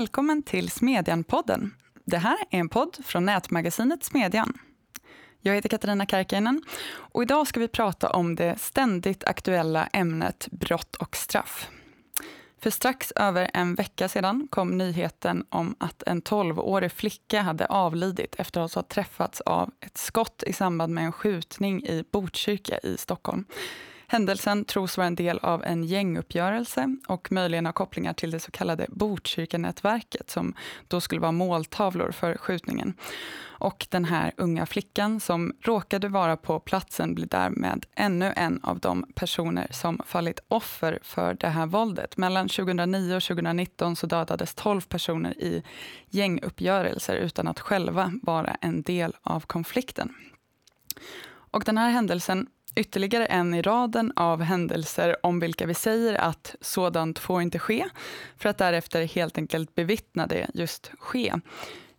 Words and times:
Välkommen 0.00 0.42
till 0.42 0.70
Smedjan-podden. 0.70 1.70
Det 2.04 2.16
här 2.16 2.38
är 2.50 2.58
en 2.58 2.68
podd 2.68 2.96
från 3.04 3.24
nätmagasinet 3.24 4.04
Smedjan. 4.04 4.58
Jag 5.40 5.54
heter 5.54 5.68
Katarina 5.68 6.06
Karkiainen 6.06 6.62
och 6.90 7.22
idag 7.22 7.46
ska 7.46 7.60
vi 7.60 7.68
prata 7.68 8.10
om 8.10 8.36
det 8.36 8.60
ständigt 8.60 9.24
aktuella 9.24 9.86
ämnet 9.86 10.48
brott 10.50 10.96
och 10.96 11.16
straff. 11.16 11.68
För 12.60 12.70
strax 12.70 13.12
över 13.16 13.50
en 13.54 13.74
vecka 13.74 14.08
sedan 14.08 14.48
kom 14.50 14.78
nyheten 14.78 15.44
om 15.48 15.76
att 15.78 16.02
en 16.02 16.22
12-årig 16.22 16.92
flicka 16.92 17.42
hade 17.42 17.66
avlidit 17.66 18.34
efter 18.34 18.60
att 18.60 18.74
ha 18.74 18.82
träffats 18.82 19.40
av 19.40 19.70
ett 19.80 19.98
skott 19.98 20.42
i 20.46 20.52
samband 20.52 20.94
med 20.94 21.04
en 21.04 21.12
skjutning 21.12 21.82
i 21.84 22.04
Botkyrka 22.12 22.78
i 22.78 22.96
Stockholm. 22.96 23.44
Händelsen 24.12 24.64
tros 24.64 24.96
vara 24.96 25.06
en 25.06 25.14
del 25.14 25.38
av 25.38 25.64
en 25.64 25.84
gänguppgörelse 25.84 26.96
och 27.08 27.32
möjligen 27.32 27.66
ha 27.66 27.72
kopplingar 27.72 28.12
till 28.12 28.30
det 28.30 28.40
så 28.40 28.50
kallade 28.50 28.86
Botkyrkanätverket 28.88 30.30
som 30.30 30.54
då 30.88 31.00
skulle 31.00 31.20
vara 31.20 31.32
måltavlor 31.32 32.10
för 32.10 32.34
skjutningen. 32.34 32.94
Och 33.40 33.86
den 33.90 34.04
här 34.04 34.32
unga 34.36 34.66
flickan 34.66 35.20
som 35.20 35.52
råkade 35.60 36.08
vara 36.08 36.36
på 36.36 36.60
platsen 36.60 37.14
blir 37.14 37.26
därmed 37.26 37.86
ännu 37.94 38.32
en 38.36 38.60
av 38.62 38.78
de 38.78 39.06
personer 39.14 39.66
som 39.70 40.00
fallit 40.06 40.40
offer 40.48 40.98
för 41.02 41.34
det 41.34 41.48
här 41.48 41.66
våldet. 41.66 42.16
Mellan 42.16 42.48
2009 42.48 43.16
och 43.16 43.22
2019 43.22 43.96
så 43.96 44.06
dödades 44.06 44.54
12 44.54 44.80
personer 44.80 45.40
i 45.40 45.62
gänguppgörelser 46.08 47.16
utan 47.16 47.48
att 47.48 47.60
själva 47.60 48.12
vara 48.22 48.56
en 48.60 48.82
del 48.82 49.16
av 49.22 49.40
konflikten. 49.40 50.14
Och 51.52 51.64
den 51.64 51.78
här 51.78 51.90
händelsen 51.90 52.46
ytterligare 52.80 53.26
en 53.26 53.54
i 53.54 53.62
raden 53.62 54.12
av 54.16 54.42
händelser 54.42 55.16
om 55.22 55.40
vilka 55.40 55.66
vi 55.66 55.74
säger 55.74 56.14
att 56.14 56.54
sådant 56.60 57.18
får 57.18 57.42
inte 57.42 57.58
ske, 57.58 57.84
för 58.38 58.48
att 58.48 58.58
därefter 58.58 59.04
helt 59.04 59.38
enkelt 59.38 59.74
bevittna 59.74 60.26
det 60.26 60.46
just 60.54 60.90
ske 60.98 61.34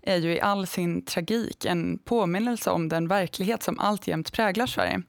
är 0.02 0.18
ju 0.18 0.34
i 0.34 0.42
all 0.42 0.68
sin 0.68 1.06
tragik 1.06 1.66
en 1.66 1.98
påminnelse 1.98 2.70
om 2.70 2.90
den 2.90 3.08
verklighet 3.08 3.64
som 3.64 3.80
alltjämt 3.80 4.32
präglar 4.32 4.66
Sverige. 4.66 5.02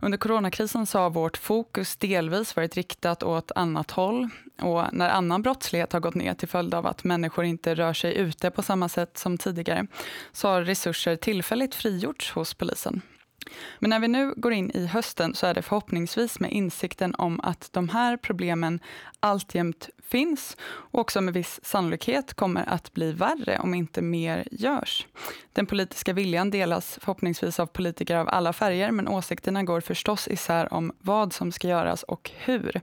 Under 0.00 0.18
coronakrisen 0.18 0.86
så 0.86 0.98
har 0.98 1.10
vårt 1.10 1.36
fokus 1.36 1.96
delvis 1.96 2.56
varit 2.56 2.74
riktat 2.74 3.22
åt 3.22 3.52
annat 3.54 3.90
håll 3.90 4.28
och 4.62 4.84
när 4.92 5.08
annan 5.08 5.42
brottslighet 5.42 5.92
har 5.92 6.00
gått 6.00 6.14
ner 6.14 6.34
till 6.34 6.48
följd 6.48 6.74
av 6.74 6.86
att 6.86 7.04
människor 7.04 7.44
inte 7.44 7.74
rör 7.74 7.92
sig 7.92 8.16
ute 8.16 8.50
på 8.50 8.62
samma 8.62 8.88
sätt 8.88 9.18
som 9.18 9.38
tidigare 9.38 9.86
så 10.32 10.48
har 10.48 10.62
resurser 10.62 11.16
tillfälligt 11.16 11.74
frigjorts 11.74 12.30
hos 12.30 12.54
polisen. 12.54 13.02
Men 13.78 13.90
när 13.90 14.00
vi 14.00 14.08
nu 14.08 14.34
går 14.36 14.52
in 14.52 14.70
i 14.74 14.86
hösten 14.86 15.34
så 15.34 15.46
är 15.46 15.54
det 15.54 15.62
förhoppningsvis 15.62 16.40
med 16.40 16.52
insikten 16.52 17.14
om 17.14 17.40
att 17.40 17.68
de 17.72 17.88
här 17.88 18.16
problemen 18.16 18.80
alltjämt 19.20 19.88
finns 20.02 20.56
och 20.62 21.00
också 21.00 21.20
med 21.20 21.34
viss 21.34 21.60
sannolikhet 21.62 22.34
kommer 22.34 22.64
att 22.68 22.92
bli 22.92 23.12
värre 23.12 23.58
om 23.58 23.74
inte 23.74 24.02
mer 24.02 24.48
görs. 24.50 25.06
Den 25.52 25.66
politiska 25.66 26.12
viljan 26.12 26.50
delas 26.50 26.98
förhoppningsvis 27.00 27.60
av 27.60 27.66
politiker 27.66 28.16
av 28.16 28.28
alla 28.28 28.52
färger 28.52 28.90
men 28.90 29.08
åsikterna 29.08 29.62
går 29.62 29.80
förstås 29.80 30.28
isär 30.28 30.72
om 30.72 30.92
vad 30.98 31.32
som 31.32 31.52
ska 31.52 31.68
göras 31.68 32.02
och 32.02 32.30
hur. 32.34 32.80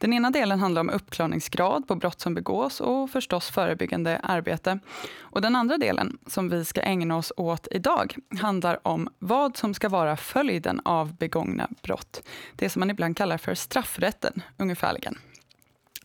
Den 0.00 0.12
ena 0.12 0.30
delen 0.30 0.60
handlar 0.60 0.80
om 0.80 0.90
uppklarningsgrad 0.90 1.88
på 1.88 1.94
brott 1.94 2.20
som 2.20 2.34
begås 2.34 2.80
och 2.80 3.10
förstås 3.10 3.50
förebyggande 3.50 4.18
arbete. 4.22 4.78
Och 5.20 5.40
den 5.40 5.56
andra 5.56 5.78
delen, 5.78 6.18
som 6.26 6.48
vi 6.48 6.64
ska 6.64 6.80
ägna 6.80 7.16
oss 7.16 7.32
åt 7.36 7.68
idag, 7.70 8.16
handlar 8.40 8.86
om 8.88 9.08
vad 9.18 9.56
som 9.56 9.74
ska 9.74 9.88
vara 9.88 10.16
följden 10.16 10.80
av 10.84 11.16
begångna 11.16 11.68
brott. 11.82 12.22
Det 12.56 12.70
som 12.70 12.80
man 12.80 12.90
ibland 12.90 13.16
kallar 13.16 13.38
för 13.38 13.54
straffrätten, 13.54 14.42
ungefärligen. 14.56 15.18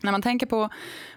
När 0.01 0.11
man 0.11 0.21
tänker 0.21 0.45
på 0.45 0.69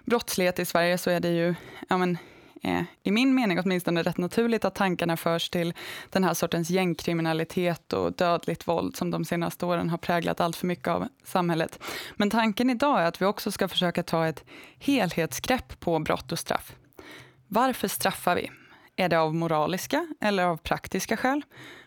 brottslighet 0.05 0.59
i 0.59 0.65
Sverige 0.65 0.97
så 0.97 1.09
är 1.09 1.19
det 1.19 1.29
ju 1.29 1.55
ja 1.89 1.97
men, 1.97 2.17
eh, 2.63 2.83
i 3.03 3.11
min 3.11 3.35
mening 3.35 3.59
åtminstone 3.59 4.03
rätt 4.03 4.17
naturligt 4.17 4.65
att 4.65 4.75
tankarna 4.75 5.17
förs 5.17 5.49
till 5.49 5.73
den 6.09 6.23
här 6.23 6.33
sortens 6.33 6.69
gängkriminalitet 6.69 7.93
och 7.93 8.13
dödligt 8.13 8.67
våld 8.67 8.95
som 8.95 9.11
de 9.11 9.25
senaste 9.25 9.65
åren 9.65 9.89
har 9.89 9.97
präglat 9.97 10.41
allt 10.41 10.55
för 10.55 10.67
mycket 10.67 10.87
av 10.87 11.07
samhället. 11.23 11.79
Men 12.15 12.29
tanken 12.29 12.69
idag 12.69 13.01
är 13.01 13.05
att 13.05 13.21
vi 13.21 13.25
också 13.25 13.51
ska 13.51 13.67
försöka 13.67 14.03
ta 14.03 14.27
ett 14.27 14.43
helhetsgrepp 14.79 15.79
på 15.79 15.99
brott 15.99 16.31
och 16.31 16.39
straff. 16.39 16.75
Varför 17.47 17.87
straffar 17.87 18.35
vi? 18.35 18.51
Är 18.95 19.09
det 19.09 19.19
av 19.19 19.35
moraliska 19.35 20.07
eller 20.21 20.43
av 20.43 20.57
praktiska 20.57 21.17
skäl? 21.17 21.41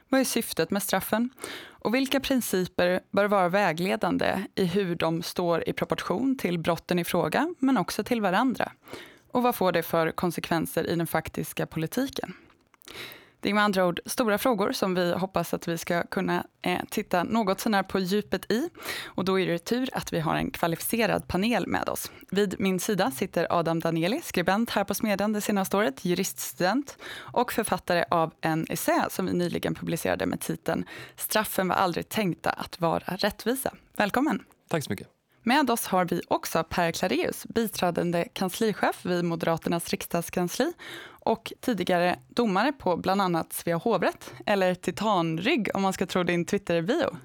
Vad 0.09 0.21
är 0.21 0.25
syftet 0.25 0.71
med 0.71 0.83
straffen? 0.83 1.31
Och 1.65 1.95
vilka 1.95 2.21
principer 2.21 3.01
bör 3.11 3.25
vara 3.25 3.49
vägledande 3.49 4.43
i 4.55 4.65
hur 4.65 4.97
de 4.97 5.23
står 5.23 5.69
i 5.69 5.73
proportion 5.73 6.39
till 6.39 6.59
brotten 6.59 6.99
i 6.99 7.05
fråga, 7.05 7.55
men 7.59 7.79
också 7.79 8.05
till 8.05 8.21
varandra? 8.21 8.73
Och 9.33 9.43
vad 9.43 9.55
får 9.55 9.73
det 9.73 9.83
för 9.83 10.11
konsekvenser 10.11 10.91
i 10.91 10.97
den 10.97 11.07
faktiska 11.07 11.67
politiken? 11.67 12.35
Det 13.43 13.51
är 13.51 13.55
med 13.55 13.65
andra 13.65 13.87
ord 13.87 14.01
stora 14.07 14.39
frågor 14.39 14.73
som 14.73 14.95
vi 14.95 15.13
hoppas 15.13 15.55
att 15.55 15.69
vi 15.69 15.79
ska 15.79 16.03
kunna 16.03 16.47
eh, 16.63 16.81
titta 16.91 17.25
något 17.25 17.61
sånär 17.61 17.83
på 17.83 17.99
djupet 17.99 18.53
i. 18.53 18.69
Och 19.05 19.25
då 19.25 19.41
är 19.41 19.47
det 19.47 19.59
tur 19.59 19.89
att 19.93 20.13
vi 20.13 20.21
har 20.21 20.37
en 20.37 20.51
kvalificerad 20.51 21.29
panel 21.29 21.67
med 21.67 21.89
oss. 21.89 22.13
Vid 22.31 22.61
min 22.61 22.81
sida 22.81 23.11
sitter 23.11 23.47
Adam 23.51 23.81
Danieli, 23.81 24.21
skribent 24.25 24.71
här 24.71 24.85
på 24.85 24.95
Smedjan 24.95 25.33
det 25.33 25.41
senaste 25.41 25.77
året, 25.77 26.05
juriststudent 26.05 26.99
och 27.15 27.53
författare 27.53 28.05
av 28.11 28.33
en 28.41 28.67
essä 28.71 29.07
som 29.11 29.27
vi 29.27 29.33
nyligen 29.33 29.75
publicerade 29.75 30.27
med 30.27 30.41
titeln 30.41 30.85
Straffen 31.17 31.69
var 31.69 31.77
aldrig 31.77 32.09
tänkta 32.09 32.51
att 32.51 32.81
vara 32.81 33.17
rättvisa. 33.17 33.75
Välkommen! 33.97 34.45
Tack 34.69 34.85
så 34.85 34.91
mycket. 34.91 35.22
Med 35.45 35.71
oss 35.71 35.87
har 35.87 36.05
vi 36.05 36.23
också 36.29 36.65
Per 36.65 36.93
Clareus, 36.93 37.47
biträdande 37.47 38.29
kanslichef 38.33 39.05
vid 39.07 39.25
Moderaternas 39.25 39.91
riksdagskansli 39.91 40.73
och 41.05 41.53
tidigare 41.61 42.19
domare 42.29 42.73
på 42.73 42.97
bland 42.97 43.23
annat 43.23 43.53
Svea 43.53 43.77
hovrätt, 43.77 44.35
eller 44.47 44.75
Titanrygg 44.75 45.69
om 45.75 45.83
man 45.83 45.93
ska 45.93 46.07
tro 46.07 46.23
din 46.23 46.45
Twitter-bio. 46.45 47.17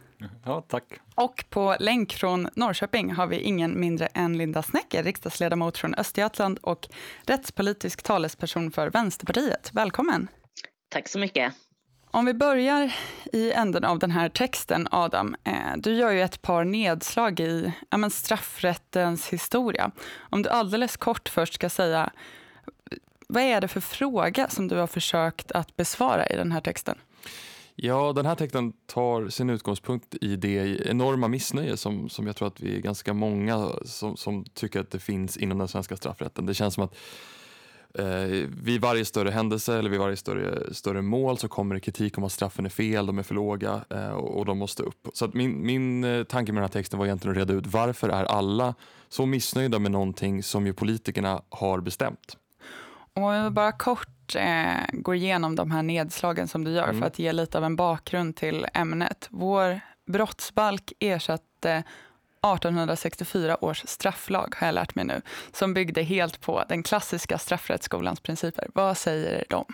Ja, 0.46 0.62
tack. 0.62 0.84
Och 1.16 1.46
på 1.50 1.76
länk 1.80 2.14
från 2.14 2.50
Norrköping 2.54 3.12
har 3.12 3.28
vi 3.28 3.40
ingen 3.40 3.80
mindre 3.80 4.06
än 4.06 4.38
Linda 4.38 4.64
Snäcker, 4.64 5.04
riksdagsledamot 5.04 5.78
från 5.78 5.96
Östergötland 5.96 6.60
och 6.62 6.88
rättspolitisk 7.26 8.04
talesperson 8.04 8.72
för 8.72 8.90
Vänsterpartiet. 8.90 9.70
Välkommen! 9.74 10.28
Tack 10.90 11.08
så 11.08 11.20
mycket. 11.20 11.54
Om 12.18 12.26
vi 12.26 12.34
börjar 12.34 12.96
i 13.34 13.52
änden 13.52 13.84
av 13.84 14.00
den 14.00 14.12
här 14.12 14.30
texten, 14.30 14.88
Adam. 14.92 15.36
Eh, 15.44 15.54
du 15.78 15.94
gör 15.94 16.12
ju 16.12 16.22
ett 16.22 16.42
par 16.42 16.64
nedslag 16.64 17.40
i 17.40 17.74
ja, 17.90 17.98
men 17.98 18.12
straffrättens 18.12 19.30
historia. 19.30 19.92
Om 20.18 20.42
du 20.42 20.50
alldeles 20.50 20.98
kort 20.98 21.30
först 21.30 21.54
ska 21.54 21.70
säga, 21.70 22.10
vad 23.28 23.44
är 23.44 23.62
det 23.62 23.68
för 23.68 23.82
fråga 23.82 24.50
som 24.50 24.68
du 24.68 24.76
har 24.76 24.88
försökt 24.88 25.52
att 25.52 25.76
besvara 25.76 26.28
i 26.28 26.36
den 26.36 26.52
här 26.52 26.62
texten? 26.62 26.98
Ja, 27.76 28.14
den 28.14 28.26
här 28.26 28.36
texten 28.36 28.74
tar 28.86 29.30
sin 29.30 29.50
utgångspunkt 29.50 30.16
i 30.22 30.36
det 30.36 30.88
enorma 30.90 31.28
missnöje 31.28 31.78
som, 31.78 32.10
som 32.10 32.28
jag 32.28 32.36
tror 32.36 32.48
att 32.48 32.62
vi 32.62 32.76
är 32.76 32.82
ganska 32.82 33.14
många 33.14 33.70
som, 33.86 34.18
som 34.18 34.46
tycker 34.46 34.80
att 34.80 34.92
det 34.92 35.00
finns 35.00 35.38
inom 35.38 35.58
den 35.58 35.68
svenska 35.68 35.98
straffrätten. 35.98 36.46
Det 36.46 36.54
känns 36.54 36.74
som 36.74 36.84
att 36.84 36.96
eh, 38.00 38.48
vid 38.64 38.82
varje 38.82 39.06
större 39.06 39.30
händelse 39.30 39.78
eller 39.78 39.90
vid 39.90 40.00
varje 40.00 40.16
större, 40.16 40.74
större 40.74 41.02
mål 41.02 41.38
så 41.38 41.48
kommer 41.48 41.76
det 41.76 41.82
kritik 41.82 42.18
om 42.18 42.24
att 42.24 42.32
straffen 42.32 42.66
är 42.66 42.70
fel, 42.70 43.06
de 43.06 43.20
är 43.20 43.24
för 43.24 43.36
låga 43.36 43.82
eh, 43.90 44.10
och, 44.10 44.38
och, 44.38 44.46
de 44.46 44.58
måste 44.58 44.84
upp. 44.84 45.08
Så 45.14 45.26
att 45.26 45.34
min, 45.34 45.66
min 45.66 46.04
eh, 46.04 46.24
tanke 46.24 46.52
med 46.52 46.62
den 46.62 46.70
här 46.70 46.74
texten 46.74 47.00
var 47.00 47.06
egentligen 47.06 47.32
att 47.32 47.38
reda 47.38 47.54
ut 47.54 47.68
varför 47.68 48.10
är 48.10 48.24
alla 48.24 48.76
så 49.10 49.26
missnöjda 49.26 49.80
med 49.80 49.92
någonting 49.92 50.44
som 50.44 50.66
ju 50.68 50.74
politikerna 50.74 51.42
har 51.50 51.80
bestämt. 51.80 52.38
Om 53.14 53.44
vi 53.44 53.50
bara 53.50 53.72
kort 53.72 54.36
eh, 54.36 54.84
går 54.94 55.16
igenom 55.16 55.56
de 55.56 55.72
här 55.72 55.84
nedslagen 55.84 56.48
som 56.48 56.64
du 56.64 56.72
gör 56.72 56.84
mm. 56.84 57.00
för 57.00 57.08
att 57.08 57.20
ge 57.20 57.34
lite 57.34 57.58
av 57.58 57.64
en 57.64 57.76
bakgrund 57.76 58.36
till 58.36 58.66
ämnet. 58.74 59.28
Vår 59.32 59.80
brottsbalk 60.06 60.94
ersatte 61.00 61.84
1864 62.42 63.66
års 63.66 63.84
strafflag, 63.88 64.56
har 64.58 64.68
jag 64.68 64.74
lärt 64.74 64.96
mig 64.96 65.06
nu, 65.06 65.22
som 65.54 65.74
byggde 65.74 66.04
helt 66.04 66.42
på 66.42 66.64
den 66.70 66.84
klassiska 66.84 67.38
straffrättsskolans 67.38 68.20
principer. 68.20 68.68
Vad 68.74 68.98
säger 68.98 69.46
de? 69.50 69.66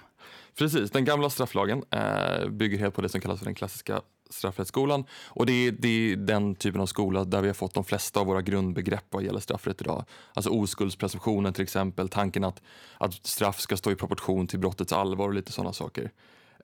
Precis, 0.57 0.91
den 0.91 1.05
gamla 1.05 1.29
strafflagen 1.29 1.83
eh, 1.89 2.49
bygger 2.49 2.77
helt 2.77 2.95
på 2.95 3.01
det 3.01 3.09
som 3.09 3.21
kallas 3.21 3.39
för 3.39 3.45
den 3.45 3.55
klassiska 3.55 4.01
straffrättsskolan. 4.29 5.05
Och 5.25 5.45
det 5.45 5.67
är, 5.67 5.71
det 5.71 5.87
är 5.87 6.15
den 6.15 6.55
typen 6.55 6.81
av 6.81 6.85
skola 6.85 7.23
där 7.23 7.41
vi 7.41 7.47
har 7.47 7.53
fått 7.53 7.73
de 7.73 7.83
flesta 7.83 8.19
av 8.19 8.25
våra 8.25 8.41
grundbegrepp 8.41 9.05
vad 9.09 9.23
gäller 9.23 9.39
straffrätt 9.39 9.81
idag. 9.81 10.05
Alltså 10.33 10.51
oskuldspresumtionen 10.51 11.53
till 11.53 11.63
exempel, 11.63 12.09
tanken 12.09 12.43
att, 12.43 12.61
att 12.97 13.13
straff 13.13 13.59
ska 13.59 13.77
stå 13.77 13.91
i 13.91 13.95
proportion 13.95 14.47
till 14.47 14.59
brottets 14.59 14.93
allvar 14.93 15.27
och 15.27 15.33
lite 15.33 15.51
sådana 15.51 15.73
saker. 15.73 16.11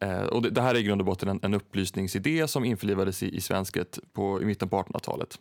Eh, 0.02 0.22
och 0.22 0.42
det, 0.42 0.50
det, 0.50 0.62
här 0.62 0.76
är 0.76 0.80
i 0.80 0.84
grund 0.84 1.02
och 1.02 1.06
botten 1.06 1.30
en, 1.30 1.40
en 1.44 1.54
upplysningsidé 1.54 2.48
som 2.48 2.66
införlivades 2.66 3.24
i, 3.24 3.36
i 3.36 3.42
svensket 3.42 4.00
på, 4.14 4.42
i 4.42 4.46
mitten 4.46 4.70
på 4.70 4.82
1800-talet. 4.82 5.40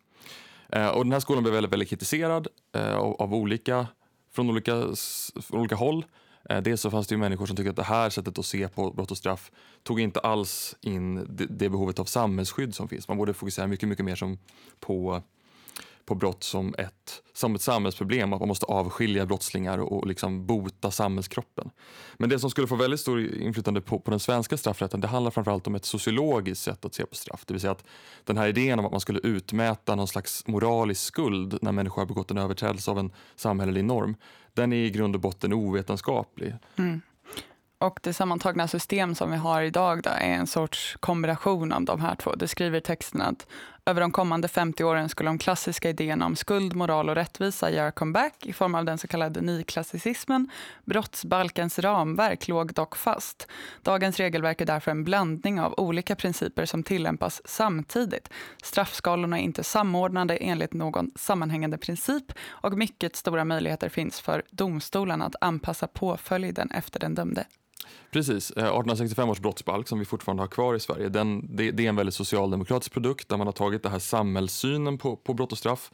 Eh, 0.73 0.89
och 0.89 1.05
den 1.05 1.13
här 1.13 1.21
skolan 1.21 1.43
blev 1.43 1.55
väldigt, 1.55 1.73
väldigt 1.73 1.89
kritiserad 1.89 2.49
eh, 2.75 2.97
av, 2.97 3.23
av, 3.23 3.35
olika, 3.35 3.87
från 4.33 4.51
olika, 4.51 4.83
från 5.43 5.61
olika 5.61 5.75
håll. 5.75 6.05
Eh, 6.51 6.63
dels 6.63 6.81
så 6.81 6.91
fanns 6.91 7.07
det 7.07 7.15
ju 7.15 7.19
människor 7.19 7.47
som 7.47 7.57
tyckte 7.57 7.71
att 7.71 7.77
det 7.77 7.83
här 7.83 8.11
sättet 8.11 8.39
att 8.39 8.47
se 8.47 8.69
på 8.69 8.91
brott 8.91 9.11
och 9.11 9.19
straff 9.19 9.51
tog 9.83 10.01
inte 10.01 10.21
alls 10.21 10.77
in 10.81 11.15
det, 11.29 11.47
det 11.47 11.69
behovet 11.69 11.99
av 11.99 12.05
samhällsskydd 12.05 12.75
som 12.75 12.89
finns. 12.89 13.09
Man 13.09 13.17
borde 13.17 13.35
fokusera 13.35 13.67
mycket, 13.67 13.89
mycket 13.89 14.05
mer 14.05 14.17
som 14.17 14.39
på 14.81 15.23
på 16.09 16.15
brott 16.15 16.45
som 16.45 16.75
ett, 16.79 17.23
som 17.33 17.55
ett 17.55 17.61
samhällsproblem, 17.61 18.33
att 18.33 18.41
man 18.41 18.49
måste 18.49 18.67
avskilja 18.67 19.27
brottslingar 19.27 19.79
och, 19.79 19.93
och 19.93 20.07
liksom 20.07 20.47
bota 20.47 20.91
samhällskroppen. 20.91 21.71
Men 22.17 22.31
det 22.31 22.39
som 22.39 22.51
skulle 22.51 22.67
få 22.67 22.77
väldigt 22.77 23.01
stor 23.01 23.21
inflytande 23.21 23.81
på, 23.81 23.99
på 23.99 24.11
den 24.11 24.21
svenska 24.21 24.57
straffrätten 24.57 25.01
det 25.01 25.09
handlar 25.09 25.31
framförallt 25.31 25.67
om 25.67 25.75
ett 25.75 25.85
sociologiskt 25.85 26.65
sätt 26.65 26.85
att 26.85 26.95
se 26.95 27.07
på 27.07 27.15
straff. 27.15 27.45
Det 27.47 27.55
vill 27.55 27.61
säga 27.61 27.71
att 27.71 27.85
den 28.25 28.37
här 28.37 28.49
idén 28.49 28.79
om 28.79 28.85
att 28.85 28.93
man 28.93 29.01
skulle 29.01 29.21
utmäta 29.21 29.95
någon 29.95 30.09
slags 30.09 30.47
moralisk 30.47 31.03
skuld 31.03 31.59
när 31.63 31.73
människor 31.73 32.03
har 32.03 32.07
begått 32.07 32.31
en 32.31 32.39
överträdelse 32.39 32.91
av 32.91 32.99
en 32.99 33.13
samhällelig 33.37 33.85
norm, 33.85 34.17
den 34.55 34.73
är 34.73 34.77
i 34.77 34.91
grund 34.91 35.15
och 35.15 35.21
botten 35.21 35.53
ovetenskaplig. 35.53 36.55
Mm. 36.77 37.01
Och 37.81 38.01
det 38.03 38.13
sammantagna 38.13 38.69
system 38.69 39.15
som 39.15 39.31
vi 39.31 39.37
har 39.37 39.63
idag 39.63 40.03
då 40.03 40.11
är 40.11 40.31
en 40.31 40.47
sorts 40.47 40.97
kombination 41.01 41.73
av 41.73 41.85
de 41.85 42.01
här 42.01 42.15
två. 42.15 42.35
Det 42.35 42.49
skriver 42.49 42.81
texten 42.81 43.21
att 43.21 43.47
över 43.89 44.01
de 44.01 44.13
kommande 44.13 44.49
50 44.49 44.85
åren 44.85 45.09
skulle 45.09 45.29
de 45.29 45.39
klassiska 45.39 45.91
idéerna 45.91 46.27
om 46.27 46.37
skuld, 46.37 46.77
moral 46.77 47.09
och 47.09 47.15
rättvisa 47.15 47.71
göra 47.71 47.91
comeback 47.91 48.47
i 48.47 48.53
form 48.53 48.75
av 48.75 48.85
den 48.85 48.99
så 48.99 49.09
kallade 49.09 49.41
nyklassicismen. 49.41 50.51
Brottsbalkens 50.85 51.79
ramverk 51.79 52.49
låg 52.49 52.75
dock 52.75 52.97
fast. 52.97 53.49
Dagens 53.83 54.17
regelverk 54.17 54.61
är 54.61 54.67
därför 54.67 54.91
en 54.91 55.05
blandning 55.05 55.61
av 55.61 55.75
olika 55.77 56.17
principer 56.17 56.67
som 56.67 56.83
tillämpas 56.83 57.43
samtidigt. 57.45 58.29
Straffskalorna 58.63 59.39
är 59.39 59.43
inte 59.43 59.65
samordnade 59.65 60.37
enligt 60.37 60.73
någon 60.73 61.11
sammanhängande 61.17 61.79
princip 61.79 62.33
och 62.47 62.79
mycket 62.79 63.17
stora 63.17 63.45
möjligheter 63.45 63.89
finns 63.89 64.21
för 64.21 64.43
domstolarna 64.51 65.25
att 65.25 65.37
anpassa 65.41 65.87
påföljden 65.87 66.71
efter 66.71 67.01
den 67.01 67.15
dömde. 67.15 67.45
Precis. 68.11 68.51
Eh, 68.51 68.63
1865 68.63 69.29
års 69.29 69.41
brottsbalk 69.41 69.89
som 69.89 69.99
vi 69.99 70.05
fortfarande 70.05 70.43
har 70.43 70.49
kvar 70.49 70.75
i 70.75 70.81
Sverige, 70.81 71.09
den, 71.09 71.57
det, 71.57 71.71
det, 71.71 71.85
är 71.85 71.89
en 71.89 71.97
väldigt 71.97 72.15
socialdemokratisk 72.15 72.93
produkt 72.93 73.29
där 73.29 73.37
man 73.37 73.47
har 73.47 73.53
tagit 73.53 73.83
det 73.83 73.89
här 73.89 73.99
samhällssynen 73.99 74.99
på, 74.99 75.17
på 75.17 75.35
brott 75.35 75.53
och 75.53 75.59
straff 75.59 75.91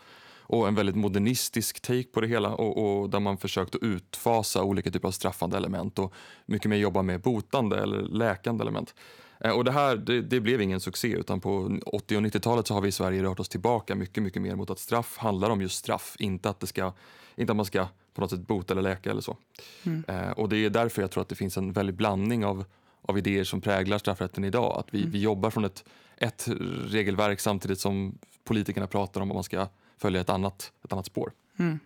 och 0.47 0.69
en 0.69 0.75
väldigt 0.75 0.97
modernistisk 0.97 1.81
take 1.81 2.05
på 2.13 2.21
det 2.21 2.27
hela 2.27 2.55
och, 2.55 3.01
och, 3.01 3.11
där 3.11 3.21
man 3.21 3.39
försökt 3.39 3.75
att 3.75 3.83
utfasa 3.83 4.63
olika 4.63 4.91
typer 4.91 5.09
av 5.09 5.13
straffande 5.13 5.57
element 5.57 5.99
och 5.99 6.15
mycket 6.47 6.71
mer 6.71 6.77
jobba 6.77 7.03
med 7.03 7.21
botande 7.21 7.83
eller 7.83 8.03
läkande 8.03 8.63
element. 8.63 8.95
Eh, 9.41 9.51
och 9.51 9.65
det 9.65 9.73
här 9.73 9.97
det, 9.97 10.21
det, 10.21 10.41
blev 10.41 10.61
ingen 10.61 10.81
succé 10.81 11.09
utan 11.09 11.41
på 11.41 11.79
80 11.87 12.17
och 12.17 12.23
90-talet 12.23 12.67
så 12.67 12.75
har 12.75 12.81
vi 12.81 12.89
i 12.89 12.93
Sverige 12.93 13.23
rört 13.23 13.41
oss 13.41 13.49
tillbaka 13.49 13.95
mycket, 13.95 14.23
mycket 14.23 14.43
mer 14.43 14.55
mot 14.55 14.71
att 14.71 14.79
straff 14.79 15.17
handlar 15.19 15.51
om 15.51 15.61
just 15.61 15.79
straff, 15.79 16.17
inte 16.19 16.51
att, 16.51 16.61
det 16.61 16.67
ska, 16.67 16.93
inte 17.37 17.53
att 17.53 17.57
man 17.57 17.67
ska 17.67 17.87
på 18.15 18.21
något 18.21 18.31
sätt 18.31 18.47
bota 18.47 18.75
eller 18.75 18.83
läka 18.83 19.11
eller 19.11 19.21
så. 19.21 19.37
Mm. 19.83 20.05
Eh, 20.09 20.31
och 20.31 20.49
det 20.49 20.57
är 20.57 20.71
därför 20.71 21.03
jag 21.03 21.11
tror 21.11 21.23
att 21.23 21.29
det 21.29 21.35
finns 21.35 21.57
en 21.57 21.73
väldig 21.73 21.95
blandning 21.95 22.45
av, 22.45 22.65
av 23.03 23.19
idéer 23.19 23.45
som 23.45 23.61
präglar 23.61 23.99
straffrätten 23.99 24.45
idag. 24.45 24.79
Att 24.79 24.95
vi, 24.95 24.99
mm. 24.99 25.11
vi 25.11 25.21
jobbar 25.21 25.51
från 25.51 25.65
ett, 25.65 25.85
ett 26.17 26.49
regelverk 26.87 27.41
samtidigt 27.41 27.81
som 27.81 28.19
politikerna 28.45 28.87
pratar 28.87 29.21
om 29.21 29.31
att 29.31 29.35
man 29.35 29.45
ska 29.45 29.69
följa 29.99 30.21
ett 30.21 30.31
annat, 30.31 30.73
ett 30.85 30.93
annat 30.93 31.07
spår. 31.07 31.33
Mm. 31.59 31.79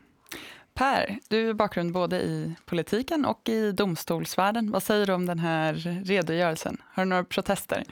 Per, 0.75 1.19
du 1.29 1.47
har 1.47 1.55
bakgrund 1.55 1.93
både 1.93 2.23
i 2.23 2.55
politiken 2.65 3.25
och 3.25 3.49
i 3.49 3.73
domstolsvärlden. 3.73 4.71
Vad 4.71 4.83
säger 4.83 5.07
du 5.07 5.13
om 5.13 5.27
den 5.27 5.39
här 5.39 5.75
redogörelsen? 6.05 6.83
Har 6.85 7.05
du 7.05 7.09
några 7.09 7.25
protester? 7.25 7.85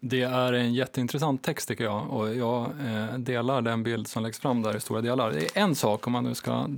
Det 0.00 0.22
är 0.22 0.52
en 0.52 0.74
jätteintressant 0.74 1.42
text 1.42 1.68
tycker 1.68 1.84
jag 1.84 2.10
och 2.10 2.34
jag 2.34 2.70
eh, 2.86 3.18
delar 3.18 3.62
den 3.62 3.82
bild 3.82 4.08
som 4.08 4.22
läggs 4.22 4.38
fram 4.38 4.62
där 4.62 4.76
i 4.76 4.80
stora 4.80 5.00
delar. 5.00 5.32
Det 5.32 5.56
är 5.56 5.62
en 5.62 5.74
sak 5.74 6.06
om 6.06 6.12
man 6.12 6.24
nu 6.24 6.34
ska 6.34 6.68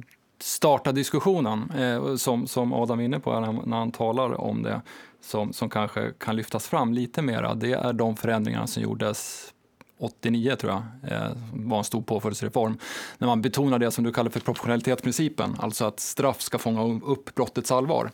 starta 0.43 0.93
diskussionen, 0.93 1.71
eh, 1.71 2.17
som, 2.17 2.47
som 2.47 2.73
Adam 2.73 3.01
är 3.01 3.05
inne 3.05 3.21
på 3.21 3.41
när, 3.41 3.67
när 3.67 3.77
han 3.77 3.93
talar 3.93 4.41
om 4.41 4.63
det, 4.63 4.83
som, 5.21 5.53
som 5.53 5.71
kanske 5.71 6.13
kan 6.19 6.37
lyftas 6.37 6.69
fram 6.69 6.93
lite 6.93 7.23
mera, 7.23 7.55
det 7.55 7.73
är 7.73 7.93
de 7.93 8.17
förändringar 8.17 8.67
som 8.67 8.83
gjordes 8.83 9.53
89 9.99 10.57
tror 10.57 10.73
jag, 10.73 11.13
eh, 11.13 11.31
var 11.53 11.79
en 11.79 11.85
stor 11.85 12.03
påföljdsreform. 12.03 12.79
När 13.19 13.27
man 13.27 13.43
betonar 13.43 13.79
det 13.79 13.91
som 13.91 14.05
du 14.05 14.13
kallar 14.13 14.31
för 14.31 14.41
proportionalitetsprincipen, 14.41 15.57
alltså 15.59 15.85
att 15.85 16.01
straff 16.01 16.41
ska 16.41 16.59
fånga 16.59 17.01
upp 17.05 17.35
brottets 17.35 17.73
allvar. 17.73 18.11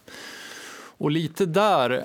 Och 0.99 1.11
lite 1.11 1.47
där 1.47 2.05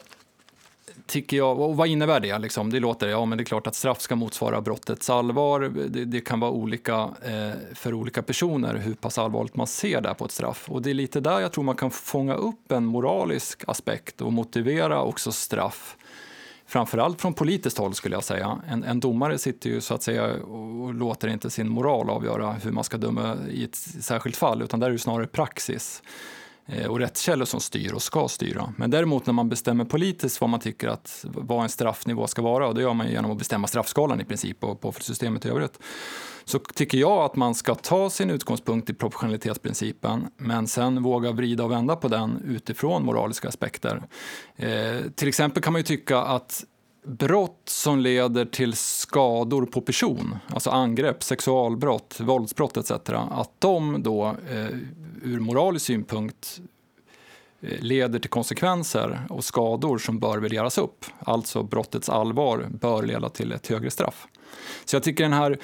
tycker 1.12 1.38
jag, 1.38 1.60
och 1.60 1.78
vad 1.78 1.88
innebär 1.88 2.19
det? 2.19 2.40
Liksom? 2.40 2.69
Det 2.69 2.80
låter, 2.80 3.08
ja 3.08 3.25
men 3.25 3.38
det 3.38 3.42
är 3.42 3.46
klart 3.46 3.68
att 3.68 3.75
straff 3.75 4.02
ska 4.02 4.16
motsvara 4.16 4.62
brottets 4.62 5.10
allvar. 5.10 5.60
Det, 5.90 6.06
det 6.06 6.22
kan 6.22 6.40
vara 6.40 6.52
olika 6.52 7.10
eh, 7.22 7.52
för 7.74 7.94
olika 7.94 8.22
personer 8.22 8.75
hur 8.75 8.94
pass 8.94 9.18
allvarligt 9.18 9.56
man 9.56 9.68
ser 9.68 10.02
där 10.02 10.13
på 10.13 10.25
ett 10.25 10.31
straff. 10.31 10.69
Och 10.69 10.81
det 10.81 10.90
är 10.90 10.94
lite 10.94 11.19
där 11.19 11.40
jag 11.40 11.52
tror 11.52 11.63
man 11.63 11.75
kan 11.75 11.92
fånga 11.92 12.34
upp 12.34 12.72
en 12.72 12.86
moralisk 12.86 13.63
aspekt 13.68 14.22
och 14.22 14.34
motivera 14.34 15.02
också 15.02 15.31
straff. 15.31 15.98
Framförallt 16.66 17.22
från 17.22 17.34
politiskt 17.34 17.78
håll 17.78 17.94
skulle 17.94 18.16
jag 18.16 18.24
säga. 18.24 18.62
En, 18.68 18.84
en 18.84 19.00
domare 19.00 19.38
sitter 19.38 19.69
ju 19.69 19.81
så 19.81 19.94
att 19.94 20.04
säga 20.04 20.34
och 20.34 20.94
låter 20.94 21.28
inte 21.28 21.50
sin 21.50 21.69
moral 21.69 22.10
avgöra 22.10 22.52
hur 22.52 22.72
man 22.72 22.84
ska 22.84 22.98
döma 22.98 23.38
i 23.50 23.64
ett 23.64 23.75
särskilt 23.75 24.38
fall, 24.38 24.62
utan 24.62 24.80
där 24.80 24.88
är 24.88 24.92
det 24.92 25.00
snarare 25.00 25.28
praxis 25.28 26.04
och 26.88 26.91
och 26.91 27.00
rättskällor 27.00 27.45
som 27.45 27.59
styr 27.59 27.94
och 27.94 28.01
ska 28.01 28.27
styra. 28.27 28.73
Men 28.77 28.91
däremot 28.91 29.25
när 29.25 29.33
man 29.33 29.50
bestämmer 29.50 29.85
politiskt 29.85 30.41
vad 30.41 30.50
man 30.50 30.59
tycker 30.59 30.88
att 30.88 31.25
vad 31.25 31.63
en 31.63 31.69
straffnivå 31.69 32.27
ska 32.27 32.41
vara, 32.41 32.68
och 32.68 32.75
det 32.75 32.81
gör 32.81 32.94
man 32.94 33.09
genom 33.09 33.31
att 33.31 33.38
bestämma 33.38 33.68
straffskalan 33.68 34.21
i 34.21 34.25
princip 34.25 34.63
och 34.63 34.81
påföljdssystemet 34.81 35.45
i 35.45 35.50
övrigt, 35.50 35.79
så 36.45 36.59
tycker 36.59 36.97
jag 36.97 37.18
att 37.18 37.35
man 37.35 37.56
ska 37.56 37.75
ta 37.75 38.09
sin 38.09 38.29
utgångspunkt 38.29 38.89
i 38.89 38.94
proportionalitetsprincipen 38.94 40.27
men 40.38 40.68
sen 40.68 41.03
våga 41.03 41.31
vrida 41.31 41.63
och 41.63 41.71
vända 41.71 41.95
på 41.95 42.07
den 42.07 42.41
utifrån 42.47 43.06
moraliska 43.06 43.47
aspekter. 43.47 44.03
Eh, 44.56 45.00
till 45.15 45.27
exempel 45.27 45.63
kan 45.63 45.73
man 45.73 45.79
ju 45.79 45.83
tycka 45.83 46.18
att 46.18 46.65
brott 47.03 47.62
som 47.65 48.00
leder 48.00 48.45
till 48.45 48.74
skador 48.74 49.65
på 49.65 49.81
person, 49.81 50.38
alltså 50.48 50.69
angrepp, 50.69 51.24
sexualbrott, 51.24 52.19
våldsbrott 52.19 52.77
etc. 52.77 52.92
Att 53.31 53.51
de 53.59 54.03
då 54.03 54.36
eh, 54.50 54.68
ur 55.24 55.39
moralisk 55.39 55.86
synpunkt 55.86 56.62
eh, 57.62 57.80
leder 57.80 58.19
till 58.19 58.30
konsekvenser 58.30 59.25
och 59.30 59.44
skador 59.44 59.98
som 59.98 60.19
bör 60.19 60.38
värderas 60.38 60.77
upp. 60.77 61.06
Alltså 61.19 61.63
brottets 61.63 62.09
allvar 62.09 62.68
bör 62.71 63.04
leda 63.04 63.30
till 63.30 63.51
ett 63.51 63.68
högre 63.68 63.92
straff. 63.92 64.27
Så 64.86 64.95
jag 64.95 65.04
tycker 65.04 65.24
den 65.24 65.33
här 65.33 65.59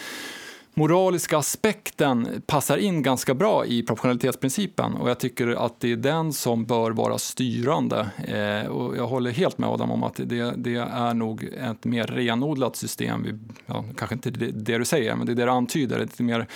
moraliska 0.77 1.37
aspekten 1.37 2.41
passar 2.45 2.77
in 2.77 3.01
ganska 3.01 3.33
bra 3.33 3.65
i 3.65 3.83
proportionalitetsprincipen 3.83 4.93
och 4.93 5.09
jag 5.09 5.19
tycker 5.19 5.65
att 5.65 5.79
det 5.79 5.91
är 5.91 5.95
den 5.95 6.33
som 6.33 6.65
bör 6.65 6.91
vara 6.91 7.17
styrande. 7.17 8.09
Eh, 8.27 8.71
och 8.71 8.97
jag 8.97 9.07
håller 9.07 9.31
helt 9.31 9.57
med 9.57 9.69
Adam 9.69 9.91
om 9.91 10.03
att 10.03 10.15
det, 10.15 10.53
det 10.57 10.75
är 10.75 11.13
nog 11.13 11.43
ett 11.43 11.85
mer 11.85 12.07
renodlat 12.07 12.75
system. 12.75 13.25
Ja, 13.65 13.85
kanske 13.97 14.15
inte 14.15 14.29
det, 14.29 14.51
det 14.51 14.77
du 14.77 14.85
säger, 14.85 15.15
men 15.15 15.25
det 15.25 15.31
är 15.31 15.35
det 15.35 15.45
du 15.45 15.51
antyder. 15.51 15.99
Ett 15.99 16.19
mer 16.19 16.47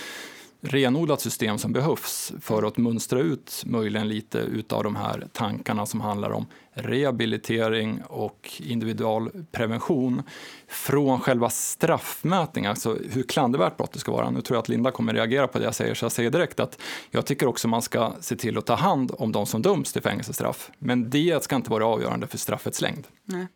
renodlat 0.62 1.20
system 1.20 1.58
som 1.58 1.72
behövs 1.72 2.32
för 2.40 2.62
att 2.62 2.76
mönstra 2.76 3.20
ut 3.20 3.62
möjligen 3.66 4.08
lite 4.08 4.38
utav 4.38 4.84
de 4.84 4.96
här 4.96 5.26
tankarna 5.32 5.86
som 5.86 6.00
handlar 6.00 6.30
om 6.30 6.46
rehabilitering 6.74 8.02
och 8.02 8.50
individualprevention 8.64 10.22
från 10.68 11.20
själva 11.20 11.50
straffmätningen, 11.50 12.70
alltså 12.70 12.98
hur 13.10 13.22
klandervärt 13.22 13.76
brottet 13.76 14.00
ska 14.00 14.12
vara. 14.12 14.30
Nu 14.30 14.40
tror 14.40 14.56
jag 14.56 14.62
att 14.62 14.68
Linda 14.68 14.90
kommer 14.90 15.14
reagera 15.14 15.48
på 15.48 15.58
det 15.58 15.64
jag 15.64 15.74
säger, 15.74 15.94
så 15.94 16.04
jag 16.04 16.12
säger 16.12 16.30
direkt 16.30 16.60
att 16.60 16.80
jag 17.10 17.26
tycker 17.26 17.46
också 17.46 17.68
man 17.68 17.82
ska 17.82 18.12
se 18.20 18.36
till 18.36 18.58
att 18.58 18.66
ta 18.66 18.74
hand 18.74 19.12
om 19.18 19.32
de 19.32 19.46
som 19.46 19.62
döms 19.62 19.92
till 19.92 20.02
fängelsestraff. 20.02 20.70
Men 20.78 21.10
det 21.10 21.44
ska 21.44 21.56
inte 21.56 21.70
vara 21.70 21.86
avgörande 21.86 22.26
för 22.26 22.38
straffets 22.38 22.80
längd. 22.80 23.06
Nej. 23.24 23.46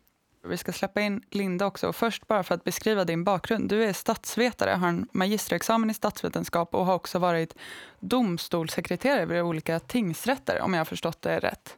Vi 0.47 0.57
ska 0.57 0.71
släppa 0.71 1.01
in 1.01 1.21
Linda 1.31 1.65
också. 1.65 1.93
Först 1.93 2.27
bara 2.27 2.43
för 2.43 2.55
att 2.55 2.63
beskriva 2.63 3.05
din 3.05 3.23
bakgrund. 3.23 3.69
Du 3.69 3.83
är 3.83 3.93
statsvetare, 3.93 4.69
har 4.69 4.87
en 4.87 5.07
magisterexamen 5.11 5.89
i 5.89 5.93
statsvetenskap 5.93 6.75
och 6.75 6.85
har 6.85 6.95
också 6.95 7.19
varit 7.19 7.55
domstolssekreterare 7.99 9.25
vid 9.25 9.41
olika 9.41 9.79
tingsrätter 9.79 10.61
om 10.61 10.73
jag 10.73 10.79
har 10.79 10.85
förstått 10.85 11.21
det 11.21 11.39
rätt. 11.39 11.77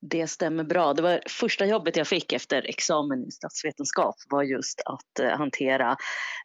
Det 0.00 0.26
stämmer 0.26 0.64
bra. 0.64 0.94
Det 0.94 1.02
var 1.02 1.20
första 1.26 1.66
jobbet 1.66 1.96
jag 1.96 2.06
fick 2.06 2.32
efter 2.32 2.62
examen 2.68 3.24
i 3.28 3.30
statsvetenskap 3.30 4.16
var 4.28 4.42
just 4.42 4.82
att 4.84 5.18
eh, 5.20 5.28
hantera 5.28 5.96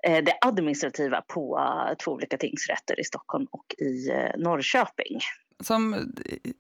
eh, 0.04 0.24
det 0.24 0.38
administrativa 0.42 1.22
på 1.22 1.60
eh, 1.60 1.96
två 1.96 2.12
olika 2.12 2.38
tingsrätter 2.38 3.00
i 3.00 3.04
Stockholm 3.04 3.48
och 3.52 3.66
i 3.78 4.10
Norrköping. 4.38 5.20
Som 5.64 5.94
eh, 5.94 6.00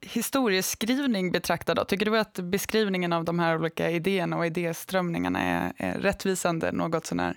historieskrivning 0.01 1.31
betraktad, 1.31 1.75
då, 1.75 1.86
tycker 1.86 2.05
du 2.05 2.17
att 2.17 2.34
beskrivningen 2.34 3.13
av 3.13 3.25
de 3.25 3.39
här 3.39 3.55
olika 3.55 3.89
idéerna 3.89 4.38
och 4.38 4.46
idéströmningarna 4.46 5.41
är, 5.41 5.74
är 5.77 6.00
rättvisande 6.00 6.72
något 6.72 7.05
sånär? 7.05 7.36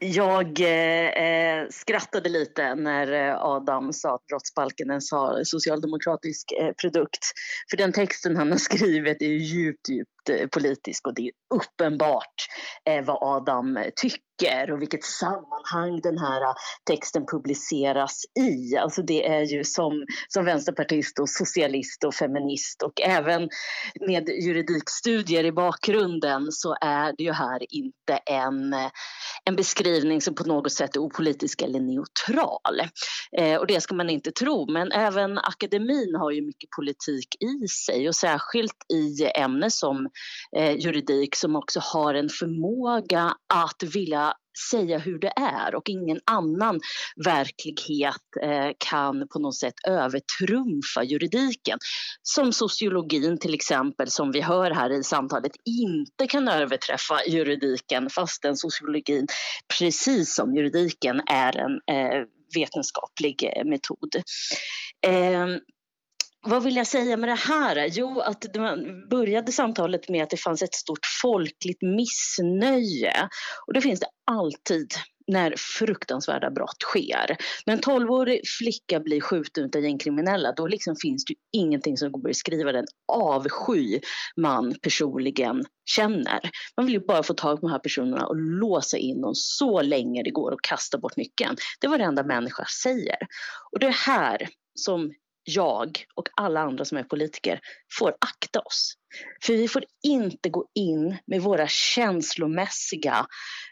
Jag 0.00 0.60
eh, 0.60 1.08
eh, 1.08 1.66
skrattade 1.70 2.28
lite 2.28 2.74
när 2.74 3.12
eh, 3.12 3.44
Adam 3.44 3.92
sa 3.92 4.14
att 4.14 4.26
brottsbalken 4.26 4.90
är 4.90 4.94
en 4.94 5.44
socialdemokratisk 5.44 6.52
eh, 6.60 6.72
produkt. 6.72 7.24
För 7.70 7.76
den 7.76 7.92
texten 7.92 8.36
han 8.36 8.50
har 8.50 8.58
skrivit 8.58 9.22
är 9.22 9.26
djupt, 9.26 9.88
djupt 9.88 10.10
Eh, 10.28 10.46
politisk 10.46 11.06
och 11.06 11.14
det 11.14 11.22
är 11.22 11.32
uppenbart 11.54 12.34
eh, 12.84 13.04
vad 13.04 13.18
Adam 13.20 13.78
tycker 13.96 14.70
och 14.72 14.82
vilket 14.82 15.04
sammanhang 15.04 16.00
den 16.02 16.18
här 16.18 16.42
eh, 16.42 16.54
texten 16.84 17.26
publiceras 17.26 18.24
i. 18.40 18.76
Alltså 18.76 19.02
det 19.02 19.28
är 19.28 19.42
ju 19.42 19.64
som, 19.64 20.04
som 20.28 20.44
vänsterpartist 20.44 21.18
och 21.18 21.28
socialist 21.28 22.04
och 22.04 22.14
feminist 22.14 22.82
och 22.82 23.00
även 23.00 23.48
med 24.06 24.28
juridikstudier 24.28 25.44
i 25.44 25.52
bakgrunden 25.52 26.52
så 26.52 26.76
är 26.80 27.14
det 27.18 27.24
ju 27.24 27.32
här 27.32 27.74
inte 27.74 28.16
en, 28.26 28.72
eh, 28.72 28.90
en 29.44 29.56
beskrivning 29.56 30.20
som 30.20 30.34
på 30.34 30.44
något 30.44 30.72
sätt 30.72 30.96
är 30.96 31.00
opolitisk 31.00 31.62
eller 31.62 31.80
neutral. 31.80 32.80
Eh, 33.38 33.56
och 33.56 33.66
det 33.66 33.80
ska 33.80 33.94
man 33.94 34.10
inte 34.10 34.32
tro, 34.32 34.72
men 34.72 34.92
även 34.92 35.38
akademin 35.38 36.14
har 36.14 36.30
ju 36.30 36.42
mycket 36.42 36.70
politik 36.76 37.28
i 37.40 37.68
sig 37.68 38.08
och 38.08 38.14
särskilt 38.14 38.76
i 38.92 39.24
ämnen 39.34 39.70
som 39.70 40.08
eh, 40.56 40.72
juridik 40.72 41.36
som 41.36 41.56
också 41.56 41.80
har 41.80 42.14
en 42.14 42.28
förmåga 42.28 43.34
att 43.54 43.82
vilja 43.94 44.34
säga 44.70 44.98
hur 44.98 45.18
det 45.18 45.32
är 45.36 45.74
och 45.74 45.88
ingen 45.88 46.20
annan 46.24 46.80
verklighet 47.24 48.22
eh, 48.42 48.70
kan 48.78 49.28
på 49.28 49.38
något 49.38 49.56
sätt 49.56 49.74
övertrumfa 49.88 51.04
juridiken. 51.04 51.78
Som 52.22 52.52
sociologin 52.52 53.38
till 53.38 53.54
exempel, 53.54 54.10
som 54.10 54.32
vi 54.32 54.40
hör 54.40 54.70
här 54.70 54.90
i 54.90 55.04
samtalet, 55.04 55.52
inte 55.64 56.26
kan 56.26 56.48
överträffa 56.48 57.24
juridiken 57.26 58.10
fastän 58.10 58.56
sociologin, 58.56 59.26
precis 59.78 60.34
som 60.34 60.54
juridiken, 60.54 61.20
är 61.26 61.56
en 61.56 61.96
eh, 61.96 62.24
vetenskaplig 62.54 63.50
eh, 63.56 63.64
metod. 63.64 64.16
Ehm, 65.06 65.58
vad 66.46 66.62
vill 66.64 66.76
jag 66.76 66.86
säga 66.86 67.16
med 67.16 67.28
det 67.28 67.34
här? 67.34 67.88
Jo, 67.92 68.20
att 68.20 68.56
man 68.56 69.08
började 69.08 69.52
samtalet 69.52 70.08
med 70.08 70.22
att 70.22 70.30
det 70.30 70.36
fanns 70.36 70.62
ett 70.62 70.74
stort 70.74 71.06
folkligt 71.22 71.82
missnöje. 71.82 73.28
Och 73.66 73.72
det 73.72 73.80
finns 73.80 74.00
det 74.00 74.06
alltid 74.30 74.92
när 75.26 75.54
fruktansvärda 75.78 76.50
brott 76.50 76.82
sker. 76.82 77.36
När 77.66 77.74
en 77.74 77.80
12-årig 77.80 78.40
flicka 78.58 79.00
blir 79.00 79.20
skjuten 79.20 79.70
av 79.76 79.82
gängkriminella 79.82 80.52
då 80.52 80.66
liksom 80.66 80.96
finns 80.96 81.24
det 81.24 81.34
ingenting 81.52 81.96
som 81.96 82.12
går 82.12 82.18
att 82.18 82.24
beskriva 82.24 82.72
den 82.72 82.86
avsky 83.12 84.00
man 84.36 84.74
personligen 84.82 85.64
känner. 85.84 86.40
Man 86.76 86.86
vill 86.86 86.94
ju 86.94 87.06
bara 87.06 87.22
få 87.22 87.34
tag 87.34 87.60
på 87.60 87.66
de 87.66 87.72
här 87.72 87.78
personerna 87.78 88.26
och 88.26 88.36
låsa 88.36 88.96
in 88.96 89.20
dem 89.20 89.34
så 89.34 89.82
länge 89.82 90.22
det 90.22 90.30
går 90.30 90.50
och 90.50 90.62
kasta 90.62 90.98
bort 90.98 91.16
nyckeln. 91.16 91.56
Det 91.80 91.86
är 91.86 91.90
vad 91.90 92.00
varenda 92.00 92.24
människa 92.24 92.64
säger. 92.82 93.18
Och 93.72 93.78
det 93.78 93.86
är 93.86 94.06
här 94.06 94.48
som 94.74 95.12
jag 95.48 96.04
och 96.14 96.28
alla 96.36 96.60
andra 96.60 96.84
som 96.84 96.98
är 96.98 97.02
politiker 97.02 97.60
får 97.98 98.14
akta 98.20 98.60
oss. 98.60 98.94
För 99.42 99.52
vi 99.52 99.68
får 99.68 99.84
inte 100.02 100.48
gå 100.48 100.64
in 100.74 101.16
med 101.26 101.42
våra 101.42 101.66
känslomässiga 101.68 103.26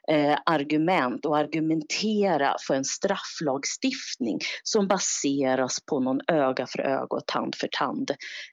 eh, 0.09 0.39
argument 0.47 1.25
och 1.25 1.39
argumentera 1.39 2.57
för 2.67 2.75
en 2.75 2.85
strafflagstiftning 2.85 4.39
som 4.63 4.89
baseras 4.89 5.81
på 5.87 6.01
någon 6.01 6.21
öga 6.29 6.67
för 6.67 6.81
öga 6.81 7.07
och 7.11 7.27
tand 7.27 7.55
för 7.55 7.69
tand 7.73 8.11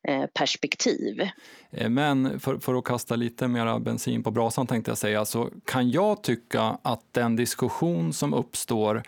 eh, 0.08 0.26
perspektiv. 0.34 1.22
Eh, 1.72 1.90
men 1.90 2.40
för, 2.40 2.58
för, 2.58 2.74
att 2.74 2.84
kasta 2.84 3.16
lite 3.16 3.48
mer 3.48 3.80
bensin 3.80 4.24
på 4.24 4.32
brasan 4.32 4.68
tänkte 4.68 4.92
jag 4.92 4.98
säga, 4.98 5.26
så 5.26 5.50
kan 5.66 5.92
jag 5.92 6.24
tycka 6.24 6.78
att 6.82 7.14
den 7.14 7.36
diskussion 7.36 8.14
som 8.14 8.34
uppstår 8.34 9.04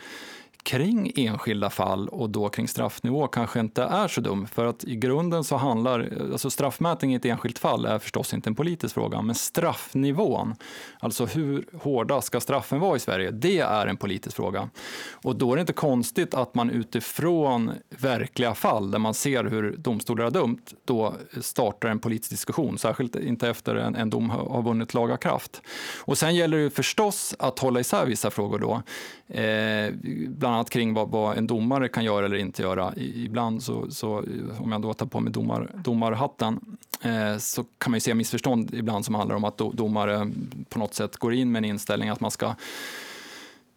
kring 0.65 1.11
enskilda 1.15 1.69
fall 1.69 2.07
och 2.07 2.29
då 2.29 2.49
kring 2.49 2.67
straffnivå 2.67 3.27
kanske 3.27 3.59
inte 3.59 3.83
är 3.83 4.07
så 4.07 4.21
dum. 4.21 4.47
För 4.47 4.65
att 4.65 4.83
i 4.83 4.95
grunden 4.95 5.43
så 5.43 5.55
handlar, 5.55 6.29
alltså 6.31 6.49
straffmätning 6.49 7.13
i 7.13 7.15
ett 7.15 7.25
enskilt 7.25 7.59
fall 7.59 7.85
är 7.85 7.99
förstås 7.99 8.33
inte 8.33 8.49
en 8.49 8.55
politisk 8.55 8.93
fråga, 8.93 9.21
men 9.21 9.35
straffnivån, 9.35 10.55
alltså 10.99 11.25
hur 11.25 11.65
hårda 11.81 12.21
ska 12.21 12.39
straffen 12.39 12.79
vara 12.79 12.95
i 12.95 12.99
Sverige, 12.99 13.31
det 13.31 13.59
är 13.59 13.87
en 13.87 13.97
politisk 13.97 14.35
fråga. 14.35 14.69
Och 15.11 15.35
då 15.35 15.51
är 15.51 15.55
det 15.55 15.61
inte 15.61 15.73
konstigt 15.73 16.33
att 16.33 16.55
man 16.55 16.69
utifrån 16.69 17.71
verkliga 17.89 18.53
fall 18.53 18.91
där 18.91 18.99
man 18.99 19.13
ser 19.13 19.43
hur 19.43 19.77
domstolar 19.77 20.23
har 20.23 20.31
dömt, 20.31 20.73
då 20.85 21.13
startar 21.41 21.89
en 21.89 21.99
politisk 21.99 22.29
diskussion, 22.29 22.77
särskilt 22.77 23.15
inte 23.15 23.49
efter 23.49 23.75
en, 23.75 23.95
en 23.95 24.09
dom 24.09 24.29
har 24.29 24.61
vunnit 24.61 24.93
laga 24.93 25.17
kraft. 25.17 25.61
Och 25.99 26.17
sen 26.17 26.35
gäller 26.35 26.57
det 26.57 26.69
förstås 26.69 27.35
att 27.39 27.59
hålla 27.59 27.79
isär 27.79 28.05
vissa 28.05 28.31
frågor 28.31 28.59
då. 28.59 28.83
Eh, 29.27 29.93
bland 30.27 30.55
annat 30.55 30.69
kring 30.69 30.93
vad, 30.93 31.09
vad, 31.09 31.37
en 31.37 31.47
domare 31.47 31.87
kan 31.87 32.03
göra 32.03 32.25
eller 32.25 32.37
inte 32.37 32.61
göra. 32.61 32.93
ibland, 32.97 33.63
så, 33.63 33.91
så, 33.91 34.23
om 34.59 34.71
jag 34.71 34.81
då 34.81 34.93
tar 34.93 35.05
på 35.05 35.19
mig 35.19 35.33
domar, 35.33 35.71
domarhatten, 35.75 36.77
eh, 37.01 37.37
så 37.37 37.63
kan 37.77 37.91
man 37.91 37.97
ju 37.97 38.01
se 38.01 38.13
missförstånd 38.13 38.73
ibland 38.73 39.05
som 39.05 39.15
handlar 39.15 39.35
om 39.35 39.43
att 39.43 39.57
do, 39.57 39.71
domare 39.71 40.31
på 40.69 40.79
något 40.79 40.93
sätt 40.93 41.17
går 41.17 41.33
in 41.33 41.51
med 41.51 41.59
en 41.59 41.65
inställning 41.65 42.09
att 42.09 42.19
man 42.19 42.31
ska 42.31 42.55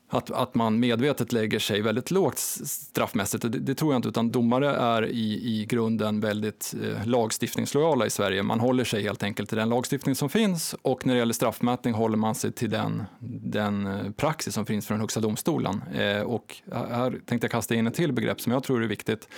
att, 0.09 0.31
att 0.31 0.55
man 0.55 0.81
medvetet 0.81 1.33
lägger 1.33 1.59
sig 1.59 1.81
väldigt 1.81 2.11
lågt 2.11 2.39
straffmässigt, 2.39 3.43
det, 3.43 3.49
det 3.49 3.75
tror 3.75 3.93
jag 3.93 3.99
inte, 3.99 4.09
utan 4.09 4.31
domare 4.31 4.77
är 4.77 5.07
i, 5.07 5.61
i 5.61 5.67
grunden 5.69 6.21
väldigt 6.21 6.75
eh, 6.83 7.07
lagstiftningslojala 7.07 8.07
i 8.07 8.11
Sverige. 8.11 8.43
Man 8.43 8.61
håller 8.61 8.85
sig 8.85 9.03
helt 9.03 9.23
enkelt 9.23 9.49
till 9.49 9.59
den 9.59 9.69
lagstiftning 9.69 10.15
som 10.15 10.29
finns 10.29 10.75
och 10.83 11.07
när 11.07 11.15
det 11.15 11.19
gäller 11.19 11.35
straffmätning 11.35 11.95
håller 11.95 12.17
man 12.17 12.35
sig 12.35 12.53
till 12.53 12.71
den, 12.71 13.05
den 13.43 13.87
eh, 13.87 14.11
praxis 14.11 14.55
som 14.55 14.67
finns 14.67 14.87
från 14.87 15.01
Högsta 15.01 15.21
domstolen. 15.21 15.83
Eh, 15.95 16.21
och 16.21 16.57
här 16.73 17.11
tänkte 17.27 17.45
jag 17.45 17.51
kasta 17.51 17.75
in 17.75 17.87
ett 17.87 17.95
till 17.95 18.13
begrepp 18.13 18.41
som 18.41 18.53
jag 18.53 18.63
tror 18.63 18.83
är 18.83 18.87
viktigt 18.87 19.29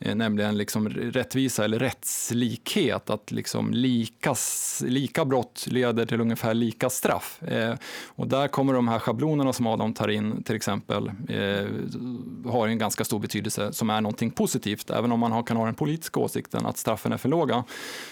Eh, 0.00 0.14
nämligen 0.14 0.56
liksom 0.56 0.88
rättvisa 0.88 1.64
eller 1.64 1.78
rättslikhet, 1.78 3.10
att 3.10 3.30
liksom 3.30 3.70
lika, 3.72 4.34
lika 4.84 5.24
brott 5.24 5.66
leder 5.68 6.06
till 6.06 6.20
ungefär 6.20 6.54
lika 6.54 6.90
straff. 6.90 7.42
Eh, 7.42 7.74
och 8.06 8.28
där 8.28 8.48
kommer 8.48 8.74
de 8.74 8.88
här 8.88 8.98
schablonerna 8.98 9.52
som 9.52 9.66
Adam 9.66 9.94
tar 9.94 10.08
in 10.08 10.42
till 10.42 10.56
exempel 10.56 11.10
eh, 11.28 11.66
har 12.52 12.68
en 12.68 12.78
ganska 12.78 13.04
stor 13.04 13.18
betydelse 13.18 13.72
som 13.72 13.90
är 13.90 14.00
någonting 14.00 14.30
positivt. 14.30 14.90
Även 14.90 15.12
om 15.12 15.20
man 15.20 15.32
har, 15.32 15.42
kan 15.42 15.56
ha 15.56 15.64
den 15.64 15.74
politiska 15.74 16.20
åsikten 16.20 16.66
att 16.66 16.78
straffen 16.78 17.12
är 17.12 17.16
för 17.16 17.28
låga 17.28 17.64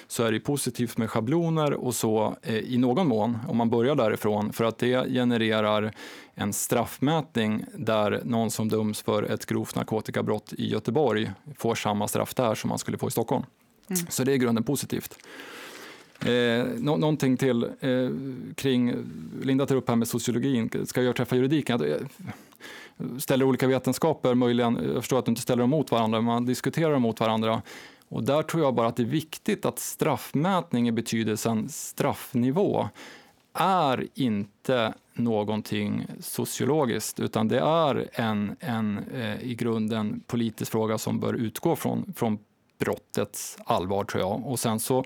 så 0.09 0.25
är 0.25 0.33
det 0.33 0.41
positivt 0.41 0.99
med 0.99 1.11
schabloner 1.11 1.73
och 1.73 1.95
så 1.95 2.37
eh, 2.43 2.57
i 2.57 2.79
någon 2.79 3.09
mån 3.09 3.39
om 3.49 3.57
man 3.57 3.71
börjar 3.71 3.95
därifrån 3.95 4.53
för 4.53 4.65
att 4.65 4.79
det 4.79 5.09
genererar 5.09 5.93
en 6.39 6.53
straffmätning 6.53 7.65
där 7.75 8.21
någon 8.25 8.51
som 8.51 8.69
döms 8.69 9.03
för 9.03 9.23
ett 9.23 9.47
grovt 9.47 9.75
narkotikabrott 9.75 10.53
i 10.53 10.71
Göteborg 10.71 11.31
får 11.59 11.75
samma 11.77 12.09
straff 12.09 12.35
där 12.35 12.55
som 12.55 12.69
man 12.69 12.79
skulle 12.79 12.99
få 12.99 13.09
i 13.09 13.11
Stockholm. 13.11 13.45
Mm. 13.89 14.07
Så 14.09 14.25
det 14.25 14.33
är 14.33 14.35
i 14.35 14.39
grunden 14.39 14.65
positivt. 14.65 15.19
Eh, 16.21 16.67
nå 16.79 16.97
någonting 16.97 17.37
till 17.37 17.65
eh, 17.65 18.11
kring, 18.55 18.95
Linda 19.43 19.67
tar 19.67 19.77
upp 19.77 19.89
här 19.89 19.97
med 19.97 20.09
sociologin, 20.09 20.87
ska 20.87 21.03
jag 21.03 21.17
träffa 21.17 21.37
juridiken? 21.37 21.81
Jag 22.97 23.23
ställer 23.23 23.45
olika 23.45 23.67
vetenskaper, 23.67 24.35
möjligen, 24.35 24.81
jag 24.95 25.03
förstår 25.03 25.19
att 25.19 25.25
du 25.25 25.31
inte 25.31 25.43
ställer 25.43 25.61
dem 25.61 25.71
mot 25.71 25.91
varandra, 25.91 26.19
men 26.19 26.25
man 26.25 26.47
diskuterar 26.47 26.93
dem 26.93 27.03
mot 27.03 27.21
varandra. 27.21 27.63
Och 28.09 28.23
där 28.23 28.43
tror 28.43 28.63
jag 28.63 28.75
bara 28.75 28.89
att 28.89 28.97
det 28.97 29.03
är 29.03 29.05
viktigt 29.05 29.65
att 29.65 29.79
straffmätning 29.79 30.89
i 30.89 30.93
betydelsen 30.93 31.69
straffnivå 31.69 32.89
är 33.59 34.07
inte 34.15 34.95
någonting 35.15 36.07
sociologiskt 36.21 37.21
utan 37.21 37.49
det 37.49 37.59
är 37.59 38.09
en, 38.13 38.57
en 38.61 38.99
eh, 39.15 39.43
i 39.43 39.55
grunden 39.55 40.21
politisk 40.27 40.73
fråga 40.73 40.99
som 40.99 41.21
bör 41.21 41.35
utgå 41.35 41.77
från, 41.77 42.13
från 42.17 42.39
brottets 42.79 43.59
allvar 43.65 44.05
tror 44.05 44.23
jag. 44.23 44.47
Och 44.47 44.59
sen 44.59 44.81
så 44.81 45.05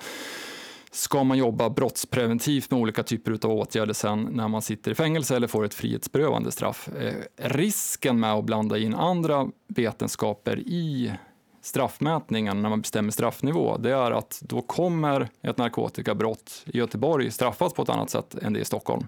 ska 0.91 1.25
man 1.25 1.39
jobba 1.39 1.71
brottspreventivt 1.71 2.71
med 2.71 2.81
olika 2.81 3.03
typer 3.03 3.33
av 3.33 3.51
åtgärder 3.53 3.93
sen 3.93 4.29
när 4.33 4.49
man 4.49 4.63
sitter 4.63 4.91
i 4.91 4.95
fängelse 4.95 5.37
eller 5.37 5.47
får 5.47 5.65
ett 5.65 5.75
frihetsberövande 5.75 6.53
straff. 6.53 6.89
Eh, 6.89 7.15
risken 7.37 8.21
med 8.21 8.33
att 8.33 8.45
blanda 8.45 8.79
in 8.79 8.95
andra 8.95 9.49
vetenskaper 9.69 10.59
i 10.59 11.13
straffmätningen 11.61 12.63
när 12.63 12.69
man 12.69 12.81
bestämmer 12.81 13.11
straffnivå, 13.11 13.77
det 13.77 13.91
är 13.91 14.11
att 14.11 14.43
då 14.45 14.63
kommer 14.63 15.29
ett 15.43 15.59
narkotikabrott 15.59 16.63
i 16.67 16.79
Göteborg 16.79 17.31
straffas 17.31 17.73
på 17.73 17.83
ett 17.83 17.89
annat 17.89 18.11
sätt 18.11 18.35
än 18.35 18.53
det 18.53 18.61
i 18.61 18.65
Stockholm 18.65 19.07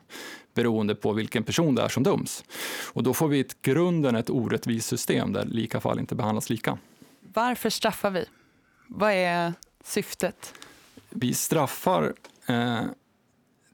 beroende 0.54 0.94
på 0.94 1.12
vilken 1.12 1.44
person 1.44 1.74
det 1.74 1.82
är 1.82 1.88
som 1.88 2.02
döms. 2.02 2.44
Och 2.92 3.02
då 3.02 3.14
får 3.14 3.28
vi 3.28 3.40
ett 3.40 3.62
grunden 3.62 4.16
ett 4.16 4.30
orättvist 4.30 4.88
system 4.88 5.32
där 5.32 5.44
lika 5.44 5.80
fall 5.80 5.98
inte 5.98 6.14
behandlas 6.14 6.50
lika. 6.50 6.78
Varför 7.20 7.70
straffar 7.70 8.10
vi? 8.10 8.24
Vad 8.88 9.12
är 9.12 9.52
syftet? 9.84 10.54
Vi 11.10 11.34
straffar 11.34 12.14
eh, 12.46 12.80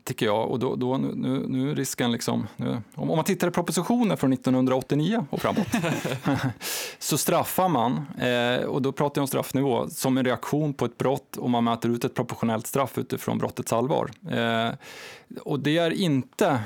tycker 0.09 0.27
jag. 0.27 0.51
Och 0.51 0.59
då, 0.59 0.77
då 0.77 0.97
nu, 0.97 1.45
nu 1.49 1.75
risken 1.75 2.13
liksom, 2.13 2.47
nu, 2.57 2.83
om 2.95 3.09
man 3.09 3.25
tittar 3.25 3.49
i 3.49 3.51
propositionen 3.51 4.17
från 4.17 4.33
1989 4.33 5.27
och 5.31 5.41
framåt, 5.41 5.67
så 6.99 7.19
straffar 7.19 7.69
man, 7.69 8.07
eh, 8.21 8.65
och 8.65 8.83
då 8.83 8.93
pratar 8.93 9.19
jag 9.19 9.23
om 9.23 9.29
straffnivå, 9.29 9.89
som 9.89 10.19
en 10.19 10.25
reaktion 10.25 10.75
på 10.75 10.85
ett 10.85 10.99
brott 10.99 11.37
och 11.37 11.51
man 11.51 11.65
mäter 11.65 11.91
ut 11.91 12.05
ett 12.05 12.15
proportionellt 12.15 12.67
straff 12.67 12.99
utifrån 12.99 13.39
brottets 13.39 13.73
allvar. 13.73 14.11
Eh, 14.31 14.75
och 15.43 15.61
det 15.61 15.79
är 15.79 15.91
inte 15.91 16.63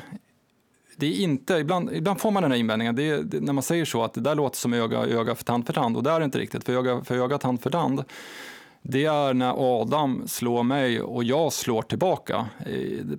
det 0.96 1.06
är 1.06 1.20
inte, 1.20 1.54
ibland, 1.54 1.92
ibland 1.92 2.20
får 2.20 2.30
man 2.30 2.42
den 2.42 2.52
här 2.52 2.58
invändningen, 2.58 2.96
det 2.96 3.02
är, 3.02 3.18
det, 3.18 3.40
när 3.40 3.52
man 3.52 3.62
säger 3.62 3.84
så, 3.84 4.04
att 4.04 4.14
det 4.14 4.20
där 4.20 4.34
låter 4.34 4.56
som 4.56 4.72
öga, 4.72 4.99
öga 4.99 5.34
för 5.34 5.44
tand 5.44 5.66
för 5.66 5.72
tand, 5.72 5.96
och 5.96 6.02
det 6.02 6.11
är 6.11 6.20
inte 6.20 6.38
riktigt, 6.38 6.64
för 6.64 6.72
öga 6.72 7.04
för 7.04 7.14
öga, 7.14 7.38
tand 7.38 7.62
för 7.62 7.70
tand 7.70 8.04
det 8.82 9.04
är 9.04 9.34
när 9.34 9.80
Adam 9.80 10.28
slår 10.28 10.62
mig 10.62 11.00
och 11.00 11.24
jag 11.24 11.52
slår 11.52 11.82
tillbaka. 11.82 12.46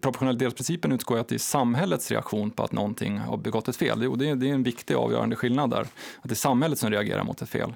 Proportionalitetsprincipen 0.01 0.91
utgår 0.91 1.19
att 1.19 1.27
det 1.27 1.35
är 1.35 1.39
samhällets 1.39 2.11
reaktion 2.11 2.51
på 2.51 2.63
att 2.63 2.71
någonting 2.71 3.17
har 3.17 3.37
begått 3.37 3.67
ett 3.67 3.75
fel. 3.75 4.17
Det 4.17 4.29
är, 4.29 4.43
en 4.43 4.63
viktig 4.63 4.93
avgörande 4.93 5.35
skillnad 5.35 5.69
där. 5.69 5.81
Att 5.81 5.87
det 6.23 6.33
är 6.33 6.35
samhället 6.35 6.79
som 6.79 6.91
reagerar 6.91 7.23
mot 7.23 7.41
ett 7.41 7.49
fel. 7.49 7.73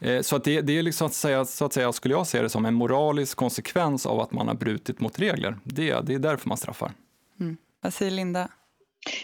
Eh, 0.00 0.20
så 0.20 0.36
att 0.36 0.44
det, 0.44 0.60
det 0.60 0.78
är 0.78 0.82
liksom 0.82 1.06
att 1.06 1.14
säga, 1.14 1.44
så 1.44 1.64
att 1.64 1.72
säga, 1.72 1.92
skulle 1.92 2.14
jag 2.14 2.26
se 2.26 2.42
det 2.42 2.48
som 2.48 2.64
en 2.64 2.74
moralisk 2.74 3.36
konsekvens 3.36 4.06
av 4.06 4.20
att 4.20 4.32
man 4.32 4.48
har 4.48 4.54
brutit 4.54 5.00
mot 5.00 5.18
regler. 5.18 5.58
Det, 5.64 6.00
det 6.00 6.14
är 6.14 6.18
därför 6.18 6.48
man 6.48 6.58
straffar. 6.58 6.92
Mm. 7.40 7.56
Vad 7.80 7.94
säger 7.94 8.10
Linda? 8.12 8.48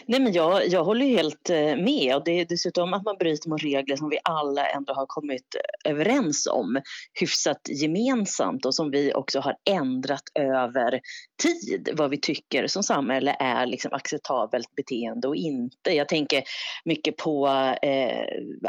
Nej, 0.07 0.21
men 0.21 0.33
jag, 0.33 0.69
jag 0.69 0.85
håller 0.85 1.07
helt 1.07 1.51
eh, 1.51 1.77
med 1.77 2.17
och 2.17 2.25
det 2.25 2.41
är 2.41 2.45
dessutom 2.45 2.95
att 2.95 3.05
man 3.05 3.17
bryter 3.19 3.49
mot 3.49 3.62
regler 3.62 3.97
som 3.97 4.09
vi 4.09 4.19
alla 4.25 4.67
ändå 4.67 4.95
har 4.95 5.07
kommit 5.07 5.55
eh, 5.55 5.61
överens 5.91 6.47
om 6.47 6.81
hyfsat 7.21 7.61
gemensamt 7.69 8.67
och 8.67 8.75
som 8.75 8.91
vi 8.91 9.15
också 9.15 9.41
har 9.41 9.57
ändrat 9.71 10.23
över 10.35 11.01
tid 11.43 11.89
vad 11.93 12.11
vi 12.11 12.21
tycker 12.21 12.67
som 12.67 12.83
samhälle 12.83 13.37
är 13.41 13.67
liksom 13.67 13.93
acceptabelt 13.93 14.75
beteende 14.77 15.29
och 15.29 15.37
inte. 15.37 15.91
Jag 15.91 16.09
tänker 16.09 16.43
mycket 16.85 17.17
på 17.17 17.49
eh, 17.83 18.25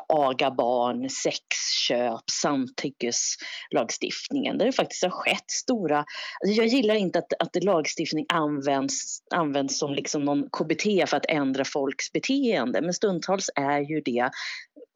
aga 0.07 0.51
barn, 0.51 1.09
sexköp, 1.09 2.29
samtyckeslagstiftningen 2.41 4.57
där 4.57 4.65
det 4.65 4.71
faktiskt 4.71 5.03
har 5.03 5.09
skett 5.09 5.51
stora... 5.51 6.05
Jag 6.41 6.67
gillar 6.67 6.95
inte 6.95 7.19
att, 7.19 7.33
att 7.39 7.63
lagstiftning 7.63 8.25
används, 8.29 9.19
används 9.35 9.79
som 9.79 9.93
liksom 9.93 10.25
någon 10.25 10.49
KBT 10.49 11.02
för 11.05 11.17
att 11.17 11.25
ändra 11.29 11.65
folks 11.65 12.11
beteende. 12.11 12.81
Men 12.81 12.93
stundtals 12.93 13.49
är 13.55 13.79
ju 13.79 14.01
det 14.01 14.29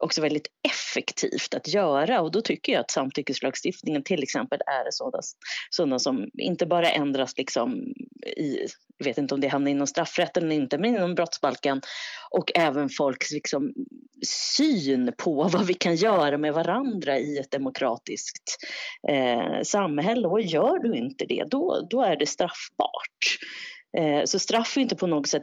också 0.04 0.20
väldigt 0.20 0.46
effektivt 0.62 1.54
att 1.54 1.68
göra. 1.68 2.20
Och 2.20 2.32
då 2.32 2.40
tycker 2.40 2.72
jag 2.72 2.80
att 2.80 2.90
samtyckeslagstiftningen 2.90 4.02
till 4.02 4.22
exempel 4.22 4.60
är 4.66 4.90
sådana, 4.90 5.22
sådana 5.70 5.98
som 5.98 6.30
inte 6.38 6.66
bara 6.66 6.90
ändras 6.90 7.38
liksom 7.38 7.94
i, 8.36 8.66
jag 8.98 9.04
vet 9.04 9.18
inte 9.18 9.34
om 9.34 9.40
det 9.40 9.48
hamnar 9.48 9.70
inom 9.70 9.86
straffrätten 9.86 10.44
eller 10.44 10.56
inte, 10.56 10.78
men 10.78 10.96
inom 10.96 11.14
brottsbalken. 11.14 11.80
Och 12.30 12.52
även 12.54 12.88
folks 12.88 13.30
liksom 13.30 13.72
syn 14.26 15.12
på 15.18 15.42
vad 15.52 15.66
vi 15.66 15.74
kan 15.74 15.96
göra 15.96 16.38
med 16.38 16.54
varandra 16.54 17.18
i 17.18 17.38
ett 17.38 17.50
demokratiskt 17.50 18.56
eh, 19.08 19.62
samhälle. 19.62 20.28
Och 20.28 20.40
gör 20.40 20.78
du 20.78 20.96
inte 20.96 21.24
det 21.24 21.44
då, 21.50 21.86
då 21.90 22.02
är 22.02 22.16
det 22.16 22.26
straffbart. 22.26 23.38
Eh, 23.96 24.24
så 24.24 24.38
straff 24.38 24.76
är 24.76 24.80
inte 24.80 24.96
på 24.96 25.06
något 25.06 25.28
sätt, 25.28 25.42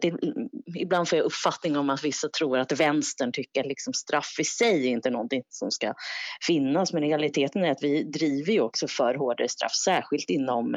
ibland 0.76 1.10
får 1.10 1.18
jag 1.18 1.26
uppfattning 1.26 1.78
om 1.78 1.90
att 1.90 2.04
vissa 2.04 2.30
tror 2.30 2.58
att 2.58 2.72
vänstern 2.72 3.32
tycker 3.32 3.62
att 3.62 3.68
liksom 3.68 3.94
straff 3.94 4.36
i 4.40 4.44
sig 4.44 4.88
är 4.88 4.92
inte 4.92 5.10
någonting 5.10 5.44
som 5.50 5.72
ska 5.72 5.94
finnas 6.48 6.94
men 6.94 7.02
realiteten 7.02 7.64
är 7.64 7.72
att 7.72 7.84
vi 7.84 8.04
driver 8.04 8.54
ju 8.54 8.62
också 8.62 8.88
för 8.88 9.16
hårdare 9.16 9.50
straff 9.50 9.76
särskilt 9.86 10.30
inom 10.30 10.76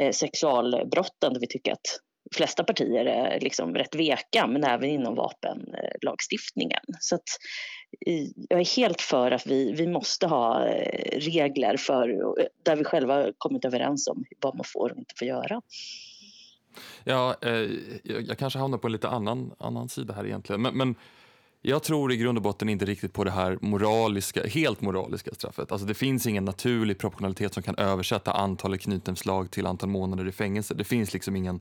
eh, 0.00 0.10
sexualbrotten 0.12 1.32
där 1.32 1.40
vi 1.40 1.46
tycker 1.46 1.72
att 1.72 2.00
de 2.30 2.36
flesta 2.36 2.64
partier 2.64 3.04
är 3.04 3.40
liksom 3.40 3.74
rätt 3.74 3.94
veka 3.94 4.46
men 4.46 4.64
även 4.64 4.90
inom 4.90 5.14
vapenlagstiftningen. 5.14 6.82
Så 7.00 7.14
att, 7.14 7.28
jag 8.48 8.60
är 8.60 8.76
helt 8.76 9.00
för 9.00 9.30
att 9.30 9.46
vi, 9.46 9.72
vi 9.72 9.86
måste 9.86 10.26
ha 10.26 10.68
eh, 10.68 11.18
regler 11.18 11.76
för, 11.76 12.08
där 12.62 12.76
vi 12.76 12.84
själva 12.84 13.26
kommit 13.38 13.64
överens 13.64 14.08
om 14.08 14.24
vad 14.40 14.56
man 14.56 14.64
får 14.72 14.92
och 14.92 14.98
inte 14.98 15.14
får 15.18 15.28
göra. 15.28 15.60
Ja, 17.04 17.36
eh, 17.42 17.70
jag 18.04 18.38
kanske 18.38 18.58
hamnar 18.58 18.78
på 18.78 18.86
en 18.88 18.92
lite 18.92 19.08
annan, 19.08 19.52
annan 19.58 19.88
sida 19.88 20.14
här 20.14 20.26
egentligen. 20.26 20.62
Men, 20.62 20.76
men, 20.76 20.94
jag 21.62 21.82
tror 21.82 22.12
i 22.12 22.16
grund 22.16 22.38
och 22.38 22.42
botten 22.42 22.68
inte 22.68 22.84
riktigt 22.84 23.12
på 23.12 23.24
det 23.24 23.30
här 23.30 23.58
moraliska, 23.60 24.46
helt 24.46 24.80
moraliska 24.80 25.34
straffet. 25.34 25.72
Alltså 25.72 25.86
det 25.86 25.94
finns 25.94 26.26
ingen 26.26 26.44
naturlig 26.44 26.98
proportionalitet 26.98 27.54
som 27.54 27.62
kan 27.62 27.78
översätta 27.78 28.32
antalet 28.32 28.80
knytnävsslag 28.80 29.50
till 29.50 29.66
antal 29.66 29.88
månader 29.88 30.28
i 30.28 30.32
fängelse. 30.32 30.74
Det 30.74 30.84
finns 30.84 31.12
liksom 31.12 31.36
ingen, 31.36 31.60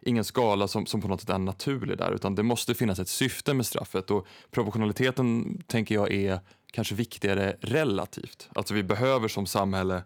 ingen 0.00 0.24
skala 0.24 0.68
som, 0.68 0.86
som 0.86 1.00
på 1.00 1.08
något 1.08 1.20
sätt 1.20 1.30
är 1.30 1.38
naturlig 1.38 1.98
där 1.98 2.12
utan 2.12 2.34
det 2.34 2.42
måste 2.42 2.74
finnas 2.74 2.98
ett 2.98 3.08
syfte 3.08 3.54
med 3.54 3.66
straffet 3.66 4.10
och 4.10 4.26
proportionaliteten 4.50 5.58
tänker 5.66 5.94
jag 5.94 6.12
är 6.12 6.40
kanske 6.72 6.94
viktigare 6.94 7.56
relativt. 7.60 8.48
Alltså 8.54 8.74
vi 8.74 8.82
behöver 8.82 9.28
som 9.28 9.46
samhälle 9.46 10.02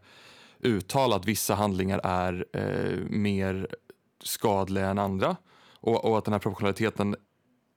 uttala 0.61 1.17
att 1.17 1.27
vissa 1.27 1.55
handlingar 1.55 2.01
är 2.05 2.47
eh, 2.53 2.99
mer 3.11 3.69
skadliga 4.23 4.89
än 4.89 4.99
andra 4.99 5.37
och, 5.81 6.05
och, 6.05 6.19
att 6.19 6.25
den 6.25 6.33
här 6.33 6.39
proportionaliteten 6.39 7.17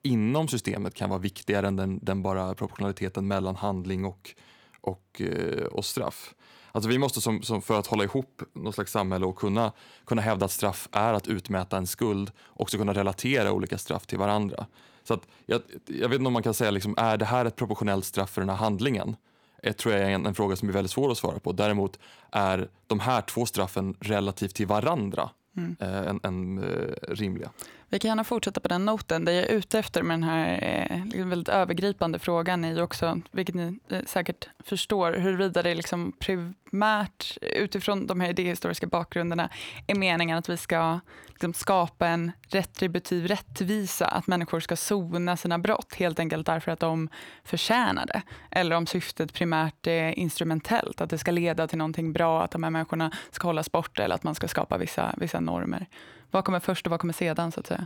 inom 0.03 0.47
systemet 0.47 0.93
kan 0.93 1.09
vara 1.09 1.19
viktigare 1.19 1.67
än 1.67 1.75
den, 1.75 1.99
den 2.01 2.21
bara 2.21 2.55
proportionaliteten 2.55 3.27
mellan 3.27 3.55
handling 3.55 4.05
och, 4.05 4.35
och, 4.81 5.21
eh, 5.21 5.65
och 5.65 5.85
straff. 5.85 6.33
Alltså 6.71 6.89
vi 6.89 6.97
måste 6.97 7.21
som, 7.21 7.41
som, 7.41 7.61
för 7.61 7.79
att 7.79 7.87
hålla 7.87 8.03
ihop 8.03 8.41
något 8.53 8.75
slags 8.75 8.91
samhälle 8.91 9.25
och 9.25 9.35
kunna, 9.35 9.71
kunna 10.05 10.21
hävda 10.21 10.45
att 10.45 10.51
straff 10.51 10.89
är 10.91 11.13
att 11.13 11.27
utmäta 11.27 11.77
en 11.77 11.87
skuld 11.87 12.31
också 12.47 12.77
kunna 12.77 12.93
relatera 12.93 13.51
olika 13.51 13.77
straff 13.77 14.05
till 14.05 14.17
varandra. 14.17 14.65
Så 15.03 15.13
att, 15.13 15.27
jag, 15.45 15.61
jag 15.85 16.09
vet 16.09 16.19
inte 16.19 16.27
om 16.27 16.33
man 16.33 16.43
kan 16.43 16.53
säga, 16.53 16.71
liksom, 16.71 16.95
är 16.97 17.17
det 17.17 17.25
här 17.25 17.45
ett 17.45 17.55
proportionellt 17.55 18.05
straff 18.05 18.29
för 18.29 18.41
den 18.41 18.49
här 18.49 18.57
handlingen? 18.57 19.15
Det 19.63 19.73
tror 19.73 19.93
jag 19.95 20.03
är 20.03 20.09
en, 20.09 20.25
en 20.25 20.35
fråga 20.35 20.55
som 20.55 20.69
är 20.69 20.73
väldigt 20.73 20.91
svår 20.91 21.11
att 21.11 21.17
svara 21.17 21.39
på. 21.39 21.51
Däremot 21.51 21.99
är 22.31 22.69
de 22.87 22.99
här 22.99 23.21
två 23.21 23.45
straffen 23.45 23.95
relativt 23.99 24.55
till 24.55 24.67
varandra 24.67 25.29
mm. 25.53 25.75
Eh, 25.79 26.07
än, 26.07 26.19
än 26.23 26.57
eh, 26.57 26.93
rimliga. 27.07 27.51
Vi 27.93 27.99
kan 27.99 28.09
gärna 28.09 28.23
fortsätta 28.23 28.59
på 28.59 28.67
den 28.67 28.85
noten. 28.85 29.25
Det 29.25 29.33
jag 29.33 29.43
är 29.43 29.55
ute 29.55 29.79
efter 29.79 30.03
med 30.03 30.13
den 30.13 30.23
här 30.23 30.59
eh, 30.89 31.05
liksom 31.05 31.29
väldigt 31.29 31.49
övergripande 31.49 32.19
frågan 32.19 32.65
är 32.65 32.73
ju 32.73 32.81
också, 32.81 33.21
vilket 33.31 33.55
ni 33.55 33.79
eh, 33.89 33.99
säkert 34.05 34.49
förstår, 34.59 35.13
huruvida 35.13 35.63
det 35.63 35.75
liksom 35.75 36.13
primärt 36.19 37.37
utifrån 37.41 38.07
de 38.07 38.19
här 38.21 38.29
idéhistoriska 38.29 38.87
bakgrunderna 38.87 39.49
är 39.87 39.95
meningen 39.95 40.37
att 40.37 40.49
vi 40.49 40.57
ska 40.57 40.99
liksom 41.29 41.53
skapa 41.53 42.07
en 42.07 42.31
retributiv 42.47 43.27
rättvisa, 43.27 44.05
att 44.05 44.27
människor 44.27 44.59
ska 44.59 44.75
sona 44.75 45.37
sina 45.37 45.59
brott 45.59 45.93
helt 45.95 46.19
enkelt 46.19 46.45
därför 46.45 46.71
att 46.71 46.79
de 46.79 47.09
förtjänar 47.43 48.05
det. 48.05 48.21
Eller 48.51 48.75
om 48.75 48.87
syftet 48.87 49.33
primärt 49.33 49.87
är 49.87 50.19
instrumentellt, 50.19 51.01
att 51.01 51.09
det 51.09 51.17
ska 51.17 51.31
leda 51.31 51.67
till 51.67 51.77
någonting 51.77 52.13
bra, 52.13 52.43
att 52.43 52.51
de 52.51 52.63
här 52.63 52.71
människorna 52.71 53.11
ska 53.31 53.47
hållas 53.47 53.71
borta 53.71 54.03
eller 54.03 54.15
att 54.15 54.23
man 54.23 54.35
ska 54.35 54.47
skapa 54.47 54.77
vissa, 54.77 55.15
vissa 55.17 55.39
normer. 55.39 55.87
Vad 56.33 56.45
kommer 56.45 56.59
först 56.59 56.87
och 56.87 56.91
vad 56.91 56.99
kommer 56.99 57.13
sedan 57.13 57.51
så 57.51 57.59
att 57.59 57.67
säga? 57.67 57.85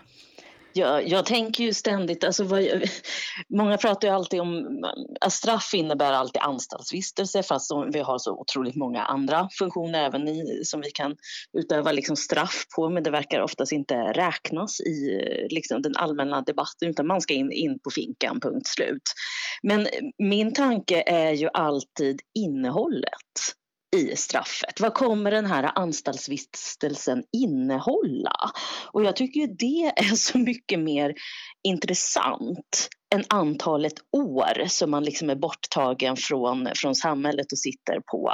Jag, 0.73 1.07
jag 1.07 1.25
tänker 1.25 1.63
ju 1.63 1.73
ständigt, 1.73 2.23
alltså 2.23 2.43
vad, 2.43 2.63
många 3.49 3.77
pratar 3.77 4.07
ju 4.07 4.13
alltid 4.13 4.41
om 4.41 4.83
att 5.21 5.33
straff 5.33 5.73
innebär 5.73 6.11
alltid 6.11 6.41
anstaltsvistelse 6.41 7.43
fast 7.43 7.71
vi 7.93 7.99
har 7.99 8.17
så 8.17 8.31
otroligt 8.31 8.75
många 8.75 9.03
andra 9.03 9.49
funktioner 9.59 10.05
även 10.05 10.27
i, 10.27 10.61
som 10.63 10.81
vi 10.81 10.91
kan 10.91 11.15
utöva 11.57 11.91
liksom 11.91 12.15
straff 12.15 12.65
på 12.75 12.89
men 12.89 13.03
det 13.03 13.11
verkar 13.11 13.41
oftast 13.41 13.71
inte 13.71 13.95
räknas 13.95 14.81
i 14.81 15.21
liksom, 15.49 15.81
den 15.81 15.95
allmänna 15.95 16.41
debatten 16.41 16.89
utan 16.89 17.07
man 17.07 17.21
ska 17.21 17.33
in, 17.33 17.51
in 17.51 17.79
på 17.79 17.89
finkan, 17.89 18.39
punkt 18.39 18.67
slut. 18.67 19.03
Men 19.63 19.87
min 20.17 20.53
tanke 20.53 21.03
är 21.07 21.31
ju 21.31 21.49
alltid 21.53 22.21
innehållet 22.33 23.57
i 23.95 24.15
straffet. 24.15 24.79
Vad 24.79 24.93
kommer 24.93 25.31
den 25.31 25.45
här 25.45 25.71
anstaltsvistelsen 25.75 27.23
innehålla? 27.37 28.35
Och 28.91 29.03
jag 29.03 29.15
tycker 29.15 29.39
ju 29.39 29.47
det 29.47 29.93
är 29.95 30.15
så 30.15 30.37
mycket 30.37 30.79
mer 30.79 31.13
intressant 31.63 32.89
än 33.15 33.23
antalet 33.29 33.93
år 34.17 34.67
som 34.67 34.91
man 34.91 35.03
liksom 35.03 35.29
är 35.29 35.35
borttagen 35.35 36.15
från, 36.17 36.69
från 36.75 36.95
samhället 36.95 37.51
och 37.51 37.59
sitter 37.59 37.99
på 38.11 38.33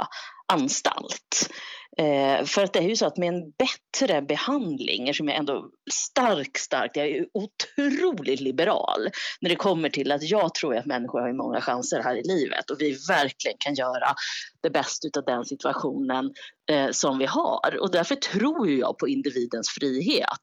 anstalt. 0.52 1.50
Eh, 1.98 2.44
för 2.44 2.64
att 2.64 2.72
det 2.72 2.78
är 2.78 2.88
ju 2.88 2.96
så 2.96 3.06
att 3.06 3.16
med 3.16 3.28
en 3.28 3.50
bättre 3.50 4.22
behandling, 4.22 5.14
som 5.14 5.28
jag 5.28 5.38
ändå 5.38 5.70
starkt, 5.92 6.60
starkt, 6.60 6.96
jag 6.96 7.06
är 7.06 7.26
otroligt 7.34 8.40
liberal 8.40 9.08
när 9.40 9.50
det 9.50 9.56
kommer 9.56 9.88
till 9.88 10.12
att 10.12 10.22
jag 10.22 10.54
tror 10.54 10.76
att 10.76 10.86
människor 10.86 11.20
har 11.20 11.32
många 11.32 11.60
chanser 11.60 12.02
här 12.02 12.16
i 12.16 12.22
livet 12.22 12.70
och 12.70 12.76
vi 12.80 12.98
verkligen 13.08 13.56
kan 13.58 13.74
göra 13.74 14.14
det 14.60 14.70
bästa 14.70 15.08
av 15.18 15.24
den 15.24 15.44
situationen 15.44 16.32
eh, 16.70 16.90
som 16.90 17.18
vi 17.18 17.26
har. 17.26 17.78
Och 17.80 17.90
därför 17.90 18.14
tror 18.14 18.70
jag 18.70 18.98
på 18.98 19.08
individens 19.08 19.68
frihet 19.68 20.40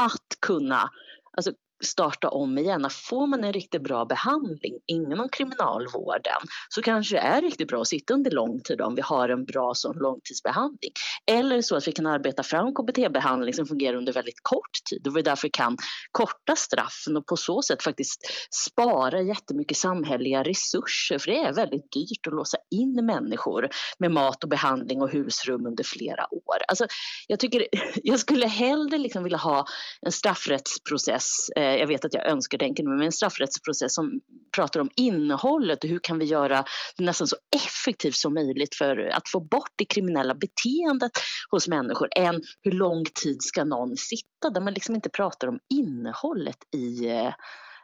att 0.00 0.40
kunna 0.40 0.90
alltså, 1.36 1.52
starta 1.84 2.28
om 2.28 2.58
igen. 2.58 2.86
Får 2.90 3.26
man 3.26 3.44
en 3.44 3.52
riktigt 3.52 3.82
bra 3.82 4.04
behandling 4.04 4.74
inom 4.86 5.28
kriminalvården 5.28 6.42
så 6.68 6.82
kanske 6.82 7.16
det 7.16 7.20
är 7.20 7.42
riktigt 7.42 7.68
bra 7.68 7.80
att 7.80 7.88
sitta 7.88 8.14
under 8.14 8.30
lång 8.30 8.60
tid 8.60 8.80
om 8.80 8.94
vi 8.94 9.02
har 9.02 9.28
en 9.28 9.44
bra 9.44 9.74
sån 9.74 9.96
långtidsbehandling. 9.98 10.90
Eller 11.30 11.62
så 11.62 11.76
att 11.76 11.88
vi 11.88 11.92
kan 11.92 12.06
arbeta 12.06 12.42
fram 12.42 12.74
KBT-behandling 12.74 13.54
som 13.54 13.66
fungerar 13.66 13.96
under 13.96 14.12
väldigt 14.12 14.42
kort 14.42 14.70
tid 14.90 15.06
och 15.06 15.16
vi 15.16 15.22
därför 15.22 15.48
kan 15.48 15.76
korta 16.12 16.56
straffen 16.56 17.16
och 17.16 17.26
på 17.26 17.36
så 17.36 17.62
sätt 17.62 17.82
faktiskt 17.82 18.20
spara 18.50 19.22
jättemycket 19.22 19.76
samhälleliga 19.76 20.42
resurser 20.42 21.18
för 21.18 21.30
det 21.30 21.38
är 21.38 21.52
väldigt 21.52 21.92
dyrt 21.92 22.26
att 22.26 22.32
låsa 22.32 22.58
in 22.70 23.06
människor 23.06 23.68
med 23.98 24.10
mat 24.10 24.44
och 24.44 24.50
behandling 24.50 25.02
och 25.02 25.10
husrum 25.10 25.66
under 25.66 25.84
flera 25.84 26.34
år. 26.34 26.56
Alltså, 26.68 26.86
jag, 27.26 27.40
tycker, 27.40 27.66
jag 28.02 28.20
skulle 28.20 28.46
hellre 28.46 28.98
liksom 28.98 29.24
vilja 29.24 29.38
ha 29.38 29.66
en 30.00 30.12
straffrättsprocess 30.12 31.50
eh, 31.56 31.73
jag 31.78 31.86
vet 31.86 32.04
att 32.04 32.14
jag 32.14 32.26
önskar 32.26 32.58
tänker 32.58 32.84
med 32.84 33.06
en 33.06 33.12
straffrättsprocess 33.12 33.94
som 33.94 34.20
pratar 34.56 34.80
om 34.80 34.90
innehållet 34.96 35.84
och 35.84 35.90
hur 35.90 36.00
kan 36.02 36.18
vi 36.18 36.24
göra 36.24 36.64
det 36.96 37.04
nästan 37.04 37.26
så 37.26 37.36
effektivt 37.56 38.14
som 38.14 38.34
möjligt 38.34 38.74
för 38.74 38.96
att 38.96 39.28
få 39.28 39.40
bort 39.40 39.70
det 39.76 39.84
kriminella 39.84 40.34
beteendet 40.34 41.12
hos 41.50 41.68
människor 41.68 42.08
än 42.16 42.42
hur 42.62 42.72
lång 42.72 43.04
tid 43.22 43.36
ska 43.42 43.64
någon 43.64 43.96
sitta 43.96 44.50
där 44.54 44.60
man 44.60 44.74
liksom 44.74 44.94
inte 44.94 45.08
pratar 45.08 45.48
om 45.48 45.58
innehållet 45.74 46.58
i, 46.74 47.08
eh, 47.08 47.32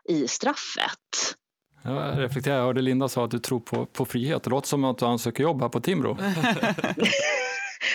i 0.09 0.29
straffet. 0.29 1.37
Jag 1.83 2.18
reflekterar, 2.18 2.57
jag 2.57 2.64
hörde 2.64 2.83
Linda 2.83 3.09
sa 3.09 3.24
att 3.24 3.31
du 3.31 3.38
tror 3.38 3.61
på, 3.61 3.87
på 3.87 4.05
frihet. 4.05 4.42
Det 4.42 4.50
låter 4.50 4.68
som 4.68 4.85
att 4.85 4.98
du 4.98 5.05
ansöker 5.05 5.42
jobb 5.42 5.62
här 5.62 5.68
på 5.68 5.81
Timbro. 5.81 6.16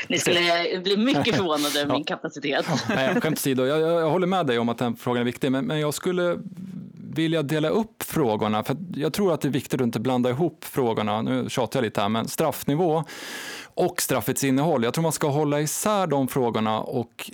Ni 0.08 0.20
skulle 0.20 0.80
bli 0.84 0.98
mycket 0.98 1.36
förvånade 1.36 1.80
över 1.80 1.94
min 1.94 2.04
kapacitet. 2.04 2.66
Nej, 2.90 3.22
skämt 3.22 3.38
åsido, 3.38 3.66
jag, 3.66 3.80
jag, 3.80 4.02
jag 4.02 4.10
håller 4.10 4.28
med 4.28 4.48
dig 4.48 4.60
om 4.60 4.70
att 4.70 4.78
den 4.78 4.96
frågan 4.96 5.22
är 5.22 5.26
viktig, 5.26 5.52
men, 5.52 5.66
men 5.66 5.80
jag 5.80 5.94
skulle 5.94 6.40
vilja 7.16 7.44
dela 7.44 7.70
upp 7.70 8.04
frågorna, 8.04 8.64
för 8.64 8.78
jag 8.96 9.14
tror 9.14 9.34
att 9.34 9.42
det 9.42 9.48
är 9.48 9.52
viktigt 9.52 9.82
att 9.82 9.86
inte 9.86 10.00
blanda 10.00 10.30
ihop 10.30 10.66
frågorna, 10.66 11.22
nu 11.22 11.50
tjatar 11.50 11.80
jag 11.80 11.84
lite 11.84 12.02
här, 12.02 12.10
men 12.10 12.28
straffnivå 12.28 13.04
och 13.76 14.02
straffets 14.02 14.44
innehåll. 14.44 14.84
Jag 14.84 14.94
tror 14.94 15.02
man 15.02 15.12
ska 15.12 15.28
hålla 15.28 15.62
isär 15.62 16.08
de 16.08 16.28
frågorna 16.28 16.80
och, 16.80 17.32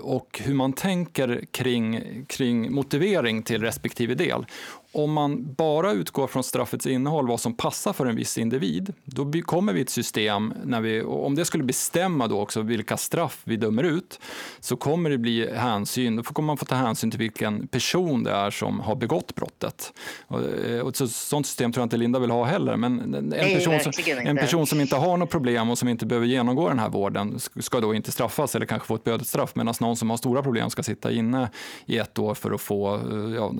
och 0.00 0.40
hur 0.44 0.54
man 0.54 0.72
tänker 0.72 1.44
kring, 1.50 2.00
kring 2.26 2.72
motivering 2.72 3.42
till 3.42 3.62
respektive 3.62 4.14
del 4.14 4.46
om 4.94 5.12
man 5.12 5.54
bara 5.54 5.92
utgår 5.92 6.26
från 6.26 6.44
straffets 6.44 6.86
innehåll, 6.86 7.26
vad 7.26 7.40
som 7.40 7.54
passar 7.54 7.92
för 7.92 8.06
en 8.06 8.16
viss 8.16 8.38
individ, 8.38 8.92
då 9.04 9.32
kommer 9.42 9.72
vi 9.72 9.80
ett 9.80 9.90
system, 9.90 10.54
när 10.64 10.80
vi, 10.80 11.02
om 11.02 11.34
det 11.34 11.44
skulle 11.44 11.64
bestämma 11.64 12.28
då 12.28 12.40
också 12.40 12.62
vilka 12.62 12.96
straff 12.96 13.40
vi 13.44 13.56
dömer 13.56 13.82
ut, 13.82 14.20
så 14.60 14.76
kommer 14.76 15.10
det 15.10 15.18
bli 15.18 15.54
hänsyn, 15.54 16.16
då 16.16 16.22
kommer 16.22 16.46
man 16.46 16.56
få 16.56 16.64
ta 16.64 16.74
hänsyn 16.74 17.10
till 17.10 17.18
vilken 17.18 17.66
person 17.66 18.24
det 18.24 18.30
är 18.30 18.50
som 18.50 18.80
har 18.80 18.96
begått 18.96 19.34
brottet. 19.34 19.92
Och, 20.26 20.42
eh, 20.42 20.80
och 20.80 20.96
så, 20.96 21.08
sånt 21.08 21.46
system 21.46 21.72
tror 21.72 21.82
jag 21.82 21.86
inte 21.86 21.96
Linda 21.96 22.18
vill 22.18 22.30
ha 22.30 22.44
heller, 22.44 22.76
men 22.76 23.14
en 23.14 23.30
person, 23.30 23.80
som, 23.80 23.92
en 24.26 24.36
person 24.36 24.66
som 24.66 24.80
inte 24.80 24.96
har 24.96 25.16
något 25.16 25.30
problem 25.30 25.70
och 25.70 25.78
som 25.78 25.88
inte 25.88 26.06
behöver 26.06 26.26
genomgå 26.26 26.68
den 26.68 26.78
här 26.78 26.88
vården 26.88 27.40
ska 27.60 27.80
då 27.80 27.94
inte 27.94 28.12
straffas 28.12 28.54
eller 28.54 28.66
kanske 28.66 28.86
få 28.86 28.94
ett 28.94 29.04
bötesstraff, 29.04 29.54
medan 29.54 29.74
någon 29.80 29.96
som 29.96 30.10
har 30.10 30.16
stora 30.16 30.42
problem 30.42 30.70
ska 30.70 30.82
sitta 30.82 31.12
inne 31.12 31.50
i 31.86 31.98
ett 31.98 32.18
år 32.18 32.34
för 32.34 32.52
att 32.52 32.60
få 32.60 32.94
eh, 32.94 33.34
ja, 33.34 33.52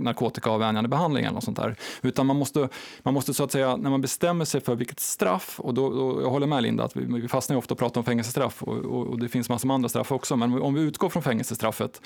narkotikaavvänjning 0.00 0.77
lugnande 0.78 0.88
behandling 0.88 1.24
eller 1.24 1.34
något 1.34 1.44
sånt 1.44 1.56
där. 1.56 1.76
Utan 2.02 2.26
man 2.26 2.36
måste, 2.36 2.68
man 3.02 3.14
måste 3.14 3.34
så 3.34 3.44
att 3.44 3.52
säga, 3.52 3.76
när 3.76 3.90
man 3.90 4.00
bestämmer 4.00 4.44
sig 4.44 4.60
för 4.60 4.74
vilket 4.74 5.00
straff, 5.00 5.60
och 5.60 5.74
då, 5.74 5.90
då 5.90 6.22
jag 6.22 6.30
håller 6.30 6.46
med 6.46 6.62
Linda 6.62 6.84
att 6.84 6.96
vi, 6.96 7.20
vi 7.20 7.28
fastnar 7.28 7.56
ofta 7.56 7.74
och 7.74 7.78
pratar 7.78 8.00
om 8.00 8.04
fängelsestraff 8.04 8.62
och, 8.62 8.76
och, 8.76 9.06
och 9.06 9.18
det 9.18 9.28
finns 9.28 9.48
massor 9.48 9.66
med 9.66 9.74
andra 9.74 9.88
straff 9.88 10.12
också, 10.12 10.36
men 10.36 10.62
om 10.62 10.74
vi 10.74 10.80
utgår 10.80 11.08
från 11.08 11.22
fängelsestraffet 11.22 12.00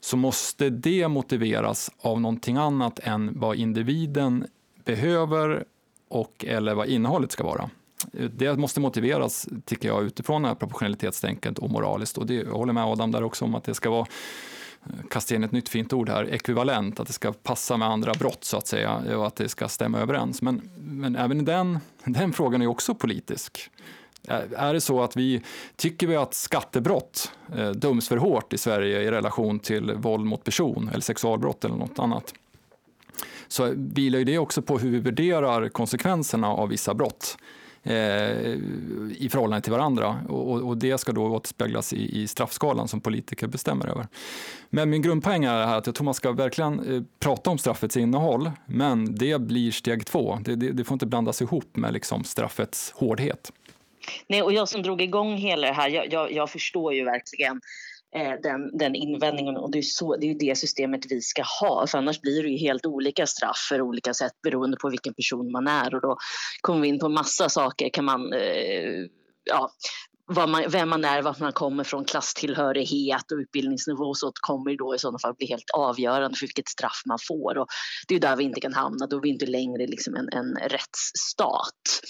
så 0.00 0.16
måste 0.16 0.70
det 0.70 1.08
motiveras 1.08 1.90
av 2.00 2.20
någonting 2.20 2.56
annat 2.56 2.98
än 2.98 3.30
vad 3.40 3.56
individen 3.56 4.46
behöver 4.84 5.64
och 6.08 6.44
eller 6.48 6.74
vad 6.74 6.88
innehållet 6.88 7.32
ska 7.32 7.44
vara. 7.44 7.70
Det 8.12 8.58
måste 8.58 8.80
motiveras, 8.80 9.48
tycker 9.64 9.88
jag, 9.88 10.02
utifrån 10.02 10.42
det 10.42 10.48
här 10.48 10.54
proportionalitetstänket 10.54 11.58
och 11.58 11.70
moraliskt. 11.70 12.18
Och 12.18 12.26
det, 12.26 12.34
jag 12.34 12.52
håller 12.52 12.72
med 12.72 12.84
Adam 12.84 13.10
där 13.10 13.22
också 13.22 13.44
om 13.44 13.54
att 13.54 13.64
det 13.64 13.74
ska 13.74 13.90
vara 13.90 14.06
Eh, 14.86 15.06
kasta 15.10 15.34
in 15.34 15.44
ett 15.44 15.52
nytt 15.52 15.68
fint 15.68 15.92
ord 15.92 16.08
här, 16.08 16.28
ekvivalent, 16.34 17.00
att 17.00 17.06
det 17.06 17.12
ska 17.12 17.32
passa 17.32 17.76
med 17.76 17.88
andra 17.88 18.12
brott 18.14 18.44
så 18.44 18.56
att 18.56 18.66
säga 18.66 19.16
och 19.16 19.26
att 19.26 19.36
det 19.36 19.48
ska 19.48 19.68
stämma 19.68 19.98
överens. 19.98 20.42
Men, 20.42 20.70
men 20.78 21.16
även 21.16 21.44
den, 21.44 21.78
den 22.04 22.32
frågan 22.32 22.62
är 22.62 22.66
också 22.66 22.94
politisk. 22.94 23.70
Är 24.56 24.74
det 24.74 24.80
så 24.80 25.02
att 25.02 25.16
vi 25.16 25.42
tycker 25.76 26.06
vi 26.06 26.16
att 26.16 26.34
skattebrott 26.34 27.32
eh, 27.56 27.70
döms 27.70 28.08
för 28.08 28.16
hårt 28.16 28.52
i 28.52 28.58
Sverige 28.58 29.00
i 29.02 29.10
relation 29.10 29.58
till 29.58 29.92
våld 29.92 30.24
mot 30.24 30.44
person 30.44 30.88
eller 30.92 31.00
sexualbrott 31.00 31.64
eller 31.64 31.76
något 31.76 31.98
annat? 31.98 32.34
Så 33.48 33.72
vilar 33.76 34.18
ju 34.18 34.24
det 34.24 34.38
också 34.38 34.62
på 34.62 34.78
hur 34.78 34.90
vi 34.90 34.98
värderar 34.98 35.68
konsekvenserna 35.68 36.48
av 36.48 36.68
vissa 36.68 36.94
brott 36.94 37.36
Eh, 37.84 38.58
i 39.18 39.28
förhållande 39.30 39.62
till 39.62 39.72
varandra. 39.72 40.18
Och, 40.28 40.60
och, 40.60 40.76
det 40.76 40.98
ska 40.98 41.12
då 41.12 41.26
återspeglas 41.26 41.92
i, 41.92 42.22
i 42.22 42.28
straffskalan 42.28 42.88
som 42.88 43.00
politiker 43.00 43.46
bestämmer 43.46 43.86
över. 43.86 44.06
Men 44.70 44.90
min 44.90 45.02
grundpoäng 45.02 45.44
är 45.44 45.66
här 45.66 45.78
att 45.78 45.86
jag 45.86 45.94
tror 45.94 46.04
man 46.04 46.14
ska 46.14 46.32
verkligen 46.32 46.94
eh, 46.94 47.02
prata 47.20 47.50
om 47.50 47.58
straffets 47.58 47.96
innehåll, 47.96 48.50
men 48.66 49.14
det 49.14 49.40
blir 49.40 49.70
steg 49.70 50.06
två. 50.06 50.38
Det, 50.42 50.56
det, 50.56 50.72
det 50.72 50.84
får 50.84 50.94
inte 50.94 51.06
blandas 51.06 51.42
ihop 51.42 51.76
med 51.76 51.92
liksom 51.92 52.24
straffets 52.24 52.92
hårdhet. 52.96 53.52
Nej, 54.26 54.42
och 54.42 54.52
jag 54.52 54.68
som 54.68 54.82
drog 54.82 55.00
igång 55.00 55.36
hela 55.36 55.66
det 55.66 55.72
här, 55.72 55.88
jag, 55.88 56.12
jag, 56.12 56.32
jag 56.32 56.50
förstår 56.50 56.94
ju 56.94 57.04
verkligen 57.04 57.60
Eh, 58.16 58.32
den, 58.42 58.78
den 58.78 58.94
invändningen. 58.94 59.56
Och 59.56 59.70
det 59.70 59.78
är, 59.78 59.82
så, 59.82 60.16
det 60.16 60.30
är 60.30 60.34
det 60.34 60.58
systemet 60.58 61.00
vi 61.08 61.20
ska 61.20 61.42
ha 61.60 61.86
för 61.86 61.98
annars 61.98 62.20
blir 62.20 62.42
det 62.42 62.48
ju 62.48 62.56
helt 62.56 62.86
olika 62.86 63.26
straff 63.26 63.66
för 63.68 63.80
olika 63.80 64.14
sätt 64.14 64.32
beroende 64.42 64.76
på 64.76 64.90
vilken 64.90 65.14
person 65.14 65.52
man 65.52 65.66
är. 65.66 65.94
Och 65.94 66.00
då 66.00 66.16
kommer 66.60 66.80
vi 66.80 66.88
in 66.88 66.98
på 66.98 67.08
massa 67.08 67.48
saker. 67.48 67.88
Kan 67.88 68.04
man 68.04 68.32
eh, 68.32 69.06
ja, 69.44 69.70
man, 70.30 70.64
vem 70.68 70.88
man 70.88 71.04
är, 71.04 71.22
var 71.22 71.36
man 71.40 71.52
kommer 71.52 71.84
från, 71.84 72.04
klasstillhörighet 72.04 73.32
och 73.32 73.38
utbildningsnivå 73.38 74.14
så 74.14 74.32
kommer 74.40 74.76
då 74.76 74.94
i 74.94 74.98
sådana 74.98 75.18
fall 75.18 75.34
bli 75.34 75.46
helt 75.46 75.70
avgörande 75.74 76.36
för 76.36 76.46
vilket 76.46 76.68
straff 76.68 77.02
man 77.06 77.18
får. 77.28 77.58
Och 77.58 77.66
det 78.08 78.14
är 78.14 78.20
där 78.20 78.36
vi 78.36 78.44
inte 78.44 78.60
kan 78.60 78.74
hamna, 78.74 79.06
då 79.06 79.16
är 79.16 79.20
vi 79.20 79.28
inte 79.28 79.46
längre 79.46 79.86
liksom 79.86 80.16
en, 80.16 80.28
en 80.32 80.54
rättsstat. 80.54 82.02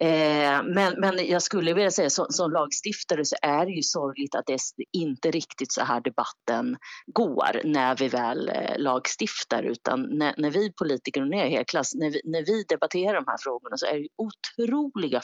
Eh, 0.00 0.62
men, 0.74 1.00
men 1.00 1.26
jag 1.26 1.42
skulle 1.42 1.74
vilja 1.74 1.90
säga 1.90 2.10
som, 2.10 2.26
som 2.28 2.50
lagstiftare 2.50 3.24
så 3.24 3.36
är 3.42 3.66
det 3.66 3.72
ju 3.72 3.82
sorgligt 3.82 4.34
att 4.34 4.46
det 4.46 4.52
är 4.52 4.60
inte 4.92 5.30
riktigt 5.30 5.72
så 5.72 5.84
här 5.84 6.00
debatten 6.00 6.76
går 7.06 7.60
när 7.64 7.96
vi 7.96 8.08
väl 8.08 8.48
eh, 8.48 8.78
lagstiftar 8.78 9.62
utan 9.62 10.02
när, 10.02 10.34
när 10.36 10.50
vi 10.50 10.72
politiker 10.72 11.20
och 11.22 11.28
när, 11.28 11.46
jag 11.46 11.66
klass, 11.66 11.94
när, 11.94 12.10
vi, 12.10 12.20
när 12.24 12.44
vi 12.44 12.64
debatterar 12.68 13.14
de 13.14 13.24
här 13.26 13.38
frågorna 13.42 13.76
så 13.76 13.86
är 13.86 13.98
det 13.98 14.08
otroliga 14.16 15.20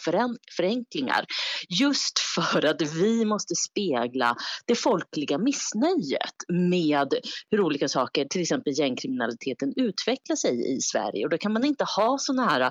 förenklingar 0.57 1.24
just 1.68 2.18
för 2.35 2.64
att 2.64 2.83
vi 2.83 3.25
måste 3.25 3.55
spegla 3.55 4.37
det 4.67 4.75
folkliga 4.75 5.38
missnöjet 5.38 6.35
med 6.49 7.14
hur 7.51 7.61
olika 7.61 7.88
saker, 7.88 8.25
till 8.25 8.41
exempel 8.41 8.73
gängkriminaliteten, 8.79 9.73
utvecklar 9.77 10.37
sig 10.37 10.77
i 10.77 10.81
Sverige. 10.81 11.25
Och 11.25 11.31
då 11.31 11.38
kan 11.38 11.53
man 11.53 11.64
inte 11.64 11.85
ha 11.85 12.19
sådana 12.19 12.51
här 12.51 12.71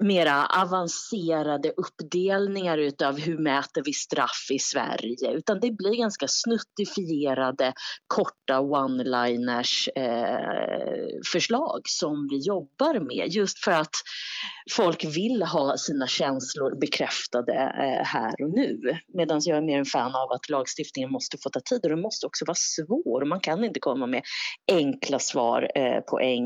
mera 0.00 0.46
avancerade 0.46 1.72
uppdelningar 1.76 2.78
utav 2.78 3.18
hur 3.18 3.38
mäter 3.38 3.82
vi 3.84 3.92
straff 3.92 4.48
i 4.52 4.58
Sverige. 4.58 5.32
Utan 5.32 5.60
det 5.60 5.70
blir 5.70 5.98
ganska 5.98 6.26
snuttifierade 6.28 7.72
korta 8.06 8.60
one-liners 8.60 9.88
eh, 9.96 11.20
förslag 11.32 11.80
som 11.84 12.28
vi 12.30 12.38
jobbar 12.38 13.00
med. 13.00 13.28
Just 13.28 13.64
för 13.64 13.72
att 13.72 13.94
folk 14.72 15.04
vill 15.04 15.42
ha 15.42 15.76
sina 15.76 16.06
känslor 16.06 16.80
bekräftade 16.80 17.52
eh, 17.54 18.06
här 18.06 18.42
och 18.42 18.50
nu. 18.50 18.80
Medan 19.14 19.40
jag 19.44 19.58
är 19.58 19.62
mer 19.62 19.78
en 19.78 19.84
fan 19.84 20.14
av 20.14 20.32
att 20.32 20.48
lagstiftningen 20.48 21.10
måste 21.10 21.38
få 21.42 21.50
ta 21.50 21.60
tid 21.60 21.80
och 21.82 21.90
den 21.90 22.00
måste 22.00 22.26
också 22.26 22.44
vara 22.44 22.58
svår. 22.58 23.24
Man 23.24 23.40
kan 23.40 23.64
inte 23.64 23.80
komma 23.80 24.06
med 24.06 24.22
enkla 24.72 25.18
svar 25.18 25.70
eh, 25.74 26.00
på 26.00 26.20
en 26.20 26.42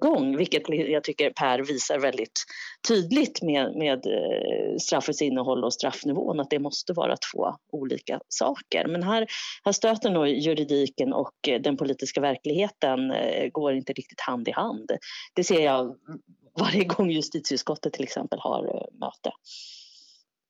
gång 0.00 0.36
vilket 0.36 0.62
jag 0.68 1.04
tycker 1.04 1.30
Per 1.30 1.58
visar 1.58 1.98
väldigt 1.98 2.44
tydligt 2.92 3.42
med, 3.42 3.76
med 3.76 4.06
eh, 4.06 4.76
straffets 4.78 5.22
innehåll 5.22 5.64
och 5.64 5.74
straffnivån 5.74 6.40
att 6.40 6.50
det 6.50 6.58
måste 6.58 6.92
vara 6.92 7.16
två 7.32 7.54
olika 7.72 8.20
saker. 8.28 8.86
Men 8.86 9.02
här, 9.02 9.26
här 9.64 9.72
stöter 9.72 10.10
nog 10.10 10.28
juridiken 10.28 11.12
och 11.12 11.48
eh, 11.48 11.60
den 11.60 11.76
politiska 11.76 12.20
verkligheten 12.20 13.10
eh, 13.10 13.48
går 13.52 13.74
inte 13.74 13.92
riktigt 13.92 14.20
hand 14.20 14.48
i 14.48 14.52
hand. 14.52 14.90
Det 15.34 15.44
ser 15.44 15.64
jag 15.64 15.94
varje 16.58 16.84
gång 16.84 17.10
justitieutskottet 17.10 17.92
till 17.92 18.04
exempel 18.04 18.38
har 18.38 18.88
möte. 19.00 19.32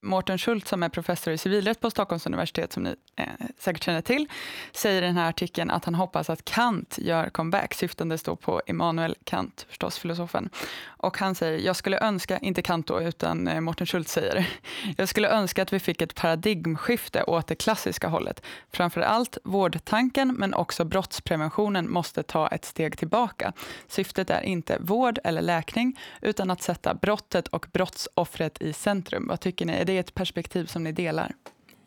Mårten 0.05 0.39
Schultz, 0.39 0.71
som 0.71 0.83
är 0.83 0.89
professor 0.89 1.33
i 1.33 1.39
civilrätt 1.39 1.81
på 1.81 1.91
Stockholms 1.91 2.27
universitet, 2.27 2.73
som 2.73 2.83
ni 2.83 2.95
eh, 3.17 3.27
säkert 3.59 3.85
känner 3.85 4.01
till, 4.01 4.29
säger 4.73 5.03
i 5.03 5.07
den 5.07 5.17
här 5.17 5.29
artikeln 5.29 5.71
att 5.71 5.85
han 5.85 5.95
hoppas 5.95 6.31
att 6.31 6.45
Kant 6.45 6.99
gör 6.99 7.29
comeback, 7.29 7.75
syftandes 7.75 8.23
då 8.23 8.37
på 8.37 8.63
Immanuel 8.67 9.17
Kant, 9.25 9.67
förstås 9.69 9.99
filosofen. 9.99 10.51
Och 10.85 11.19
han 11.19 11.35
säger, 11.35 11.67
jag 11.67 11.77
skulle 11.77 12.01
önska, 12.01 12.39
inte 12.39 12.63
Kant 12.63 12.87
då, 12.87 13.01
utan 13.01 13.49
eh, 13.49 13.61
Mårten 13.61 13.87
Schultz 13.87 14.13
säger, 14.13 14.47
jag 14.97 15.09
skulle 15.09 15.29
önska 15.29 15.63
att 15.63 15.73
vi 15.73 15.81
fick 15.81 16.03
ett 16.03 16.15
paradigmskifte 16.15 17.23
åt 17.23 17.47
det 17.47 17.55
klassiska 17.55 18.09
hållet. 18.09 18.43
Framför 18.73 19.01
allt 19.01 19.39
vårdtanken, 19.45 20.35
men 20.39 20.55
också 20.55 20.85
brottspreventionen 20.85 21.91
måste 21.93 22.23
ta 22.23 22.49
ett 22.49 22.65
steg 22.65 22.99
tillbaka. 22.99 23.53
Syftet 23.89 24.31
är 24.31 24.43
inte 24.43 24.79
vård 24.81 25.19
eller 25.25 25.43
läkning, 25.43 25.99
utan 26.21 26.51
att 26.51 26.63
sätta 26.63 26.95
brottet 26.95 27.49
och 27.49 27.67
brottsoffret 27.73 28.63
i 28.63 28.73
centrum. 28.73 29.27
Vad 29.29 29.41
tycker 29.41 29.67
ni? 29.67 29.92
Det 29.93 29.97
Är 29.97 30.01
ett 30.01 30.15
perspektiv 30.15 30.67
som 30.67 30.85
ni 30.85 30.93
delar? 30.93 31.35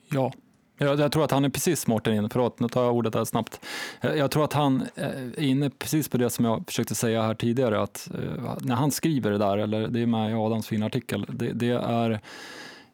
Ja, 0.10 0.34
jag, 0.78 1.00
jag, 1.00 1.12
tror 1.12 1.24
att 1.24 1.32
han 1.32 1.46
är 1.46 1.50
precis 1.50 1.88
Mårten 1.88 2.14
inne, 2.14 2.30
förlåt 2.30 2.60
nu 2.60 2.70
tar 2.70 2.84
jag 2.84 2.96
ordet 2.96 3.14
där 3.14 3.26
snabbt. 3.26 3.60
Eh, 4.02 4.14
jag 4.14 4.32
tror 4.32 4.44
att 4.44 4.54
han 4.54 4.88
eh, 4.96 5.06
är 5.08 5.44
inne 5.44 5.70
precis 5.70 6.10
på 6.10 6.18
det 6.18 6.30
som 6.30 6.46
jag 6.46 6.64
försökte 6.68 6.96
säga 6.96 7.22
här 7.22 7.34
tidigare, 7.34 7.82
att 7.82 8.10
eh, 8.14 8.58
när 8.62 8.76
han 8.76 8.92
skriver 8.92 9.32
det 9.32 9.38
där, 9.38 9.58
eller 9.58 9.88
det 9.88 10.00
är 10.00 10.06
med 10.06 10.32
i 10.32 10.34
Adams 10.34 10.68
fina 10.68 10.86
artikel, 10.86 11.26
det, 11.30 11.54
det 11.54 11.70
är 11.70 12.20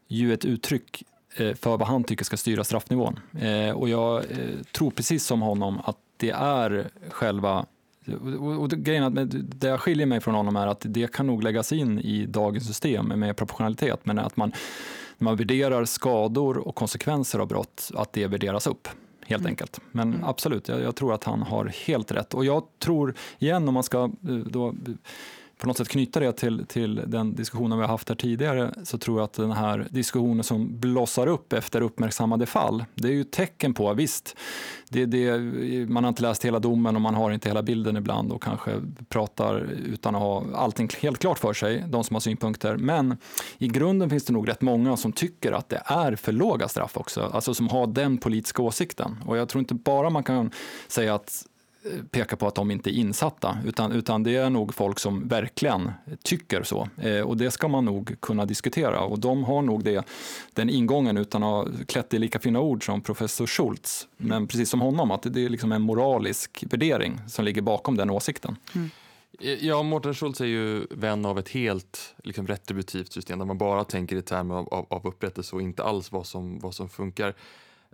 ju 0.08 0.34
ett 0.34 0.46
uttryck 0.46 1.04
eh, 1.36 1.54
för 1.54 1.78
vad 1.78 1.88
han 1.88 2.04
tycker 2.04 2.26
ska 2.26 2.38
styra 2.38 2.64
straffnivån. 2.64 3.20
Eh, 3.40 3.72
och 3.72 3.90
jag 3.90 4.24
tror 4.72 4.92
precis 4.92 5.26
som 5.26 5.42
honom 5.42 5.82
att 5.84 5.98
det 6.18 6.32
är 6.32 6.90
själva 7.10 7.66
och 8.40 8.70
grejen 8.70 9.04
att 9.04 9.32
det 9.32 9.68
jag 9.68 9.80
skiljer 9.80 10.06
mig 10.06 10.20
från 10.20 10.36
honom 10.36 10.56
är 10.56 10.68
att 10.68 10.86
det 10.90 11.12
kan 11.12 11.28
nog 11.28 11.44
läggas 11.44 11.72
in 11.72 12.00
i 12.00 12.26
dagens 12.26 12.68
system 12.68 13.08
med 13.08 13.38
proportionalitet, 13.38 14.00
men 14.04 14.20
att 14.20 14.38
man, 14.38 14.52
när 15.18 15.26
man 15.26 15.36
värderar 15.36 15.86
skador 15.86 16.58
och 16.58 16.76
konsekvenser 16.76 17.40
av 17.40 17.48
brott, 17.48 17.92
att 17.94 18.14
det 18.14 18.28
värderas 18.28 18.68
upp. 18.68 18.88
Helt 19.26 19.42
mm. 19.42 19.50
enkelt. 19.50 19.80
Men 19.92 20.14
mm. 20.14 20.24
absolut, 20.24 20.68
jag, 20.68 20.82
jag, 20.82 20.96
tror 20.96 21.14
att 21.14 21.24
han 21.24 21.42
har 21.42 21.66
helt 21.66 22.12
rätt. 22.12 22.34
Och 22.34 22.46
jag 22.46 22.64
tror, 22.80 23.14
igen 23.40 23.68
om 23.68 23.74
man 23.74 23.84
ska 23.84 24.04
eh, 24.04 24.36
då 24.36 24.76
på 25.62 25.68
något 25.68 25.78
sätt 25.78 25.90
knyta 25.90 26.20
det 26.20 26.34
till, 26.34 26.66
till 26.68 27.02
den 27.08 27.36
diskussionen 27.36 27.78
vi 27.78 27.84
har 27.84 27.90
haft 27.90 28.10
här 28.10 28.16
tidigare 28.16 28.74
så 28.84 28.98
tror 28.98 29.20
jag 29.20 29.24
att 29.24 29.34
den 29.34 29.52
här 29.52 29.88
diskussionen 29.90 30.44
som 30.44 30.80
blossar 30.80 31.28
upp 31.28 31.54
efter 31.54 31.82
uppmärksammade 31.82 32.46
fall, 32.46 32.86
det 32.96 33.08
är 33.08 33.12
ju 33.12 33.24
tecken 33.24 33.74
på, 33.74 33.94
visst, 33.94 34.36
det, 34.90 35.06
det, 35.06 35.38
man 35.90 36.04
har 36.04 36.10
inte 36.10 36.22
läst 36.22 36.46
hela 36.46 36.60
domen 36.60 36.96
och 36.96 37.02
man 37.02 37.16
har 37.16 37.32
inte 37.32 37.50
hela 37.50 37.64
bilden 37.64 37.98
ibland 37.98 38.32
och 38.32 38.44
kanske 38.44 38.72
pratar 39.10 39.70
utan 39.86 40.16
att 40.16 40.22
ha 40.22 40.46
allting 40.56 40.90
helt 41.02 41.20
klart 41.20 41.40
för 41.40 41.54
sig, 41.54 41.86
de 41.88 42.04
som 42.04 42.16
har 42.16 42.22
synpunkter. 42.22 42.78
Men 42.78 43.18
i 43.58 43.68
grunden 43.68 44.10
finns 44.10 44.26
det 44.26 44.34
nog 44.34 44.50
rätt 44.50 44.62
många 44.62 44.98
som 44.98 45.12
tycker 45.12 45.52
att 45.52 45.70
det 45.70 45.82
är 45.86 46.16
för 46.16 46.32
låga 46.32 46.68
straff 46.68 46.98
också, 46.98 47.32
alltså 47.34 47.54
som 47.54 47.68
har 47.68 47.88
den 47.88 48.18
politiska 48.18 48.62
åsikten. 48.62 49.24
Och 49.26 49.38
jag 49.38 49.50
tror 49.50 49.60
inte 49.60 49.74
bara 49.74 50.10
man 50.10 50.24
kan 50.24 50.52
säga 50.88 51.16
att 51.16 51.46
peka 52.12 52.36
på 52.36 52.48
att 52.48 52.56
de 52.56 52.72
inte 52.72 52.90
är 52.90 52.94
insatta, 52.94 53.58
utan, 53.66 53.92
utan 53.92 54.24
det 54.24 54.36
är 54.36 54.50
nog 54.50 54.74
folk 54.74 55.00
som 55.00 55.28
verkligen 55.28 55.92
tycker 56.24 56.64
så. 56.64 56.90
Eh, 56.98 57.22
och 57.22 57.38
det 57.38 57.52
ska 57.52 57.68
man 57.68 57.86
nog 57.86 58.16
kunna 58.20 58.46
diskutera 58.46 59.00
och 59.00 59.20
de 59.20 59.44
har 59.44 59.62
nog 59.62 59.84
det, 59.84 60.06
den 60.54 60.70
ingången 60.70 61.18
utan 61.18 61.44
att 61.44 61.50
ha 61.50 61.68
klätt 61.88 62.14
i 62.14 62.20
lika 62.20 62.40
fina 62.40 62.60
ord 62.60 62.86
som 62.86 63.02
professor 63.02 63.48
Schultz. 63.48 64.08
Men 64.18 64.48
precis 64.48 64.70
som 64.70 64.82
honom, 64.82 65.12
att 65.12 65.24
det 65.24 65.46
är 65.46 65.50
liksom 65.50 65.72
en 65.72 65.82
moralisk 65.82 66.64
värdering 66.70 67.22
som 67.28 67.46
ligger 67.46 67.62
bakom 67.62 67.98
den 67.98 68.10
åsikten. 68.10 68.56
Mm. 68.76 68.90
Ja, 69.60 69.84
Mårten 69.84 70.14
Schultz 70.14 70.42
är 70.42 70.46
ju 70.46 70.86
vän 70.90 71.26
av 71.26 71.40
ett 71.40 71.50
helt 71.50 72.16
liksom, 72.24 72.48
retributivt 72.48 73.14
system 73.14 73.40
där 73.40 73.46
man 73.46 73.58
bara 73.58 73.84
tänker 73.84 74.16
i 74.16 74.22
termer 74.22 74.56
av, 74.56 74.74
av, 74.74 74.86
av 74.90 75.08
upprättelse 75.08 75.56
och 75.56 75.62
inte 75.62 75.84
alls 75.84 76.12
vad 76.12 76.28
som, 76.28 76.60
vad 76.60 76.76
som 76.76 76.90
funkar. 76.90 77.36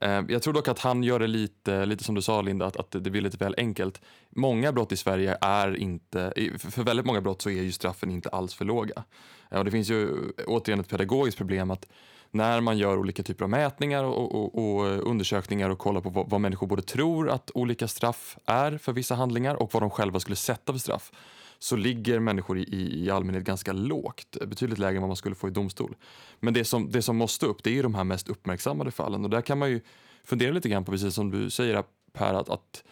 Eh, 0.02 0.24
jag 0.28 0.42
tror 0.42 0.54
dock 0.54 0.68
att 0.68 0.80
han 0.80 1.04
gör 1.04 1.20
det 1.20 1.28
lite, 1.28 1.86
lite 1.86 2.04
som 2.04 2.16
du 2.16 2.22
sa 2.22 2.42
Linda, 2.42 2.66
att, 2.66 2.78
att 2.78 2.92
det 2.92 3.10
blir 3.10 3.22
lite 3.22 3.38
väl 3.38 3.56
enkelt. 3.58 4.02
Många 4.30 4.72
brott 4.72 4.92
i 4.92 4.98
Sverige 4.98 5.38
är 5.42 5.76
inte, 5.76 6.34
för 6.60 6.84
väldigt 6.84 7.06
många 7.06 7.22
brott 7.22 7.42
så 7.42 7.50
är 7.50 7.62
ju 7.62 7.72
straffen 7.72 8.12
inte 8.12 8.30
alls 8.30 8.54
för 8.54 8.66
låga. 8.66 9.04
Eh, 9.52 9.58
och 9.58 9.66
det 9.66 9.72
finns 9.72 9.90
ju 9.90 10.10
eh, 10.10 10.44
återigen 10.48 10.80
ett 10.80 10.90
pedagogiskt 10.90 11.38
problem 11.38 11.72
att 11.72 11.86
när 12.32 12.62
man 12.62 12.78
gör 12.78 12.98
olika 12.98 13.24
typer 13.24 13.44
av 13.44 13.50
mätningar 13.50 14.04
och, 14.04 14.36
och, 14.36 14.80
och 14.80 15.10
undersökningar 15.10 15.70
och 15.70 15.80
kollar 15.80 16.02
på 16.02 16.10
vad, 16.10 16.30
vad, 16.30 16.42
människor 16.42 16.68
både 16.68 16.82
tror 16.82 17.30
att 17.30 17.52
olika 17.54 17.88
straff 17.88 18.38
är 18.46 18.78
för 18.78 18.94
vissa 18.94 19.16
handlingar 19.16 19.56
och 19.56 19.74
vad 19.74 19.84
de 19.84 19.90
själva 19.90 20.20
skulle 20.20 20.36
sätta 20.36 20.74
för 20.74 20.80
straff 20.80 21.12
så 21.60 21.76
ligger 21.76 22.20
människor 22.20 22.58
i, 22.58 23.04
i 23.04 23.10
allmänhet 23.10 23.44
ganska 23.44 23.74
lågt, 23.74 24.38
betydligt 24.48 24.80
lägre 24.80 24.96
än 24.96 25.02
vad 25.02 25.10
man 25.10 25.16
skulle 25.16 25.36
få 25.36 25.48
i 25.48 25.52
domstol. 25.52 25.96
Men 26.40 26.54
det 26.54 26.66
som, 26.66 26.92
det 26.92 27.02
som 27.02 27.18
måste 27.18 27.46
upp 27.46 27.64
det 27.64 27.80
är 27.80 27.84
de 27.84 27.96
här 27.96 28.04
mest 28.04 28.30
uppmärksammade 28.30 28.92
fallen 28.92 29.24
och 29.24 29.30
där 29.30 29.42
kan 29.42 29.58
man 29.58 29.70
ju 29.70 29.82
fundera 30.24 30.52
lite 30.52 30.70
grann 30.70 30.86
på, 30.86 30.92
precis 30.92 31.14
som 31.14 31.32
du 31.32 31.50
säger 31.50 31.84
Per, 32.14 32.34
att, 32.34 32.50
att 32.50 32.84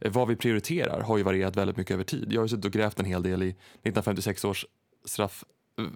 eh, 0.00 0.12
vad 0.12 0.28
vi 0.28 0.36
prioriterar 0.36 1.00
har 1.00 1.16
ju 1.16 1.22
varierat 1.22 1.56
väldigt 1.56 1.76
mycket 1.76 1.94
över 1.94 2.04
tid. 2.04 2.32
Jag 2.32 2.40
har 2.40 2.44
ju 2.44 2.48
suttit 2.48 2.64
och 2.64 2.72
grävt 2.72 3.00
en 3.00 3.06
hel 3.06 3.22
del 3.22 3.42
i 3.42 3.48
1956 3.48 4.44
års 4.44 4.66
straff 5.04 5.44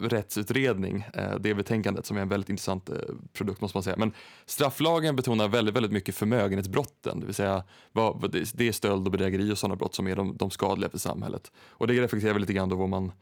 rättsutredning, 0.00 1.04
eh, 1.14 1.34
det 1.40 1.54
betänkandet 1.54 2.06
som 2.06 2.16
är 2.16 2.20
en 2.20 2.28
väldigt 2.28 2.50
intressant 2.50 2.90
eh, 2.90 2.96
produkt 3.32 3.60
måste 3.60 3.76
man 3.76 3.82
säga. 3.82 3.96
Men 3.96 4.12
strafflagen 4.46 5.16
betonar 5.16 5.48
väldigt, 5.48 5.76
väldigt 5.76 5.92
mycket 5.92 6.14
förmögenhetsbrotten, 6.14 7.20
det 7.20 7.26
vill 7.26 7.34
säga 7.34 7.64
vad, 7.92 8.30
det 8.54 8.68
är 8.68 8.72
stöld 8.72 9.06
och 9.06 9.12
bedrägeri 9.12 9.52
och 9.52 9.58
sådana 9.58 9.76
brott 9.76 9.94
som 9.94 10.08
är 10.08 10.16
de, 10.16 10.36
de 10.36 10.50
skadliga 10.50 10.90
för 10.90 10.98
samhället. 10.98 11.52
Och 11.68 11.86
det 11.86 12.02
reflekterar 12.02 12.32
väl 12.32 12.40
lite 12.40 12.52
grann 12.52 12.68
då 12.68 12.76
vad 12.76 12.88
man 12.88 13.12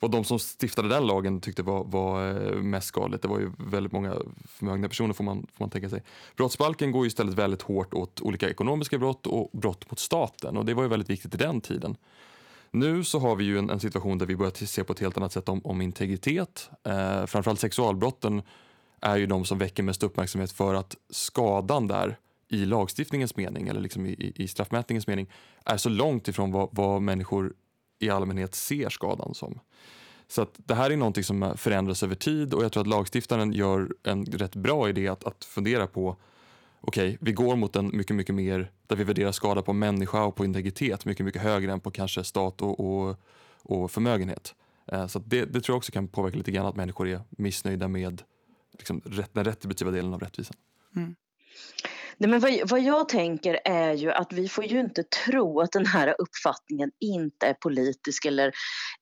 vad 0.00 0.10
de 0.10 0.24
som 0.24 0.38
stiftade 0.38 0.88
den 0.88 1.06
lagen 1.06 1.40
tyckte 1.40 1.62
var, 1.62 1.84
var 1.84 2.28
eh, 2.28 2.56
mest 2.56 2.86
skadligt. 2.86 3.22
Det 3.22 3.28
var 3.28 3.38
ju 3.38 3.52
väldigt 3.58 3.92
många 3.92 4.16
förmögna 4.46 4.88
personer 4.88 5.14
får 5.14 5.24
man, 5.24 5.46
får 5.54 5.64
man 5.64 5.70
tänka 5.70 5.88
sig. 5.88 6.02
Brottsbalken 6.36 6.92
går 6.92 7.04
ju 7.04 7.08
istället 7.08 7.34
väldigt 7.34 7.62
hårt 7.62 7.94
åt 7.94 8.20
olika 8.20 8.50
ekonomiska 8.50 8.98
brott 8.98 9.26
och 9.26 9.50
brott 9.52 9.90
mot 9.90 9.98
staten 9.98 10.56
och 10.56 10.64
det 10.64 10.74
var 10.74 10.82
ju 10.82 10.88
väldigt 10.88 11.10
viktigt 11.10 11.34
i 11.34 11.38
den 11.38 11.60
tiden. 11.60 11.96
Nu 12.70 13.04
så 13.04 13.18
har 13.18 13.36
vi 13.36 13.44
ju 13.44 13.58
en, 13.58 13.70
en 13.70 13.80
situation 13.80 14.18
där 14.18 14.26
vi 14.26 14.36
börjar 14.36 14.66
se 14.66 14.84
på 14.84 14.92
ett 14.92 15.00
helt 15.00 15.16
annat 15.16 15.32
sätt 15.32 15.48
om, 15.48 15.60
om 15.64 15.80
integritet. 15.80 16.70
Eh, 16.84 17.26
framförallt 17.26 17.60
sexualbrotten 17.60 18.42
är 19.00 19.16
ju 19.16 19.26
de 19.26 19.44
som 19.44 19.58
väcker 19.58 19.82
mest 19.82 20.02
uppmärksamhet 20.02 20.52
för 20.52 20.74
att 20.74 20.96
skadan 21.10 21.86
där 21.86 22.18
i 22.48 22.64
lagstiftningens 22.64 23.36
mening 23.36 23.68
eller 23.68 23.80
liksom 23.80 24.06
i, 24.06 24.32
i 24.36 24.48
straffmätningens 24.48 25.06
mening 25.06 25.30
är 25.64 25.76
så 25.76 25.88
långt 25.88 26.28
ifrån 26.28 26.52
vad, 26.52 26.68
vad 26.72 27.02
människor 27.02 27.54
i 27.98 28.10
allmänhet 28.10 28.54
ser 28.54 28.88
skadan 28.88 29.34
som. 29.34 29.60
Så 30.28 30.42
att 30.42 30.54
det 30.56 30.74
här 30.74 30.90
är 30.90 30.96
någonting 30.96 31.24
som 31.24 31.54
förändras 31.56 32.02
över 32.02 32.14
tid 32.14 32.54
och 32.54 32.64
jag 32.64 32.72
tror 32.72 32.80
att 32.80 32.86
lagstiftaren 32.86 33.52
gör 33.52 33.94
en 34.02 34.24
rätt 34.24 34.56
bra 34.56 34.88
idé 34.88 35.08
att, 35.08 35.24
att 35.24 35.44
fundera 35.44 35.86
på 35.86 36.16
okej, 36.80 37.08
okay, 37.08 37.18
vi 37.20 37.32
går 37.32 37.56
mot 37.56 37.76
en 37.76 37.96
mycket, 37.96 38.16
mycket 38.16 38.34
mer 38.34 38.70
där 38.86 38.96
vi 38.96 39.04
värderar 39.04 39.32
skada 39.32 39.62
på 39.62 39.72
människa 39.72 40.24
och 40.24 40.36
på 40.36 40.44
integritet 40.44 41.04
mycket, 41.04 41.26
mycket 41.26 41.42
högre 41.42 41.72
än 41.72 41.80
på 41.80 41.90
kanske 41.90 42.24
stat 42.24 42.62
och, 42.62 42.80
och, 42.80 43.16
och 43.62 43.90
förmögenhet. 43.90 44.54
Eh, 44.92 45.06
så 45.06 45.18
det, 45.18 45.44
det, 45.44 45.60
tror 45.60 45.74
jag 45.74 45.76
också 45.76 45.92
kan 45.92 46.08
påverka 46.08 46.36
lite 46.36 46.50
grann 46.50 46.66
att 46.66 46.76
människor 46.76 47.08
är 47.08 47.20
missnöjda 47.30 47.88
med 47.88 48.22
liksom, 48.72 49.02
den 49.32 49.44
retributiva 49.44 49.90
delen 49.90 50.14
av 50.14 50.20
rättvisan. 50.20 50.56
Mm. 50.96 51.14
Nej, 52.20 52.30
men 52.30 52.40
vad, 52.40 52.70
vad, 52.70 52.80
jag 52.80 53.08
tänker 53.08 53.58
är 53.64 53.92
ju 53.92 54.12
att 54.12 54.32
vi 54.32 54.48
får 54.48 54.64
ju 54.64 54.80
inte 54.80 55.02
tro 55.02 55.60
att 55.60 55.72
den 55.72 55.86
här 55.86 56.14
uppfattningen 56.18 56.90
inte 57.00 57.46
är 57.46 57.54
politisk 57.54 58.24
eller 58.24 58.52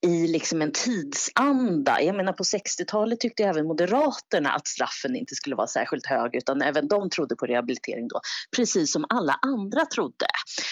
i 0.06 0.26
liksom 0.26 0.62
en 0.62 0.72
tidsanda. 0.72 2.02
Jag 2.02 2.16
menar 2.16 2.32
på 2.32 2.42
60-talet 2.42 3.20
tyckte 3.20 3.44
även 3.44 3.66
Moderaterna 3.66 4.50
att 4.50 4.66
straffen 4.66 5.16
inte 5.16 5.34
skulle 5.34 5.56
vara 5.56 5.66
särskilt 5.66 6.06
hög 6.06 6.34
utan 6.34 6.62
även 6.62 6.88
de 6.88 7.10
trodde 7.10 7.36
på 7.36 7.46
rehabilitering 7.46 8.08
då, 8.08 8.20
precis 8.56 8.92
som 8.92 9.04
alla 9.08 9.38
andra 9.42 9.86
trodde. 9.86 10.26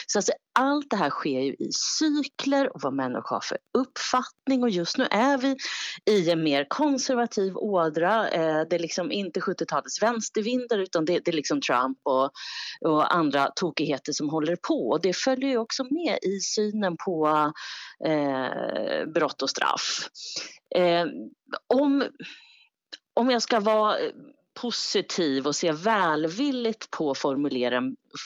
Så 0.06 0.18
alltså, 0.18 0.32
allt 0.58 0.90
det 0.90 0.96
här 0.96 1.10
sker 1.10 1.40
ju 1.40 1.52
i 1.52 1.70
cykler 1.98 2.74
och 2.74 2.82
vad 2.82 2.94
människor 2.94 3.34
har 3.34 3.40
för 3.40 3.58
uppfattning 3.78 4.62
och 4.62 4.70
just 4.70 4.98
nu 4.98 5.06
är 5.10 5.38
vi 5.38 5.56
i 6.10 6.30
en 6.30 6.42
mer 6.42 6.66
konservativ 6.68 7.56
ådra. 7.56 8.28
Eh, 8.28 8.60
det 8.70 8.76
är 8.76 8.78
liksom 8.78 9.12
inte 9.12 9.40
70-talets 9.40 10.02
vänstervindar 10.02 10.78
utan 10.78 11.04
det, 11.04 11.20
det 11.24 11.30
är 11.30 11.36
liksom 11.36 11.60
Trump 11.60 11.98
och 12.02 12.33
och 12.80 13.14
andra 13.14 13.50
tokigheter 13.56 14.12
som 14.12 14.28
håller 14.28 14.56
på. 14.56 14.88
Och 14.88 15.00
det 15.02 15.16
följer 15.16 15.50
ju 15.50 15.58
också 15.58 15.84
med 15.84 16.18
i 16.22 16.40
synen 16.40 16.96
på 16.96 17.52
eh, 18.06 19.06
brott 19.14 19.42
och 19.42 19.50
straff. 19.50 20.08
Eh, 20.76 21.06
om, 21.66 22.04
om 23.14 23.30
jag 23.30 23.42
ska 23.42 23.60
vara 23.60 23.96
positiv 24.60 25.46
och 25.46 25.56
se 25.56 25.72
välvilligt 25.72 26.90
på 26.90 27.14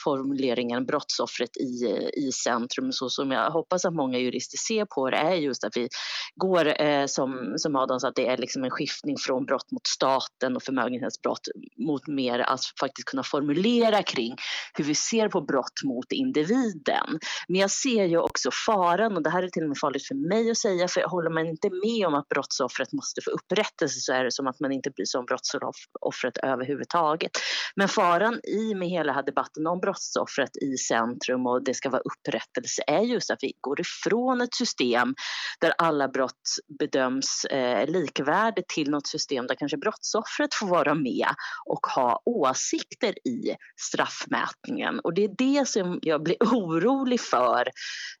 formuleringen, 0.03 0.85
brottsoffret 0.85 1.57
i, 1.57 2.09
i 2.13 2.31
centrum 2.31 2.91
så 2.91 3.09
som 3.09 3.31
jag 3.31 3.51
hoppas 3.51 3.85
att 3.85 3.93
många 3.93 4.17
jurister 4.17 4.57
ser 4.57 4.85
på 4.85 5.09
det 5.09 5.17
är 5.17 5.33
just 5.33 5.63
att 5.63 5.77
vi 5.77 5.89
går 6.35 6.81
eh, 6.81 7.05
som, 7.05 7.53
som 7.57 7.75
Adam 7.75 7.99
sa 7.99 8.07
att 8.07 8.15
det 8.15 8.27
är 8.27 8.37
liksom 8.37 8.63
en 8.63 8.69
skiftning 8.69 9.17
från 9.17 9.45
brott 9.45 9.71
mot 9.71 9.87
staten 9.87 10.55
och 10.55 10.63
förmögenhetsbrott 10.63 11.47
mot 11.77 12.07
mer 12.07 12.39
att 12.39 12.59
faktiskt 12.79 13.07
kunna 13.07 13.23
formulera 13.23 14.03
kring 14.03 14.35
hur 14.73 14.83
vi 14.83 14.95
ser 14.95 15.27
på 15.29 15.41
brott 15.41 15.83
mot 15.83 16.11
individen. 16.11 17.19
Men 17.47 17.61
jag 17.61 17.71
ser 17.71 18.05
ju 18.05 18.17
också 18.17 18.49
faran 18.65 19.17
och 19.17 19.23
det 19.23 19.29
här 19.29 19.43
är 19.43 19.49
till 19.49 19.63
och 19.63 19.69
med 19.69 19.77
farligt 19.77 20.07
för 20.07 20.15
mig 20.15 20.51
att 20.51 20.57
säga 20.57 20.87
för 20.87 21.01
håller 21.01 21.29
man 21.29 21.47
inte 21.47 21.69
med 21.69 22.07
om 22.07 22.13
att 22.13 22.27
brottsoffret 22.27 22.93
måste 22.93 23.21
få 23.21 23.31
upprättelse 23.31 23.99
så 23.99 24.13
är 24.13 24.23
det 24.23 24.31
som 24.31 24.47
att 24.47 24.59
man 24.59 24.71
inte 24.71 24.91
bryr 24.91 25.05
sig 25.05 25.19
om 25.19 25.25
brottsoffret 25.25 26.37
överhuvudtaget. 26.43 27.31
Men 27.75 27.87
faran 27.87 28.39
i 28.43 28.75
med 28.75 28.89
hela 28.89 29.21
debatten 29.21 29.67
om 29.67 29.78
brottsoffret 29.79 30.57
i 30.57 30.77
centrum 30.77 31.47
och 31.47 31.63
det 31.63 31.73
ska 31.73 31.89
vara 31.89 32.01
upprättelse 32.01 32.83
är 32.87 33.01
just 33.01 33.31
att 33.31 33.39
vi 33.41 33.53
går 33.61 33.81
ifrån 33.81 34.41
ett 34.41 34.53
system 34.53 35.15
där 35.61 35.73
alla 35.77 36.07
brott 36.07 36.49
bedöms 36.79 37.45
eh, 37.45 37.87
likvärdigt 37.87 38.67
till 38.67 38.89
något 38.89 39.07
system 39.07 39.47
där 39.47 39.55
kanske 39.55 39.77
brottsoffret 39.77 40.53
får 40.53 40.67
vara 40.67 40.93
med 40.93 41.27
och 41.65 41.87
ha 41.87 42.21
åsikter 42.25 43.27
i 43.27 43.55
straffmätningen. 43.81 44.99
Och 44.99 45.13
det 45.13 45.23
är 45.23 45.35
det 45.37 45.67
som 45.67 45.99
jag 46.01 46.23
blir 46.23 46.37
orolig 46.41 47.21
för 47.21 47.67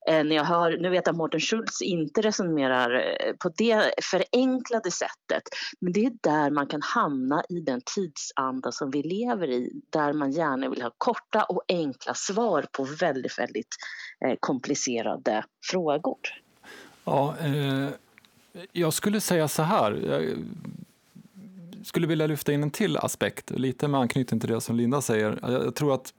eh, 0.09 0.23
när 0.23 0.35
jag 0.35 0.43
hör, 0.43 0.77
nu 0.77 0.89
vet 0.89 1.05
jag 1.05 1.13
att 1.13 1.17
Mårten 1.17 1.39
Schultz 1.39 1.81
inte 1.81 2.21
resonerar 2.21 2.95
eh, 2.95 3.33
på 3.33 3.49
det 3.57 3.93
förenklade 4.01 4.91
sättet, 4.91 5.43
men 5.81 5.93
det 5.93 6.05
är 6.05 6.11
där 6.23 6.51
man 6.51 6.67
kan 6.67 6.81
hamna 6.81 7.43
i 7.49 7.59
den 7.59 7.81
tidsanda 7.95 8.71
som 8.71 8.91
vi 8.91 9.03
lever 9.03 9.49
i, 9.49 9.81
där 9.89 10.13
man 10.13 10.31
gärna 10.31 10.69
vill 10.69 10.81
ha 10.81 10.91
korta 10.97 11.45
och 11.49 11.61
enkla 11.67 12.13
svar 12.13 12.65
på 12.71 12.83
väldigt, 12.83 13.39
väldigt 13.39 13.75
eh, 14.25 14.35
komplicerade 14.39 15.45
frågor. 15.71 16.17
Ja, 17.03 17.35
eh, 17.37 17.89
jag 18.71 18.93
skulle 18.93 19.21
säga 19.21 19.47
så 19.47 19.63
här. 19.63 19.91
Jag 19.91 20.45
skulle 21.85 22.07
vilja 22.07 22.27
lyfta 22.27 22.53
in 22.53 22.63
en 22.63 22.71
till 22.71 22.97
aspekt, 22.97 23.51
lite 23.51 23.87
med 23.87 23.99
anknytning 23.99 24.39
till 24.39 24.49
det 24.49 24.61
som 24.61 24.75
Linda 24.75 25.01
säger. 25.01 25.39
Jag, 25.41 25.51
jag 25.51 25.75
tror 25.75 25.93
att, 25.93 26.13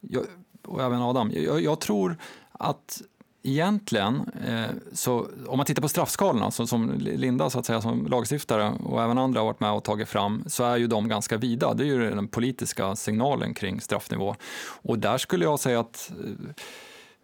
jag, 0.00 0.24
och 0.62 0.82
även 0.82 1.02
Adam, 1.02 1.30
jag, 1.34 1.62
jag 1.62 1.80
tror 1.80 2.16
att 2.52 3.02
egentligen, 3.42 4.30
eh, 4.46 4.70
så 4.92 5.28
om 5.46 5.56
man 5.56 5.66
tittar 5.66 5.82
på 5.82 5.88
straffskalorna 5.88 6.50
så, 6.50 6.66
som 6.66 6.92
Linda 6.98 7.50
så 7.50 7.58
att 7.58 7.66
säga, 7.66 7.80
som 7.80 8.06
lagstiftare 8.06 8.72
och 8.84 9.02
även 9.02 9.18
andra 9.18 9.40
har 9.40 9.46
varit 9.46 9.60
med 9.60 9.72
och 9.72 9.84
tagit 9.84 10.08
fram 10.08 10.44
så 10.46 10.64
är 10.64 10.76
ju 10.76 10.86
de 10.86 11.08
ganska 11.08 11.36
vida. 11.36 11.74
Det 11.74 11.82
är 11.82 11.86
ju 11.86 12.10
den 12.10 12.28
politiska 12.28 12.96
signalen 12.96 13.54
kring 13.54 13.80
straffnivå. 13.80 14.36
Och 14.82 14.98
där 14.98 15.18
skulle 15.18 15.44
jag 15.44 15.60
säga 15.60 15.80
att 15.80 16.12
eh, 16.24 16.54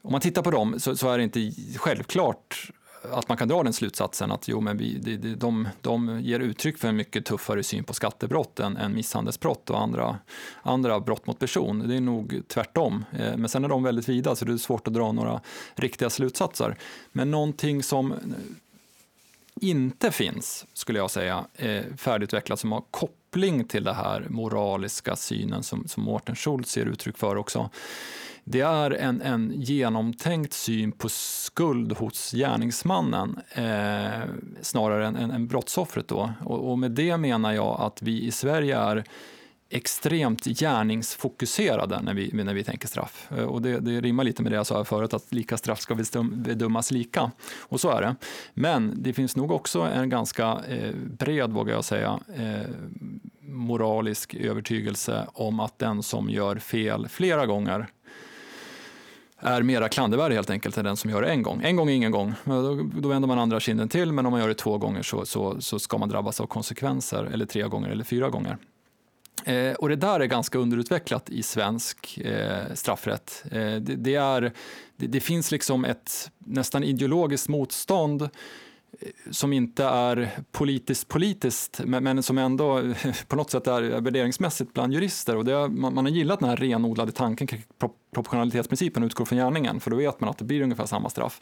om 0.03 0.13
man 0.13 0.21
tittar 0.21 0.43
på 0.43 0.51
dem 0.51 0.81
så, 0.81 0.97
så 0.97 1.11
är 1.11 1.19
det 1.19 1.25
inte 1.25 1.53
självklart 1.77 2.71
att 3.13 3.29
man 3.29 3.39
kan 3.39 3.49
dra 3.49 3.63
den 3.63 3.73
slutsatsen 3.73 4.33
att 4.33 4.49
jo, 4.49 4.61
men 4.61 4.77
vi, 4.77 4.99
de, 4.99 5.35
de, 5.35 5.69
de 5.81 6.21
ger 6.21 6.41
uttryck 6.41 6.79
för 6.79 6.89
en 6.89 6.97
mycket 6.97 7.25
tuffare 7.25 7.63
syn 7.63 7.85
på 7.85 7.95
skattebrott 7.95 8.61
än, 8.61 8.77
än 8.77 8.95
misshandelsbrott 8.95 9.71
och 9.71 9.83
andra, 9.83 10.19
andra 10.63 11.01
brott 11.01 11.27
mot 11.27 11.39
person. 11.39 11.89
Det 11.89 11.97
är 11.97 12.01
nog 12.01 12.43
tvärtom. 12.49 13.05
Eh, 13.19 13.37
men 13.37 13.49
sen 13.49 13.65
är 13.65 13.69
de 13.69 13.83
väldigt 13.83 14.09
vida 14.09 14.37
så 14.37 14.45
det 14.45 14.53
är 14.53 14.57
svårt 14.57 14.89
att 14.89 14.95
dra 14.95 15.13
några 15.13 15.41
riktiga 15.75 16.11
slutsatser. 16.11 16.79
Men 17.13 17.31
någonting 17.31 17.83
som 17.83 18.15
inte 19.61 20.11
finns, 20.11 20.67
skulle 20.73 20.99
jag 20.99 21.11
säga, 21.11 21.45
eh, 21.55 21.85
färdigutvecklat 21.97 22.61
som 22.61 22.73
har 22.73 22.83
koppling 22.91 23.65
till 23.65 23.85
den 23.85 23.95
här 23.95 24.27
moraliska 24.31 25.17
synen 25.17 25.63
som, 25.63 25.89
som 25.89 26.03
Mårten 26.03 26.37
Schultz 26.37 26.77
ger 26.77 26.87
uttryck 26.87 27.19
för 27.19 27.37
också. 27.37 27.71
Det 28.49 28.61
är 28.61 28.91
en, 28.91 29.23
en 29.23 29.53
genomtänkt 29.57 30.53
syn 30.53 30.93
på 30.93 31.09
skuld 31.09 31.93
hos 31.93 32.33
gärningsmannen 32.33 33.41
eh, 33.53 34.29
snarare 34.61 35.07
än, 35.07 35.17
än, 35.17 35.31
än 35.31 35.47
brottsoffret. 35.47 36.09
Då. 36.09 36.33
Och, 36.45 36.71
och 36.71 36.79
med 36.79 36.91
det 36.91 37.17
menar 37.17 37.53
jag 37.53 37.81
att 37.81 38.03
vi 38.03 38.23
i 38.23 38.31
Sverige 38.31 38.79
är 38.79 39.05
extremt 39.71 40.45
gärningsfokuserade 40.45 42.01
när 42.03 42.15
vi, 42.15 42.31
när 42.33 42.55
vi 42.55 42.65
tänker 42.65 42.89
straff. 42.89 43.33
Eh, 43.33 43.45
och 43.45 43.63
det, 43.63 43.79
det 43.81 44.01
rimmar 44.01 44.25
lite 44.25 44.43
med 44.43 44.53
det 44.53 44.57
jag 44.57 44.67
sa 44.67 44.85
förut, 44.85 45.15
att 45.15 45.33
lika 45.33 45.57
straff 45.57 45.81
ska 45.81 45.95
bedömas 46.23 46.91
lika. 46.91 47.31
Och 47.61 47.81
så 47.81 47.91
är 47.91 48.03
det. 48.03 48.17
Men 48.55 49.03
det 49.03 49.13
finns 49.13 49.37
nog 49.37 49.51
också 49.51 49.81
en 49.81 50.09
ganska 50.09 50.59
eh, 50.69 50.95
bred, 51.19 51.53
vågar 51.53 51.75
jag 51.75 51.85
säga, 51.85 52.21
eh, 52.35 52.71
moralisk 53.41 54.35
övertygelse 54.35 55.27
om 55.33 55.61
att 55.61 55.79
den 55.79 56.03
som 56.03 56.31
gör 56.31 56.57
fel 56.57 57.09
flera 57.09 57.47
gånger 57.47 57.87
är 59.39 59.63
mera 59.63 59.89
klandervärd 59.89 60.33
helt 60.33 60.51
enkelt 60.51 60.79
än 60.79 60.85
den 60.85 60.97
som 60.97 61.11
gör 61.11 61.23
det 61.23 61.29
en 61.29 61.43
gång. 61.43 61.63
En 61.63 61.77
gång 61.77 61.89
är 61.89 61.95
ingen 61.95 62.13
gång. 62.13 62.35
Då, 62.45 62.89
då 63.01 63.09
vänder 63.09 63.29
man 63.29 63.39
andra 63.39 63.61
kinden 63.61 63.89
till, 63.89 64.13
men 64.13 64.27
om 64.27 64.31
man 64.31 64.41
gör 64.41 64.49
det 64.49 64.55
två 64.55 64.79
gånger 64.79 65.03
så, 65.03 65.27
så, 65.27 65.61
så 65.61 65.79
ska 65.79 65.99
man 65.99 66.09
drabbas 66.09 66.41
av 66.41 66.47
konsekvenser, 66.47 67.25
eller 67.25 67.47
tre 67.47 67.63
gånger 67.63 67.91
eller 67.91 68.05
fyra 68.05 68.31
gånger. 68.31 68.59
Eh, 69.45 69.73
och 69.73 69.89
det 69.89 69.97
där 69.97 70.21
är 70.21 70.27
ganska 70.27 70.59
underutvecklat 70.59 71.31
i 71.31 71.43
svensk 71.43 72.19
eh, 72.19 72.75
straffrätt. 72.75 73.45
Eh, 73.51 73.75
det, 73.75 73.81
det, 73.81 74.15
är, 74.15 74.53
det, 74.97 75.07
det, 75.07 75.21
finns 75.21 75.51
liksom 75.51 75.85
ett 75.85 76.31
nästan 76.39 76.85
ideologiskt 76.85 77.49
motstånd 77.49 78.29
som 79.31 79.53
inte 79.53 79.85
är 79.85 80.31
politiskt 80.53 81.09
politiskt, 81.09 81.81
men, 81.85 82.05
men, 82.05 82.23
som 82.23 82.39
ändå 82.39 82.83
på 83.29 83.37
något 83.37 83.51
sätt 83.51 83.67
är 83.67 84.01
värderingsmässigt 84.01 84.75
bland 84.75 84.93
jurister. 84.93 85.37
Och 85.37 85.45
det, 85.45 85.69
man, 85.69 85.95
man 85.95 86.05
har 86.05 86.13
gillat 86.13 86.41
den 86.41 86.49
här 86.49 86.57
renodlade 86.57 87.13
tanken 87.13 87.47
kring 87.47 87.63
proportionalitetsprincipen 88.15 89.03
utgår 89.03 89.25
från 89.25 89.39
gärningen, 89.39 89.81
för 89.81 89.91
då 89.91 89.97
vet 89.97 90.21
man 90.21 90.31
att 90.31 90.39
det 90.39 90.45
blir 90.45 90.63
ungefär 90.63 90.87
samma 90.87 91.11
straff. 91.11 91.41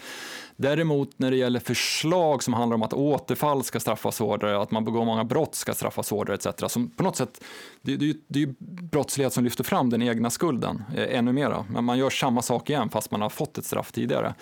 Däremot 0.57 1.18
när 1.18 1.30
det 1.30 1.37
gäller 1.37 1.61
förslag 1.61 2.42
som 2.42 2.54
handlar 2.54 2.74
om 2.74 2.83
att 2.83 2.92
återfall 2.92 3.64
ska 3.64 3.80
straffas 3.80 4.18
hårdare, 4.18 4.62
att 4.62 4.70
man 4.70 4.85
begår 4.85 5.04
många 5.04 5.24
brott 5.24 5.54
ska 5.54 5.74
straffas 5.74 6.11
hårdare 6.11 6.37
etc. 6.37 6.72
Som 6.72 6.90
på 6.90 7.02
något 7.02 7.16
sätt, 7.16 7.44
det, 7.83 7.96
det, 7.96 8.16
det 8.28 8.38
är 8.38 8.46
ju 8.46 8.54
brottslighet 8.61 9.33
som 9.33 9.44
lyfter 9.44 9.64
fram 9.64 9.90
den 9.90 10.02
egna 10.02 10.30
skulden 10.30 10.85
eh, 10.96 11.18
ännu 11.18 11.33
mera. 11.33 11.64
Men 11.70 11.85
man 11.85 11.98
gör 11.98 12.11
samma 12.11 12.42
sak 12.42 12.70
igen 12.70 12.90
fast 12.90 13.11
man 13.11 13.20
har 13.20 13.30
fått 13.30 13.59
ett 13.59 13.64
straff 13.64 13.92
tidigare. 13.92 14.35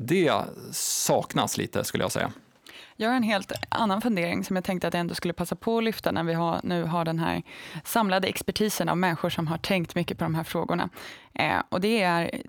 Det 0.00 0.44
saknas 0.72 1.56
lite 1.56 1.84
skulle 1.84 2.04
jag 2.04 2.12
säga. 2.12 2.32
Jag 2.96 3.08
har 3.08 3.16
en 3.16 3.22
helt 3.22 3.52
annan 3.68 4.00
fundering 4.00 4.44
som 4.44 4.56
jag 4.56 4.64
tänkte 4.64 4.88
att 4.88 4.94
jag 4.94 5.00
ändå 5.00 5.14
skulle 5.14 5.34
passa 5.34 5.56
på 5.56 5.78
att 5.78 5.84
lyfta 5.84 6.12
när 6.12 6.24
vi 6.24 6.34
har, 6.34 6.60
nu 6.62 6.82
har 6.82 7.04
den 7.04 7.18
här 7.18 7.42
samlade 7.84 8.28
expertisen 8.28 8.88
av 8.88 8.96
människor 8.96 9.30
som 9.30 9.46
har 9.46 9.58
tänkt 9.58 9.94
mycket 9.94 10.18
på 10.18 10.24
de 10.24 10.34
här 10.34 10.44
frågorna. 10.44 10.88
Eh, 11.34 11.62
och 11.68 11.80
det 11.80 12.02
är 12.02 12.42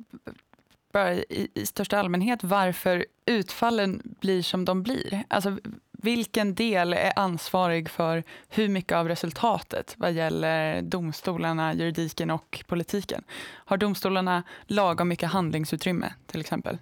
bara 0.93 1.13
i, 1.13 1.47
i 1.53 1.65
största 1.65 1.99
allmänhet 1.99 2.43
varför 2.43 3.05
utfallen 3.25 4.15
blir 4.19 4.41
som 4.41 4.65
de 4.65 4.83
blir. 4.83 5.23
Alltså, 5.27 5.57
vilken 5.91 6.55
del 6.55 6.93
är 6.93 7.13
ansvarig 7.15 7.89
för 7.89 8.23
hur 8.49 8.69
mycket 8.69 8.95
av 8.97 9.07
resultatet 9.07 9.95
vad 9.97 10.12
gäller 10.12 10.81
domstolarna, 10.81 11.73
juridiken 11.73 12.29
och 12.29 12.63
politiken? 12.67 13.23
Har 13.51 13.77
domstolarna 13.77 14.43
lagom 14.67 15.07
mycket 15.07 15.29
handlingsutrymme 15.29 16.13
till 16.25 16.39
exempel? 16.39 16.77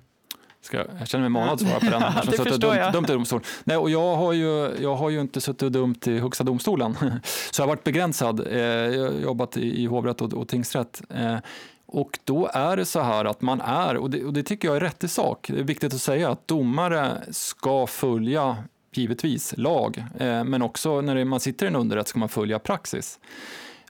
Ska, 0.67 0.77
jag 0.99 1.07
känner 1.07 1.29
mig 1.29 1.41
manad 1.41 1.53
att 1.53 1.59
svara 1.59 1.79
på 1.79 1.85
den. 1.85 2.01
det 2.31 2.49
förstår 2.49 2.75
jag. 2.75 2.93
Dumt, 2.93 3.05
domstol. 3.07 3.41
Nej, 3.63 3.77
och 3.77 3.89
jag, 3.89 4.15
har 4.15 4.33
ju, 4.33 4.75
jag 4.81 4.95
har 4.95 5.09
ju 5.09 5.21
inte 5.21 5.41
suttit 5.41 5.73
dömt 5.73 6.07
i 6.07 6.19
Högsta 6.19 6.43
domstolen, 6.43 6.97
så 7.51 7.61
jag 7.61 7.67
har 7.67 7.67
varit 7.67 7.83
begränsad. 7.83 8.47
Eh, 8.47 8.57
jag 8.59 9.11
har 9.11 9.19
jobbat 9.19 9.57
i, 9.57 9.83
i 9.83 9.85
hovrätt 9.85 10.21
och, 10.21 10.33
och 10.33 10.47
tingsrätt. 10.47 11.01
Eh, 11.09 11.37
och 11.85 12.19
då 12.23 12.49
är 12.53 12.77
det 12.77 12.85
så 12.85 13.01
här 13.01 13.25
att 13.25 13.41
man 13.41 13.61
är, 13.61 13.97
och 13.97 14.09
det, 14.09 14.23
och 14.23 14.33
det 14.33 14.43
tycker 14.43 14.67
jag 14.67 14.77
är 14.77 14.81
rätt 14.81 15.03
i 15.03 15.07
sak, 15.07 15.49
det 15.53 15.59
är 15.59 15.63
viktigt 15.63 15.93
att 15.93 16.01
säga 16.01 16.29
att 16.29 16.47
domare 16.47 17.21
ska 17.31 17.87
följa 17.87 18.57
givetvis 18.91 19.53
lag, 19.57 20.05
eh, 20.19 20.43
men 20.43 20.61
också 20.61 21.01
när 21.01 21.25
man 21.25 21.39
sitter 21.39 21.65
i 21.65 21.69
en 21.69 21.75
underrätt 21.75 22.07
ska 22.07 22.19
man 22.19 22.29
följa 22.29 22.59
praxis. 22.59 23.19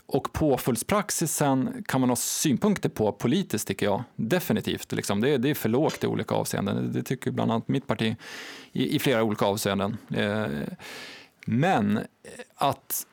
Och 0.09 0.33
påföljdspraxisen 0.33 1.83
kan 1.87 2.01
man 2.01 2.09
ha 2.09 2.15
synpunkter 2.15 2.89
på 2.89 3.11
politiskt, 3.11 3.67
tycker 3.67 3.85
jag. 3.85 4.03
Definitivt. 4.15 4.91
Liksom. 4.91 5.21
Det, 5.21 5.29
är, 5.29 5.37
det 5.37 5.49
är 5.49 5.53
för 5.53 5.69
lågt 5.69 6.03
i 6.03 6.07
olika 6.07 6.35
avseenden. 6.35 6.91
Det 6.93 7.03
tycker 7.03 7.31
bland 7.31 7.51
annat 7.51 7.67
mitt 7.67 7.87
parti 7.87 8.15
i, 8.71 8.95
i 8.95 8.99
flera 8.99 9.23
olika 9.23 9.45
avseenden. 9.45 9.97
Eh, 10.13 10.45
men 11.45 11.99
att 12.55 13.05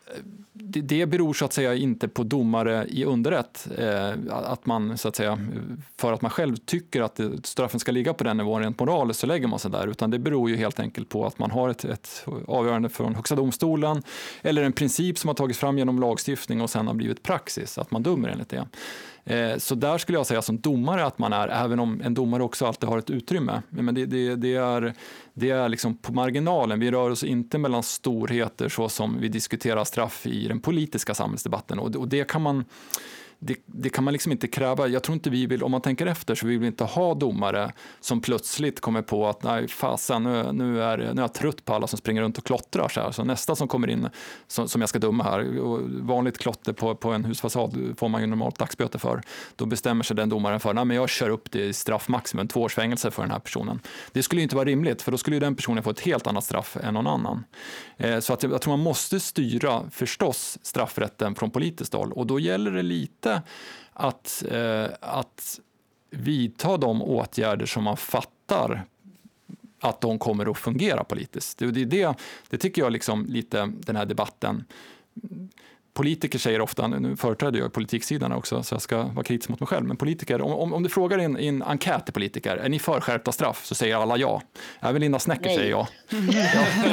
det, 0.53 1.07
beror 1.07 1.35
så 1.35 1.45
att 1.45 1.53
säga 1.53 1.75
inte 1.75 2.09
på 2.09 2.23
domare 2.23 2.87
i 2.89 3.05
underrätt, 3.05 3.69
eh, 3.79 4.13
att 4.31 4.67
man 4.67 4.99
så 4.99 5.09
att 5.09 5.17
säga, 5.17 5.39
för 5.97 6.13
att 6.13 6.23
man 6.23 6.31
själv 6.31 6.57
tycker 6.57 7.03
att 7.03 7.21
straffen 7.45 7.81
ska 7.81 7.93
ligga 7.93 8.15
på 8.15 8.25
den 8.25 8.37
nivån 8.37 8.63
rent 8.63 8.81
moraliskt 8.81 9.21
så 9.21 9.27
lägger 9.27 9.49
man 9.49 9.59
sig 9.59 9.71
där, 9.71 9.87
utan 9.87 10.11
det 10.11 10.19
beror 10.19 10.51
ju 10.51 10.57
helt 10.57 10.81
enkelt 10.81 11.09
på 11.09 11.27
att 11.27 11.39
man 11.39 11.51
har 11.51 11.69
ett, 11.69 11.85
ett 11.85 12.27
avgörande 12.47 12.89
från 12.89 13.15
Högsta 13.15 13.35
domstolen 13.35 14.03
eller 14.43 14.63
en 14.63 14.73
princip 14.73 15.19
som 15.19 15.29
har 15.29 15.35
tagits 15.35 15.59
fram 15.59 15.79
genom 15.79 16.01
lagstiftning 16.01 16.61
och 16.61 16.71
sen 16.71 16.87
har 16.87 16.95
blivit 16.95 17.23
praxis, 17.23 17.79
att 17.79 17.91
man 17.91 18.03
dömer 18.03 18.29
enligt 18.29 18.49
det. 18.49 18.67
Eh, 19.27 19.59
så 19.59 19.75
där 19.75 19.99
skulle 19.99 20.19
jag 20.19 20.27
säga 20.27 20.43
som 20.43 20.61
domare 20.61 21.05
att 21.05 21.19
man 21.19 21.33
är, 21.33 21.49
även 21.49 21.81
om 21.81 22.01
en 22.05 22.15
domare 22.15 22.43
också 22.43 22.67
alltid 22.67 22.89
har 22.89 22.99
ett 22.99 23.11
utrymme. 23.11 23.63
Men 23.69 23.95
det, 23.95 24.07
det, 24.07 24.37
det 24.37 24.55
är, 24.55 24.95
det 25.35 25.51
är 25.51 25.69
liksom 25.69 25.97
på 25.97 26.13
marginalen. 26.13 26.81
Vi 26.81 26.91
rör 26.91 27.11
oss 27.11 27.25
inte 27.25 27.59
mellan 27.59 27.83
storheter 27.83 28.69
så 28.69 28.89
som 29.05 29.21
vi 29.21 29.29
diskuterar 29.29 29.85
straff 29.85 30.27
i 30.27 30.49
den 30.49 30.61
politiska 30.61 31.15
samhällsdebatten. 31.15 31.79
Och 31.79 32.09
det 32.09 32.29
kan 32.29 32.43
man 32.43 32.65
det, 33.39 33.57
det, 33.67 33.89
kan 33.89 34.05
man 34.05 34.13
liksom 34.13 34.33
inte 34.33 34.49
kräva. 34.49 34.89
Jag 34.89 35.03
tror 35.03 35.15
inte 35.15 35.31
vi 35.31 35.47
vill, 35.47 35.63
om 35.63 35.71
man 35.71 35.81
tänker 35.81 36.07
efter 36.07 36.35
så 36.35 36.47
vill 36.47 36.59
vi 36.59 36.67
inte 36.67 36.85
ha 36.85 37.15
domare 37.15 37.73
som 38.01 38.21
plötsligt 38.21 38.81
kommer 38.81 39.03
på 39.03 39.29
att 39.29 39.43
nej 39.43 39.69
fasen 39.69 40.23
nu, 40.23 40.53
nu, 40.53 40.83
är, 40.83 40.99
nu 40.99 41.05
är 41.05 41.15
jag 41.17 41.35
trött 41.35 41.65
på 41.65 41.75
alla 41.75 41.87
som 41.87 41.99
springer 41.99 42.23
runt 42.23 42.39
och 42.39 42.45
klottrar. 42.45 42.89
Så, 42.89 43.01
här. 43.01 43.11
så 43.11 43.25
nästa 43.25 43.57
som 43.57 43.69
kommer 43.69 43.91
in 43.91 44.09
som, 44.47 44.69
som 44.69 44.81
jag 44.81 44.89
ska 44.89 44.99
döma 44.99 45.25
här, 45.25 45.59
och 45.59 45.81
vanligt 45.91 46.39
klotter 46.39 46.73
på, 46.73 46.95
på 46.95 47.13
en 47.13 47.25
husfasad 47.25 47.95
får 47.97 48.09
man 48.09 48.21
ju 48.21 48.27
normalt 48.27 48.59
dagsböter 48.59 48.99
för. 48.99 49.23
Då 49.57 49.67
bestämmer 49.67 50.05
sig 50.05 50.17
den 50.17 50.29
domaren 50.29 50.61
för 50.61 50.75
att 50.75 50.95
jag 50.95 51.09
kör 51.09 51.31
upp 51.31 51.51
det 51.51 51.65
i 51.65 51.73
straffmaximum, 51.73 52.49
två 52.49 52.63
års 52.63 52.75
fängelse 52.75 53.11
för 53.11 53.23
den 53.23 53.31
här 53.31 53.39
personen. 53.39 53.81
Det 54.13 54.23
skulle 54.23 54.43
inte 54.43 54.57
vara 54.57 54.65
rimligt 54.65 55.03
för 55.03 55.13
då 55.13 55.19
skulle 55.19 55.39
den 55.39 55.57
personen 55.57 55.83
få 55.83 55.91
ett 55.91 56.01
helt 56.01 56.27
annat 56.27 56.45
straff 56.45 56.77
än 56.77 56.95
någon 56.95 57.07
annan. 57.07 57.45
Eh, 57.97 58.21
så 58.21 58.33
att 58.33 58.43
jag, 58.43 58.53
jag 58.53 58.61
tror 58.61 58.77
man 58.77 58.85
måste 58.85 59.21
styra 59.21 59.83
förstås 59.91 60.59
straffrätten 60.63 61.35
från 61.35 61.51
politiskt 61.51 61.93
håll 61.95 62.13
och 62.13 62.27
då 62.27 62.39
gäller 62.39 62.71
det 62.71 62.83
lite 62.83 63.24
att, 63.93 64.45
eh, 64.51 64.87
att 65.01 65.61
vidta 66.11 66.77
de 66.77 67.03
åtgärder 67.03 67.67
som 67.67 67.85
man 67.85 67.97
fattar 67.97 68.85
att 69.81 70.01
de 70.01 70.19
kommer 70.19 70.51
att 70.51 70.59
fungera 70.59 71.05
politiskt. 71.05 71.59
Det, 71.59 71.71
det, 71.71 71.85
det, 71.85 72.15
det 72.49 72.59
tycker 72.59 72.83
jag 72.83 72.93
liksom 72.93 73.27
lite 73.27 73.73
den 73.77 73.97
här 73.97 74.07
debatten 74.07 74.65
politiker 75.95 76.39
säger 76.39 76.61
ofta, 76.61 76.87
nu 76.87 77.17
företräder 77.17 77.59
jag 77.59 77.73
politiksidan 77.73 78.33
också 78.33 78.63
så 78.63 78.75
jag 78.75 78.83
ska 78.83 79.03
vara 79.03 79.25
kritisk 79.25 79.49
mot 79.49 79.61
mig 79.61 79.67
själv, 79.67 79.87
men 79.87 79.97
politiker, 79.97 80.43
om, 80.43 80.73
om 80.73 80.83
du 80.83 80.89
frågar 80.89 81.21
i 81.21 81.25
en, 81.25 81.37
en 81.37 81.63
enkät 81.63 82.05
till 82.05 82.15
politiker, 82.15 82.57
är 82.57 82.69
ni 82.69 82.79
för 82.79 83.01
skärpta 83.01 83.33
straff? 83.33 83.67
Så 83.67 83.75
säger 83.75 83.97
alla 83.97 84.17
ja. 84.17 84.43
Även 84.81 85.01
Linda 85.01 85.19
Snäcker 85.19 85.51
säger 85.51 85.71
ja. 85.71 85.89
ja. 86.11 86.19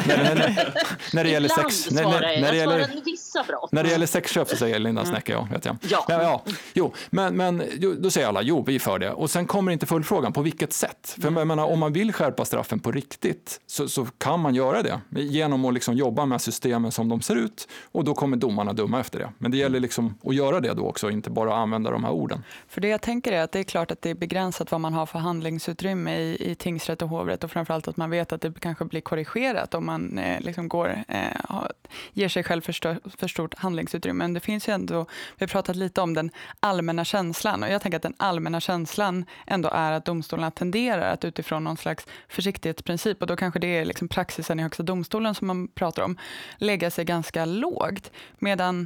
när, 0.08 0.36
när, 0.36 0.74
när, 1.14 1.24
det 1.24 1.30
gäller 1.30 1.50
sex... 1.50 1.92
När, 1.92 2.04
när, 2.04 2.42
när, 2.42 2.52
det 2.52 2.58
gäller, 2.58 2.88
vissa 3.06 3.44
brott. 3.44 3.72
När 3.72 3.84
det 3.84 3.90
gäller 3.90 4.06
sexköp 4.06 4.50
så 4.50 4.56
säger 4.56 4.80
Linda 4.80 5.06
Snäcker 5.06 5.34
ja, 5.34 5.48
vet 5.52 5.66
jag. 5.66 5.78
Ja. 5.82 6.06
Men, 6.08 6.22
ja, 6.22 6.44
jo, 6.74 6.94
men, 7.10 7.38
men 7.38 7.64
då 8.00 8.12
säger 8.12 8.28
alla 8.28 8.42
jo, 8.42 8.64
vi 8.68 8.76
är 8.76 8.80
för 8.80 9.00
det. 9.00 9.12
Och 9.12 9.30
sen 9.30 9.46
kommer 9.46 9.72
inte 9.72 9.86
följdfrågan, 9.86 10.34
på 10.34 10.42
vilket 10.42 10.74
sätt? 10.74 11.18
För 11.22 11.32
jag 11.32 11.48
menar, 11.48 11.66
om 11.66 11.80
man 11.80 11.94
vill 11.94 12.14
skärpa 12.14 12.46
straffen 12.46 12.80
på 12.80 12.92
riktigt 12.92 13.62
så, 13.68 13.88
så 13.88 14.06
kan 14.18 14.40
man 14.40 14.56
göra 14.56 14.82
det 14.82 15.00
genom 15.10 15.66
att 15.66 15.74
liksom 15.74 15.96
jobba 15.96 16.26
med 16.26 16.42
systemen 16.42 16.92
som 16.92 17.10
de 17.10 17.22
ser 17.22 17.36
ut 17.36 17.68
och 17.92 18.04
då 18.04 18.14
kommer 18.14 18.38
domarna 18.38 18.74
döma 18.74 18.91
döma 18.92 19.00
efter 19.00 19.20
det. 19.20 19.32
Men 19.38 19.52
det 19.52 19.58
gäller 19.58 19.80
liksom 19.80 20.16
att 20.24 20.36
göra 20.36 20.60
det 20.60 20.74
då 20.74 20.88
också, 20.88 21.10
inte 21.10 21.30
bara 21.30 21.56
använda 21.56 21.92
de 21.92 22.04
här 22.04 22.12
orden. 22.12 22.44
För 22.68 22.82
det 22.82 22.88
jag 22.88 23.02
tänker 23.02 23.32
är 23.32 23.44
att 23.44 23.52
det 23.52 23.60
är 23.60 23.64
klart 23.64 23.92
att 23.92 24.02
det 24.02 24.10
är 24.10 24.16
begränsat 24.16 24.72
vad 24.72 24.82
man 24.82 24.94
har 24.94 25.06
för 25.06 25.20
handlingsutrymme 25.20 26.18
i, 26.18 26.52
i 26.52 26.56
tingsrätt 26.56 27.02
och 27.02 27.10
hovrätt 27.10 27.44
och 27.44 27.52
framförallt 27.52 27.88
att 27.88 27.98
man 27.98 28.10
vet 28.10 28.34
att 28.34 28.42
det 28.42 28.60
kanske 28.60 28.86
blir 28.86 29.02
korrigerat 29.02 29.74
om 29.74 29.86
man 29.86 30.18
eh, 30.20 30.42
liksom 30.42 30.68
går, 30.68 31.04
eh, 31.08 31.68
ger 32.14 32.30
sig 32.30 32.44
själv 32.44 32.62
för, 32.62 32.74
stör, 32.74 33.00
för 33.18 33.28
stort 33.28 33.54
handlingsutrymme. 33.58 34.24
Men 34.24 34.34
det 34.34 34.40
finns 34.40 34.68
ju 34.68 34.74
ändå, 34.74 35.06
vi 35.38 35.44
har 35.44 35.48
pratat 35.48 35.76
lite 35.76 36.02
om 36.02 36.14
den 36.14 36.32
allmänna 36.60 37.06
känslan 37.06 37.64
och 37.64 37.70
jag 37.70 37.82
tänker 37.82 37.96
att 37.98 38.04
den 38.04 38.14
allmänna 38.18 38.60
känslan 38.60 39.26
ändå 39.48 39.70
är 39.70 39.92
att 39.92 40.06
domstolarna 40.06 40.52
tenderar 40.52 41.14
att 41.14 41.26
utifrån 41.26 41.64
någon 41.64 41.78
slags 41.78 42.08
försiktighetsprincip 42.28 43.22
och 43.22 43.28
då 43.28 43.36
kanske 43.36 43.60
det 43.60 43.68
är 43.68 43.86
liksom 43.86 44.08
praxisen 44.08 44.60
i 44.60 44.64
Högsta 44.64 44.84
domstolen 44.84 45.36
som 45.36 45.48
man 45.48 45.68
pratar 45.68 46.04
om, 46.04 46.18
lägga 46.58 46.92
sig 46.92 47.06
ganska 47.06 47.46
lågt. 47.46 48.12
Medan 48.40 48.81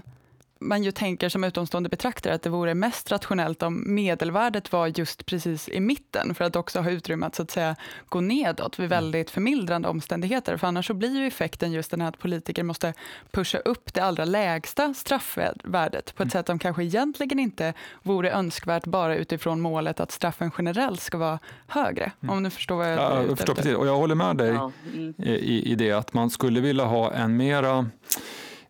man 0.68 0.84
ju 0.84 0.92
tänker 0.92 1.30
som 1.30 1.44
utomstående 1.44 1.90
betraktare 1.90 2.34
att 2.34 2.42
det 2.42 2.50
vore 2.50 2.76
mest 2.76 3.12
rationellt 3.12 3.64
om 3.64 3.96
medelvärdet 3.96 4.72
var 4.72 4.88
just 5.00 5.26
precis 5.26 5.70
i 5.70 5.80
mitten 5.80 6.36
för 6.36 6.46
att 6.46 6.56
också 6.56 6.80
ha 6.80 6.90
utrymme 6.90 7.26
att, 7.26 7.36
så 7.36 7.44
att 7.44 7.52
säga, 7.52 7.76
gå 8.10 8.22
nedåt 8.22 8.80
vid 8.80 8.86
mm. 8.86 8.90
väldigt 8.90 9.30
förmildrande 9.30 9.88
omständigheter. 9.88 10.58
För 10.58 10.68
annars 10.68 10.88
så 10.88 10.94
blir 10.94 11.20
ju 11.20 11.28
effekten 11.28 11.72
just 11.72 11.92
den 11.92 12.02
här 12.02 12.10
att 12.10 12.20
politiker 12.20 12.64
måste 12.64 12.94
pusha 13.32 13.58
upp 13.58 13.94
det 13.94 14.02
allra 14.02 14.26
lägsta 14.26 14.94
straffvärdet 14.94 16.16
på 16.16 16.24
ett 16.24 16.26
mm. 16.26 16.30
sätt 16.30 16.48
som 16.48 16.60
kanske 16.60 16.84
egentligen 16.84 17.40
inte 17.40 17.74
vore 18.04 18.32
önskvärt 18.32 18.86
bara 18.86 19.16
utifrån 19.16 19.62
målet 19.62 20.00
att 20.00 20.12
straffen 20.12 20.52
generellt 20.58 21.02
ska 21.02 21.18
vara 21.18 21.40
högre. 21.68 22.12
Mm. 22.22 22.36
Om 22.36 22.44
du 22.44 22.50
förstår 22.50 22.76
vad 22.76 22.92
jag 22.92 23.00
ja, 23.00 23.24
jag 23.24 23.38
förstår 23.38 23.56
precis. 23.56 23.76
Och 23.76 23.88
jag 23.88 23.98
håller 23.98 24.16
med 24.16 24.38
dig 24.38 24.54
ja. 24.54 24.72
mm. 24.94 25.14
i, 25.18 25.72
i 25.72 25.76
det 25.76 25.92
att 25.92 26.14
man 26.14 26.30
skulle 26.30 26.62
vilja 26.62 26.84
ha 26.84 27.12
en 27.12 27.38
mera 27.38 27.90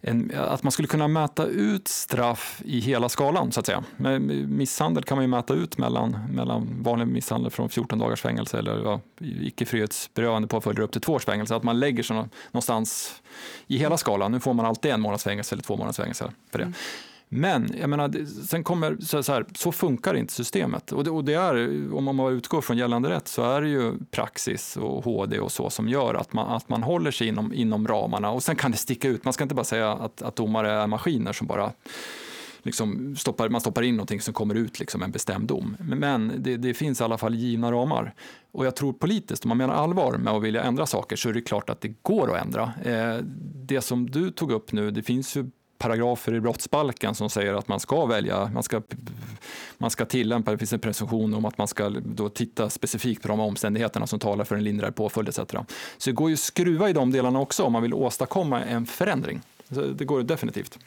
en, 0.01 0.31
att 0.35 0.63
man 0.63 0.71
skulle 0.71 0.87
kunna 0.87 1.07
mäta 1.07 1.45
ut 1.45 1.87
straff 1.87 2.61
i 2.65 2.79
hela 2.79 3.09
skalan 3.09 3.51
så 3.51 3.59
att 3.59 3.65
säga. 3.65 3.83
Med 3.97 4.21
misshandel 4.49 5.03
kan 5.03 5.17
man 5.17 5.23
ju 5.23 5.27
mäta 5.27 5.53
ut 5.53 5.77
mellan, 5.77 6.17
mellan 6.31 6.83
vanlig 6.83 7.07
misshandel 7.07 7.51
från 7.51 7.69
14 7.69 7.99
dagars 7.99 8.21
fängelse 8.21 8.59
eller 8.59 8.83
ja, 8.83 8.99
icke 9.19 9.65
frihetsberövande 9.65 10.47
påföljder 10.47 10.83
upp 10.83 10.91
till 10.91 11.01
två 11.01 11.13
års 11.13 11.25
fängelse. 11.25 11.55
Att 11.55 11.63
man 11.63 11.79
lägger 11.79 12.03
sig 12.03 12.23
någonstans 12.51 13.21
i 13.67 13.77
hela 13.77 13.97
skalan. 13.97 14.31
Nu 14.31 14.39
får 14.39 14.53
man 14.53 14.65
alltid 14.65 14.91
en 14.91 15.01
månads 15.01 15.23
fängelse 15.23 15.55
eller 15.55 15.63
två 15.63 15.77
månaders 15.77 15.97
fängelse 15.97 16.31
för 16.51 16.57
det. 16.57 16.63
Mm. 16.63 16.73
Men 17.35 17.71
jag 17.79 17.89
menar, 17.89 18.25
sen 18.45 18.63
kommer, 18.63 18.97
så, 18.99 19.23
så, 19.23 19.33
här, 19.33 19.45
så 19.55 19.71
funkar 19.71 20.13
inte 20.13 20.33
systemet. 20.33 20.91
Och 20.91 21.03
det, 21.03 21.09
och 21.09 21.23
det, 21.23 21.33
är, 21.33 21.93
om 21.95 22.03
man 22.03 22.33
utgår 22.33 22.61
från 22.61 22.77
gällande 22.77 23.09
rätt 23.09 23.27
så 23.27 23.43
är 23.43 23.61
det 23.61 23.69
ju 23.69 23.93
praxis 24.11 24.77
och 24.77 25.03
HD 25.03 25.39
och 25.39 25.51
så 25.51 25.69
som 25.69 25.89
gör 25.89 26.13
att 26.13 26.33
man, 26.33 26.47
att 26.47 26.69
man 26.69 26.83
håller 26.83 27.11
sig 27.11 27.27
inom, 27.27 27.53
inom 27.53 27.87
ramarna. 27.87 28.31
Och 28.31 28.43
sen 28.43 28.55
kan 28.55 28.71
det 28.71 28.77
sticka 28.77 29.07
ut. 29.07 29.23
Man 29.23 29.33
ska 29.33 29.43
inte 29.43 29.55
bara 29.55 29.63
säga 29.63 29.91
att, 29.91 30.21
att 30.21 30.35
domare 30.35 30.71
är 30.71 30.87
maskiner 30.87 31.33
som 31.33 31.47
bara 31.47 31.71
liksom 32.63 33.15
stoppar, 33.15 33.49
man 33.49 33.61
stoppar 33.61 33.81
in 33.81 33.95
någonting 33.95 34.21
som 34.21 34.33
kommer 34.33 34.55
ut 34.55 34.79
liksom 34.79 35.03
en 35.03 35.11
bestämd 35.11 35.47
dom. 35.47 35.77
Men 35.79 36.33
det, 36.37 36.57
det, 36.57 36.73
finns 36.73 37.01
i 37.01 37.03
alla 37.03 37.17
fall 37.17 37.35
givna 37.35 37.71
ramar. 37.71 38.13
Och 38.51 38.65
jag 38.65 38.75
tror 38.75 38.93
politiskt, 38.93 39.45
om 39.45 39.49
man 39.49 39.57
menar 39.57 39.73
allvar 39.73 40.17
med 40.17 40.33
att 40.33 40.43
vilja 40.43 40.63
ändra 40.63 40.85
saker 40.85 41.15
så 41.15 41.29
är 41.29 41.33
det 41.33 41.41
klart 41.41 41.69
att 41.69 41.81
det 41.81 41.93
går 42.01 42.35
att 42.35 42.45
ändra. 42.45 42.73
Eh, 42.83 43.17
det 43.53 43.81
som 43.81 44.09
du 44.09 44.31
tog 44.31 44.51
upp 44.51 44.71
nu, 44.71 44.91
det 44.91 45.03
finns 45.03 45.37
ju 45.37 45.49
paragrafer 45.77 46.33
i 46.33 46.41
brottsbalken 46.41 47.15
som 47.15 47.29
säger 47.29 47.53
att 47.53 47.67
man 47.67 47.79
ska 47.79 48.05
välja, 48.05 48.51
man 48.53 48.63
ska, 48.63 48.81
man 49.77 49.89
ska 49.89 50.05
tillämpa, 50.05 50.51
det 50.51 50.57
finns 50.57 50.73
en 50.73 50.79
presumtion 50.79 51.33
om 51.33 51.45
att 51.45 51.57
man 51.57 51.67
ska 51.67 51.89
då 51.89 52.29
titta 52.29 52.69
specifikt 52.69 53.21
på 53.21 53.27
de 53.27 53.39
omständigheterna 53.39 54.07
som 54.07 54.19
talar 54.19 54.45
för 54.45 54.55
en 54.55 54.63
lindrare 54.63 54.91
påföljd 54.91 55.29
etc. 55.29 55.39
Så 55.97 56.09
det 56.09 56.11
går 56.11 56.29
ju 56.29 56.33
att 56.33 56.39
skruva 56.39 56.89
i 56.89 56.93
de 56.93 57.11
delarna 57.11 57.39
också 57.39 57.63
om 57.63 57.73
man 57.73 57.81
vill 57.81 57.93
åstadkomma 57.93 58.61
en 58.61 58.85
förändring. 58.85 59.41
Så 59.71 59.81
det 59.81 60.05
går 60.05 60.23
definitivt. 60.23 60.79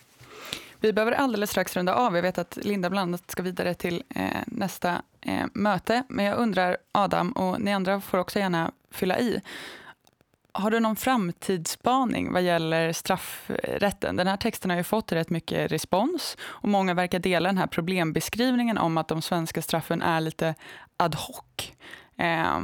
Vi 0.81 0.93
behöver 0.93 1.13
alldeles 1.13 1.51
strax 1.51 1.77
runda 1.77 1.95
av. 1.95 2.15
Jag 2.15 2.23
vet 2.23 2.39
att 2.39 2.59
Linda 2.63 2.91
bland 2.91 3.09
annat 3.09 3.31
ska 3.31 3.43
vidare 3.43 3.75
till 3.75 4.03
eh, 4.15 4.25
nästa 4.47 5.03
eh, 5.21 5.47
möte. 5.53 6.03
Men 6.09 6.25
jag 6.25 6.39
undrar, 6.39 6.77
Adam, 6.93 7.33
och 7.33 7.61
ni 7.61 7.73
andra 7.73 8.01
får 8.01 8.19
också 8.19 8.39
gärna 8.39 8.73
fylla 8.91 9.19
i. 9.19 9.41
Har 10.53 10.71
du 10.71 10.81
någon 10.81 10.97
framtidsspaning 10.97 12.33
vad 12.33 12.43
gäller 12.43 12.93
straffrätten? 12.93 14.17
Den 14.17 14.27
här 14.27 14.37
texten 14.37 14.71
har 14.71 14.77
ju 14.77 14.85
fått 14.85 15.13
rätt 15.13 15.31
mycket 15.31 15.73
respons 15.73 16.37
och 16.41 16.69
många 16.69 16.95
verkar 16.95 17.19
dela 17.19 17.49
den 17.49 17.59
här 17.59 17.67
problembeskrivningen 17.67 18.79
om 18.79 18.99
att 18.99 19.09
de 19.09 19.23
svenska 19.23 19.63
straffen 19.63 20.03
är 20.03 20.21
lite 20.21 20.55
ad 20.97 21.17
hoc. 21.17 21.73
Eh, 22.17 22.59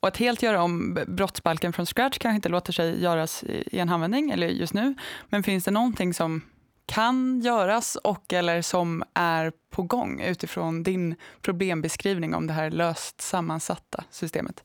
och 0.00 0.08
att 0.08 0.16
helt 0.16 0.42
göra 0.42 0.62
om 0.62 0.98
brottsbalken 1.06 1.72
från 1.72 1.86
scratch 1.86 2.18
kanske 2.18 2.36
inte 2.36 2.48
låter 2.48 2.72
sig 2.72 3.02
göras 3.02 3.44
i 3.44 3.78
en 3.78 3.88
handvändning, 3.88 4.30
eller 4.30 4.46
just 4.46 4.74
nu. 4.74 4.94
Men 5.28 5.42
finns 5.42 5.64
det 5.64 5.70
någonting 5.70 6.14
som 6.14 6.42
kan 6.86 7.40
göras 7.40 7.96
och 7.96 8.32
eller 8.32 8.62
som 8.62 9.04
är 9.14 9.52
på 9.70 9.82
gång 9.82 10.20
utifrån 10.20 10.82
din 10.82 11.16
problembeskrivning 11.42 12.34
om 12.34 12.46
det 12.46 12.52
här 12.52 12.70
löst 12.70 13.20
sammansatta 13.20 14.04
systemet? 14.10 14.64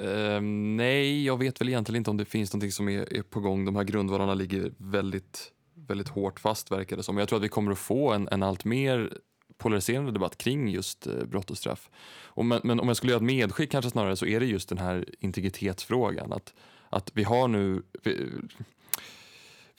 Uh, 0.00 0.40
nej, 0.76 1.24
jag 1.24 1.38
vet 1.38 1.60
väl 1.60 1.68
egentligen 1.68 1.96
inte 1.96 2.10
om 2.10 2.16
det 2.16 2.24
finns 2.24 2.52
någonting 2.52 2.72
som 2.72 2.88
är, 2.88 3.16
är, 3.16 3.22
på 3.22 3.40
gång. 3.40 3.64
De 3.64 3.76
här 3.76 3.84
grundvalarna 3.84 4.34
ligger 4.34 4.72
väldigt, 4.76 5.52
väldigt 5.74 6.08
hårt 6.08 6.40
fast 6.40 6.70
verkar 6.70 6.96
det 6.96 7.02
som. 7.02 7.18
Jag 7.18 7.28
tror 7.28 7.36
att 7.36 7.44
vi 7.44 7.48
kommer 7.48 7.72
att 7.72 7.78
få 7.78 8.12
en, 8.12 8.28
en 8.28 8.42
allt 8.42 8.64
mer 8.64 9.18
polariserande 9.58 10.12
debatt 10.12 10.38
kring 10.38 10.68
just 10.68 11.06
eh, 11.06 11.24
brott 11.24 11.50
och 11.50 11.58
straff. 11.58 11.90
Och 12.24 12.44
men, 12.44 12.60
men, 12.64 12.80
om 12.80 12.88
jag 12.88 12.96
skulle 12.96 13.12
göra 13.12 13.20
ett 13.20 13.26
medskick 13.26 13.70
kanske 13.70 13.90
snarare 13.90 14.16
så 14.16 14.26
är 14.26 14.40
det 14.40 14.46
just 14.46 14.68
den 14.68 14.78
här 14.78 15.04
integritetsfrågan. 15.20 16.32
Att, 16.32 16.54
att 16.90 17.10
vi 17.14 17.22
har 17.22 17.48
nu... 17.48 17.82
Vi, 18.02 18.28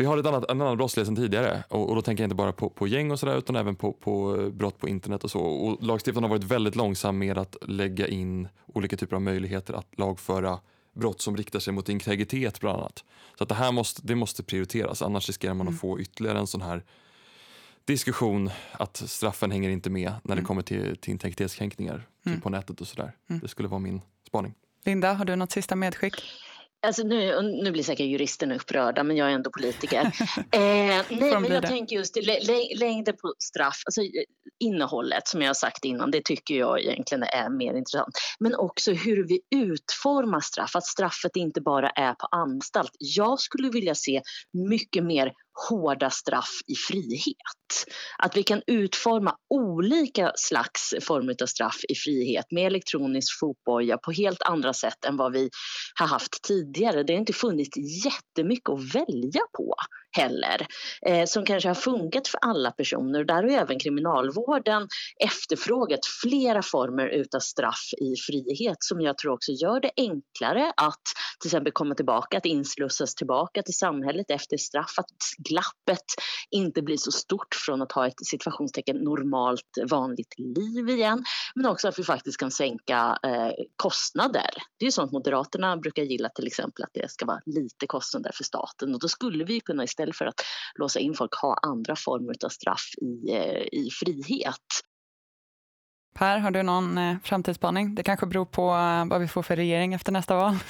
vi 0.03 0.07
har 0.07 0.17
ett 0.17 0.25
annat, 0.25 0.51
en 0.51 0.61
annan 0.61 0.77
brottslighet 0.77 1.07
än 1.07 1.15
tidigare 1.15 1.63
och, 1.69 1.89
och, 1.89 1.95
då 1.95 2.01
tänker 2.01 2.23
jag 2.23 2.25
inte 2.25 2.35
bara 2.35 2.51
på, 2.51 2.69
på 2.69 2.87
gäng 2.87 3.11
och 3.11 3.19
sådär 3.19 3.37
utan 3.37 3.55
även 3.55 3.75
på, 3.75 3.93
på 3.93 4.37
brott 4.53 4.77
på 4.77 4.87
internet 4.87 5.23
och 5.23 5.31
så. 5.31 5.39
Och 5.39 5.83
lagstiftaren 5.83 6.23
har 6.23 6.29
varit 6.29 6.43
väldigt 6.43 6.75
långsam 6.75 7.17
med 7.17 7.37
att 7.37 7.55
lägga 7.61 8.07
in 8.07 8.47
olika 8.65 8.97
typer 8.97 9.15
av 9.15 9.21
möjligheter 9.21 9.73
att 9.73 9.97
lagföra 9.97 10.59
brott 10.93 11.21
som 11.21 11.37
riktar 11.37 11.59
sig 11.59 11.73
mot 11.73 11.89
integritet 11.89 12.59
bland 12.59 12.79
annat. 12.79 13.03
Så 13.37 13.43
att 13.43 13.49
det 13.49 13.55
här 13.55 13.71
måste, 13.71 14.01
det 14.03 14.15
måste 14.15 14.43
prioriteras 14.43 15.01
annars 15.01 15.27
riskerar 15.27 15.53
man 15.53 15.67
att 15.67 15.71
mm. 15.71 15.79
få 15.79 15.99
ytterligare 15.99 16.39
en 16.39 16.47
sån 16.47 16.61
här 16.61 16.83
diskussion 17.85 18.49
att 18.71 18.97
straffen 18.97 19.51
hänger 19.51 19.69
inte 19.69 19.89
med 19.89 20.13
när 20.23 20.35
det 20.35 20.39
mm. 20.39 20.45
kommer 20.45 20.61
till, 20.61 20.97
till 20.97 21.11
integritetskränkningar 21.11 22.07
mm. 22.25 22.41
på 22.41 22.49
nätet 22.49 22.81
och 22.81 22.87
sådär. 22.87 23.11
Mm. 23.29 23.41
Det 23.41 23.47
skulle 23.47 23.67
vara 23.67 23.79
min 23.79 24.01
spaning. 24.27 24.53
Linda, 24.85 25.13
har 25.13 25.25
du 25.25 25.35
något 25.35 25.51
sista 25.51 25.75
medskick? 25.75 26.13
Alltså 26.85 27.03
nu, 27.03 27.41
nu 27.41 27.71
blir 27.71 27.83
säkert 27.83 28.05
juristerna 28.05 28.55
upprörda, 28.55 29.03
men 29.03 29.17
jag 29.17 29.29
är 29.29 29.33
ändå 29.33 29.49
politiker. 29.49 30.01
eh, 30.51 31.05
nej, 31.09 31.39
men 31.39 31.51
jag 31.51 31.67
tänker 31.67 31.95
just 31.95 32.17
längden 32.75 33.15
på 33.21 33.33
straff, 33.39 33.81
alltså 33.85 34.01
innehållet 34.59 35.27
som 35.27 35.41
jag 35.41 35.49
har 35.49 35.53
sagt 35.53 35.85
innan, 35.85 36.11
det 36.11 36.25
tycker 36.25 36.55
jag 36.55 36.81
egentligen 36.81 37.23
är 37.23 37.49
mer 37.49 37.73
intressant. 37.73 38.17
Men 38.39 38.55
också 38.55 38.91
hur 38.91 39.27
vi 39.27 39.39
utformar 39.55 40.39
straff, 40.39 40.75
att 40.75 40.85
straffet 40.85 41.35
inte 41.35 41.61
bara 41.61 41.89
är 41.89 42.13
på 42.13 42.27
anstalt. 42.31 42.91
Jag 42.99 43.39
skulle 43.39 43.69
vilja 43.69 43.95
se 43.95 44.21
mycket 44.53 45.03
mer 45.03 45.31
hårda 45.69 46.09
straff 46.09 46.59
i 46.67 46.75
frihet. 46.75 47.85
Att 48.17 48.37
vi 48.37 48.43
kan 48.43 48.61
utforma 48.67 49.35
olika 49.49 50.31
slags 50.35 50.93
former 51.01 51.35
av 51.43 51.45
straff 51.45 51.77
i 51.89 51.95
frihet 51.95 52.45
med 52.51 52.67
elektronisk 52.67 53.39
fotboja 53.39 53.97
på 53.97 54.11
helt 54.11 54.41
andra 54.41 54.73
sätt 54.73 55.05
än 55.05 55.17
vad 55.17 55.33
vi 55.33 55.49
har 55.99 56.07
haft 56.07 56.41
tidigare. 56.43 57.03
Det 57.03 57.13
har 57.13 57.19
inte 57.19 57.33
funnits 57.33 57.77
jättemycket 58.05 58.69
att 58.69 58.95
välja 58.95 59.41
på 59.57 59.75
heller 60.13 60.67
eh, 61.05 61.25
som 61.25 61.45
kanske 61.45 61.69
har 61.69 61.75
funkat 61.75 62.27
för 62.27 62.39
alla 62.41 62.71
personer. 62.71 63.23
Där 63.23 63.43
har 63.43 63.49
även 63.49 63.79
kriminalvården 63.79 64.87
efterfrågat 65.23 65.99
flera 66.21 66.61
former 66.61 67.07
utav 67.07 67.39
straff 67.39 67.89
i 68.01 68.15
frihet 68.27 68.77
som 68.79 69.01
jag 69.01 69.17
tror 69.17 69.33
också 69.33 69.51
gör 69.51 69.79
det 69.79 69.91
enklare 69.97 70.73
att 70.77 71.01
till 71.39 71.47
exempel 71.47 71.73
komma 71.73 71.95
tillbaka, 71.95 72.37
att 72.37 72.45
inslussas 72.45 73.15
tillbaka 73.15 73.63
till 73.63 73.73
samhället 73.73 74.31
efter 74.31 74.57
straff, 74.57 74.93
att 74.97 75.05
glappet 75.37 76.05
inte 76.51 76.81
blir 76.81 76.97
så 76.97 77.11
stort 77.11 77.55
från 77.65 77.81
att 77.81 77.91
ha 77.91 78.07
ett 78.07 78.25
situationstecken 78.25 78.97
normalt 78.97 79.77
vanligt 79.89 80.33
liv 80.37 80.89
igen. 80.89 81.23
Men 81.55 81.65
också 81.65 81.87
att 81.87 81.99
vi 81.99 82.03
faktiskt 82.03 82.37
kan 82.37 82.51
sänka 82.51 83.17
eh, 83.23 83.51
kostnader. 83.75 84.49
Det 84.79 84.85
är 84.85 84.87
ju 84.87 84.91
sånt 84.91 85.11
Moderaterna 85.11 85.77
brukar 85.77 86.03
gilla 86.03 86.29
till 86.29 86.47
exempel 86.47 86.83
att 86.83 86.93
det 86.93 87.11
ska 87.11 87.25
vara 87.25 87.39
lite 87.45 87.87
kostnader 87.87 88.31
för 88.35 88.43
staten 88.43 88.93
och 88.93 88.99
då 88.99 89.07
skulle 89.07 89.43
vi 89.43 89.59
kunna 89.59 89.83
istället 89.83 90.02
istället 90.03 90.15
för 90.15 90.25
att 90.25 90.45
låsa 90.75 90.99
in 90.99 91.13
folk 91.13 91.35
ha 91.41 91.57
andra 91.61 91.95
former 91.95 92.35
av 92.45 92.49
straff 92.49 92.93
i, 93.01 93.35
eh, 93.35 93.79
i 93.79 93.89
frihet. 93.91 94.57
Per, 96.13 96.37
har 96.37 96.51
du 96.51 96.63
någon 96.63 96.97
eh, 96.97 97.15
framtidsspaning? 97.23 97.95
Det 97.95 98.03
kanske 98.03 98.25
beror 98.25 98.45
på 98.45 98.61
eh, 98.61 99.05
vad 99.05 99.21
vi 99.21 99.27
får 99.27 99.43
för 99.43 99.55
regering 99.55 99.93
efter 99.93 100.11
nästa 100.11 100.35
val. 100.35 100.55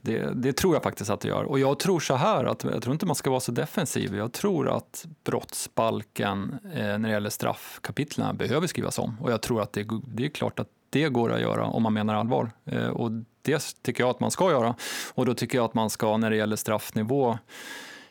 Det, 0.00 0.32
det, 0.34 0.52
tror 0.52 0.74
jag 0.74 0.82
faktiskt 0.82 1.10
att 1.10 1.20
det 1.20 1.28
gör. 1.28 1.44
Och 1.44 1.58
jag 1.58 1.78
tror 1.78 2.00
så 2.00 2.14
här, 2.14 2.44
att 2.44 2.64
jag 2.64 2.82
tror 2.82 2.92
inte 2.92 3.06
man 3.06 3.16
ska 3.16 3.30
vara 3.30 3.40
så 3.40 3.52
defensiv. 3.52 4.16
Jag 4.16 4.32
tror 4.32 4.68
att 4.76 5.06
brottsbalken 5.24 6.58
eh, 6.64 6.78
när 6.78 6.98
det 6.98 7.10
gäller 7.10 7.30
straffkapitlen 7.30 8.36
behöver 8.36 8.66
skrivas 8.66 8.98
om. 8.98 9.16
Och 9.20 9.32
jag 9.32 9.42
tror 9.42 9.62
att 9.62 9.72
det, 9.72 9.86
det 10.06 10.24
är 10.24 10.28
klart 10.28 10.58
att 10.58 10.68
det 10.90 11.08
går 11.08 11.32
att 11.32 11.40
göra 11.40 11.64
om 11.64 11.82
man 11.82 11.94
menar 11.94 12.14
allvar. 12.14 12.50
Eh, 12.64 12.88
och 12.88 13.10
det 13.42 13.82
tycker 13.82 14.04
jag 14.04 14.10
att 14.10 14.20
man 14.20 14.30
ska 14.30 14.50
göra. 14.50 14.74
Och 15.14 15.26
då 15.26 15.34
tycker 15.34 15.58
jag 15.58 15.64
att 15.64 15.74
man 15.74 15.90
ska, 15.90 16.16
när 16.16 16.30
det 16.30 16.36
gäller 16.36 16.56
straffnivå, 16.56 17.38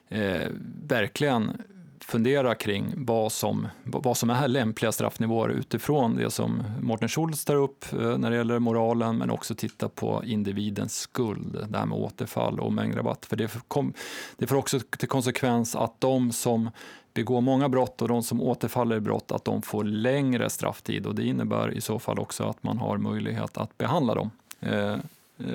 eh, 0.09 0.47
verkligen 0.87 1.61
fundera 2.05 2.55
kring 2.55 2.93
vad 2.97 3.31
som, 3.31 3.67
vad 3.83 4.17
som 4.17 4.29
är 4.29 4.47
lämpliga 4.47 4.91
straffnivåer 4.91 5.49
utifrån 5.49 6.15
det 6.15 6.31
som 6.31 6.63
Mårten 6.81 7.09
Schultz 7.09 7.45
tar 7.45 7.55
upp 7.55 7.85
eh, 7.93 8.17
när 8.17 8.31
det 8.31 8.37
gäller 8.37 8.59
moralen, 8.59 9.17
men 9.17 9.29
också 9.29 9.55
titta 9.55 9.89
på 9.89 10.21
individens 10.25 10.95
skuld, 10.99 11.57
det 11.69 11.77
här 11.77 11.85
med 11.85 11.97
återfall 11.97 12.59
och 12.59 12.73
mängdrabatt. 12.73 13.25
För 13.25 13.35
det, 13.35 13.57
kom, 13.67 13.93
det 14.37 14.47
får 14.47 14.55
också 14.55 14.79
till 14.79 15.09
konsekvens 15.09 15.75
att 15.75 16.01
de 16.01 16.31
som 16.31 16.69
begår 17.13 17.41
många 17.41 17.69
brott 17.69 18.01
och 18.01 18.07
de 18.07 18.23
som 18.23 18.41
återfaller 18.41 18.95
i 18.95 18.99
brott, 18.99 19.31
att 19.31 19.45
de 19.45 19.61
får 19.61 19.83
längre 19.83 20.49
strafftid 20.49 21.05
och 21.05 21.15
det 21.15 21.23
innebär 21.23 21.73
i 21.73 21.81
så 21.81 21.99
fall 21.99 22.19
också 22.19 22.43
att 22.43 22.63
man 22.63 22.77
har 22.77 22.97
möjlighet 22.97 23.57
att 23.57 23.77
behandla 23.77 24.15
dem 24.15 24.31
eh 24.59 24.95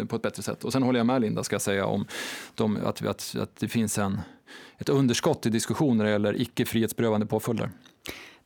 på 0.09 0.17
ett 0.17 0.23
bättre 0.23 0.43
sätt. 0.43 0.65
Och 0.65 0.73
sen 0.73 0.83
håller 0.83 0.99
jag 0.99 1.07
med 1.07 1.21
Linda, 1.21 1.45
ska 1.45 1.55
jag 1.55 1.63
säga, 1.63 1.87
om 1.87 2.07
de, 2.55 2.77
att, 2.77 3.07
att, 3.07 3.37
att 3.41 3.57
det 3.57 3.69
finns 3.69 3.99
en 3.99 4.21
ett 4.79 4.89
underskott 4.89 5.47
i 5.47 5.51
diskussioner 5.51 6.05
eller 6.05 6.41
icke 6.41 6.65
frihetsberövande 6.65 7.27
påföljder. 7.27 7.71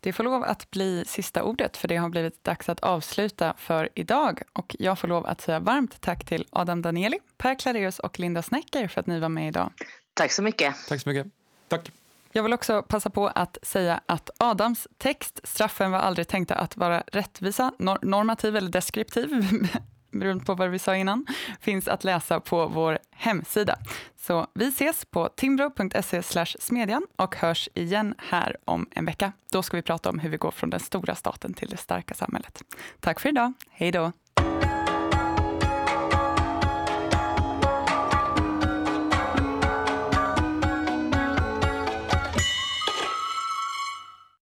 Det 0.01 0.13
får 0.13 0.25
lov 0.25 0.45
att 0.45 0.71
bli 0.71 1.05
sista 1.07 1.43
ordet, 1.43 1.77
för 1.77 1.89
det 1.89 1.97
har 1.97 2.09
blivit 2.09 2.45
dags 2.45 2.69
att 2.69 2.81
avsluta 2.81 3.55
för 3.59 3.89
idag. 3.95 4.43
Och 4.53 4.77
jag 4.79 4.99
får 4.99 5.09
lov 5.09 5.27
att 5.27 5.41
säga 5.41 5.61
varmt 5.61 6.01
tack 6.01 6.25
till 6.25 6.47
Adam 6.51 6.83
Danieli, 6.83 7.19
Per 7.37 7.59
Clareus 7.59 7.99
och 7.99 8.19
Linda 8.19 8.43
Snecker 8.43 8.89
för 8.89 9.01
att 9.01 9.07
ni 9.07 9.21
var 9.21 9.29
med 9.29 9.49
idag. 9.49 9.73
Tack 10.15 10.33
så 10.33 10.43
mycket. 10.43 10.75
Tack 10.89 11.01
så 11.01 11.09
mycket. 11.09 11.33
Tack. 11.69 11.93
Jag 12.33 12.43
vill 12.43 12.53
också 12.53 12.83
passa 12.83 13.11
på 13.11 13.27
att 13.27 13.59
säga 13.63 14.01
att 14.07 14.31
Adams 14.39 14.89
text, 14.99 15.41
Straffen 15.45 15.91
var 15.91 15.99
aldrig 15.99 16.29
tänkta 16.29 16.55
att 16.55 16.77
vara 16.77 17.03
rättvisa, 17.07 17.73
normativ 18.03 18.57
eller 18.57 18.71
deskriptiv, 18.71 19.29
beroende 20.15 20.45
på 20.45 20.55
vad 20.55 20.71
vi 20.71 20.79
sa 20.79 20.97
innan, 20.97 21.27
finns 21.61 21.89
att 21.89 22.05
läsa 22.05 22.41
på 22.41 22.67
vår 22.67 22.99
hemsida. 23.11 23.79
Så 24.17 24.47
vi 24.55 24.69
ses 24.69 25.05
på 25.05 25.29
timbro.se 25.29 26.23
smedjan 26.61 27.07
och 27.17 27.37
hörs 27.37 27.69
igen 27.75 28.15
här 28.19 28.57
om 28.65 28.87
en 28.91 29.05
vecka. 29.05 29.33
Då 29.53 29.63
ska 29.63 29.77
vi 29.77 29.83
prata 29.83 30.11
om 30.11 30.19
hur 30.19 30.31
vi 30.31 30.37
går 30.37 30.51
från 30.51 30.71
den 30.71 30.81
stora 30.81 31.15
staten 31.15 31.55
till 31.55 31.69
det 31.69 31.77
starka 31.77 32.15
samhället. 32.15 32.63
Tack 33.01 33.21
för 33.21 33.29
idag. 33.29 33.53
Hej 33.71 33.93
då! 33.93 34.13